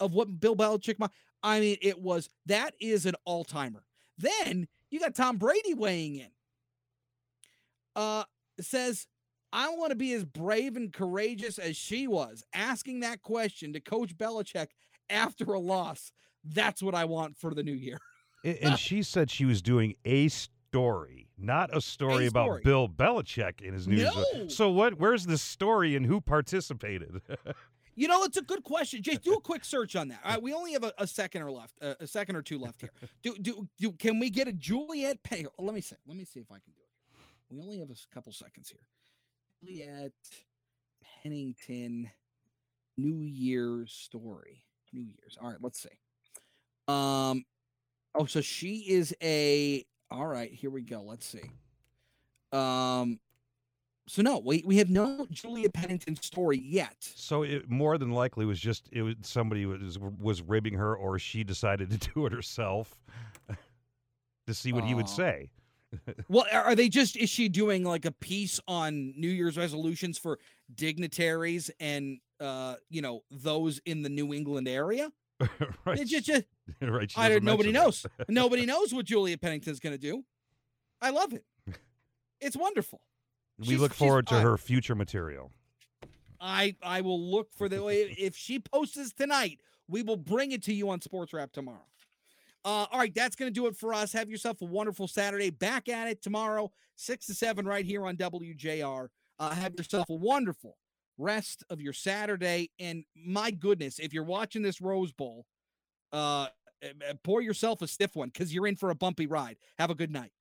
of 0.00 0.14
what 0.14 0.40
Bill 0.40 0.56
Belichick. 0.56 0.96
I 1.42 1.60
mean, 1.60 1.76
it 1.82 2.00
was 2.00 2.30
that 2.46 2.74
is 2.80 3.04
an 3.06 3.14
all 3.24 3.44
timer. 3.44 3.84
Then 4.16 4.68
you 4.90 5.00
got 5.00 5.14
Tom 5.14 5.36
Brady 5.36 5.74
weighing 5.74 6.16
in. 6.16 6.28
Uh, 7.96 8.24
says, 8.60 9.06
I 9.52 9.70
want 9.70 9.90
to 9.90 9.96
be 9.96 10.12
as 10.12 10.24
brave 10.24 10.76
and 10.76 10.92
courageous 10.92 11.58
as 11.58 11.76
she 11.76 12.06
was, 12.08 12.42
asking 12.52 13.00
that 13.00 13.22
question 13.22 13.72
to 13.72 13.80
Coach 13.80 14.16
Belichick 14.16 14.68
after 15.08 15.52
a 15.52 15.60
loss. 15.60 16.12
That's 16.44 16.82
what 16.82 16.94
I 16.94 17.04
want 17.04 17.36
for 17.36 17.54
the 17.54 17.62
new 17.62 17.74
year. 17.74 17.98
And 18.60 18.78
she 18.78 19.02
said 19.02 19.30
she 19.30 19.46
was 19.46 19.62
doing 19.62 19.94
a 20.04 20.28
story, 20.28 21.30
not 21.38 21.74
a 21.74 21.80
story 21.80 22.26
A 22.26 22.28
about. 22.28 22.62
Bill 22.62 22.86
Belichick 22.86 23.62
in 23.62 23.72
his 23.72 23.88
news. 23.88 24.02
No. 24.34 24.48
So 24.48 24.68
what? 24.68 24.98
Where's 24.98 25.24
the 25.24 25.38
story 25.38 25.96
and 25.96 26.04
who 26.04 26.20
participated? 26.20 27.22
You 27.96 28.08
know, 28.08 28.24
it's 28.24 28.36
a 28.36 28.42
good 28.42 28.64
question. 28.64 29.02
Just 29.02 29.22
do 29.22 29.34
a 29.34 29.40
quick 29.40 29.64
search 29.64 29.94
on 29.94 30.08
that. 30.08 30.18
All 30.24 30.32
right, 30.32 30.42
we 30.42 30.52
only 30.52 30.72
have 30.72 30.82
a, 30.82 30.92
a 30.98 31.06
second 31.06 31.42
or 31.42 31.52
left, 31.52 31.74
uh, 31.80 31.94
a 32.00 32.08
second 32.08 32.34
or 32.34 32.42
two 32.42 32.58
left 32.58 32.80
here. 32.80 32.90
Do 33.22 33.36
do 33.40 33.68
do? 33.78 33.92
Can 33.92 34.18
we 34.18 34.30
get 34.30 34.48
a 34.48 34.52
Juliet 34.52 35.22
Pay? 35.22 35.46
Let 35.58 35.74
me 35.74 35.80
see. 35.80 35.94
Let 36.06 36.16
me 36.16 36.24
see 36.24 36.40
if 36.40 36.50
I 36.50 36.54
can 36.56 36.72
do 36.74 36.80
it. 36.80 36.83
We 37.50 37.60
only 37.60 37.78
have 37.78 37.90
a 37.90 38.14
couple 38.14 38.32
seconds 38.32 38.70
here. 38.70 38.80
Juliet 39.62 40.12
Pennington 41.22 42.10
New 42.96 43.20
Year's 43.20 43.92
story. 43.92 44.64
New 44.92 45.02
Year's. 45.02 45.36
All 45.40 45.48
right, 45.48 45.58
let's 45.60 45.82
see. 45.82 45.88
Um. 46.88 47.44
Oh, 48.14 48.26
so 48.26 48.40
she 48.40 48.84
is 48.88 49.14
a. 49.22 49.84
All 50.10 50.26
right, 50.26 50.52
here 50.52 50.70
we 50.70 50.82
go. 50.82 51.02
Let's 51.02 51.26
see. 51.26 51.50
Um. 52.52 53.18
So 54.06 54.20
no, 54.20 54.38
we 54.38 54.62
we 54.66 54.76
have 54.78 54.90
no 54.90 55.26
Julia 55.30 55.70
Pennington 55.70 56.16
story 56.16 56.58
yet. 56.58 56.96
so 57.00 57.42
it 57.42 57.70
more 57.70 57.96
than 57.96 58.10
likely 58.10 58.44
was 58.44 58.60
just 58.60 58.88
it 58.92 59.00
was 59.00 59.14
somebody 59.22 59.64
was 59.64 59.98
was 59.98 60.42
ribbing 60.42 60.74
her, 60.74 60.94
or 60.94 61.18
she 61.18 61.42
decided 61.42 61.90
to 61.90 62.10
do 62.14 62.26
it 62.26 62.32
herself 62.32 62.94
to 64.46 64.54
see 64.54 64.72
what 64.72 64.84
he 64.84 64.94
would 64.94 65.08
say. 65.08 65.50
Well, 66.28 66.44
are 66.52 66.74
they 66.74 66.88
just 66.88 67.16
is 67.16 67.30
she 67.30 67.48
doing 67.48 67.84
like 67.84 68.04
a 68.04 68.12
piece 68.12 68.60
on 68.68 69.12
New 69.16 69.28
Year's 69.28 69.56
resolutions 69.56 70.18
for 70.18 70.38
dignitaries 70.74 71.70
and 71.80 72.18
uh 72.40 72.76
you 72.88 73.02
know 73.02 73.22
those 73.30 73.80
in 73.86 74.02
the 74.02 74.08
New 74.08 74.32
England 74.34 74.68
area? 74.68 75.10
right? 75.84 75.98
It's 75.98 76.10
just, 76.10 76.26
just 76.26 76.44
right. 76.80 77.12
I 77.16 77.28
don't, 77.28 77.44
nobody 77.44 77.72
knows. 77.72 78.06
nobody 78.28 78.66
knows 78.66 78.94
what 78.94 79.04
Julia 79.04 79.36
Pennington's 79.36 79.80
going 79.80 79.94
to 79.94 79.98
do. 80.00 80.24
I 81.02 81.10
love 81.10 81.32
it. 81.32 81.44
It's 82.40 82.56
wonderful. 82.56 83.00
We 83.58 83.66
she's- 83.66 83.80
look 83.80 83.92
forward 83.94 84.26
to 84.28 84.36
I- 84.36 84.40
her 84.40 84.56
future 84.56 84.94
material. 84.94 85.50
I 86.40 86.76
I 86.82 87.00
will 87.00 87.20
look 87.20 87.52
for 87.54 87.68
the 87.68 87.82
if 87.88 88.36
she 88.36 88.58
posts 88.58 89.12
tonight, 89.12 89.60
we 89.88 90.02
will 90.02 90.16
bring 90.16 90.52
it 90.52 90.62
to 90.64 90.74
you 90.74 90.90
on 90.90 91.00
Sports 91.00 91.32
Wrap 91.32 91.52
tomorrow. 91.52 91.86
Uh, 92.64 92.86
all 92.90 92.98
right, 92.98 93.14
that's 93.14 93.36
going 93.36 93.52
to 93.52 93.54
do 93.54 93.66
it 93.66 93.76
for 93.76 93.92
us. 93.92 94.12
Have 94.12 94.30
yourself 94.30 94.62
a 94.62 94.64
wonderful 94.64 95.06
Saturday. 95.06 95.50
Back 95.50 95.88
at 95.88 96.08
it 96.08 96.22
tomorrow, 96.22 96.72
six 96.96 97.26
to 97.26 97.34
seven, 97.34 97.66
right 97.66 97.84
here 97.84 98.06
on 98.06 98.16
WJR. 98.16 99.08
Uh, 99.38 99.50
have 99.50 99.74
yourself 99.76 100.08
a 100.08 100.14
wonderful 100.14 100.78
rest 101.18 101.62
of 101.68 101.80
your 101.80 101.92
Saturday. 101.92 102.70
And 102.78 103.04
my 103.14 103.50
goodness, 103.50 103.98
if 103.98 104.12
you're 104.12 104.24
watching 104.24 104.62
this 104.62 104.80
Rose 104.80 105.12
Bowl, 105.12 105.44
uh, 106.12 106.46
eh, 106.82 106.92
eh, 107.06 107.12
pour 107.22 107.42
yourself 107.42 107.82
a 107.82 107.86
stiff 107.86 108.14
one 108.14 108.28
because 108.28 108.54
you're 108.54 108.66
in 108.66 108.76
for 108.76 108.90
a 108.90 108.94
bumpy 108.94 109.26
ride. 109.26 109.56
Have 109.78 109.90
a 109.90 109.94
good 109.94 110.10
night. 110.10 110.32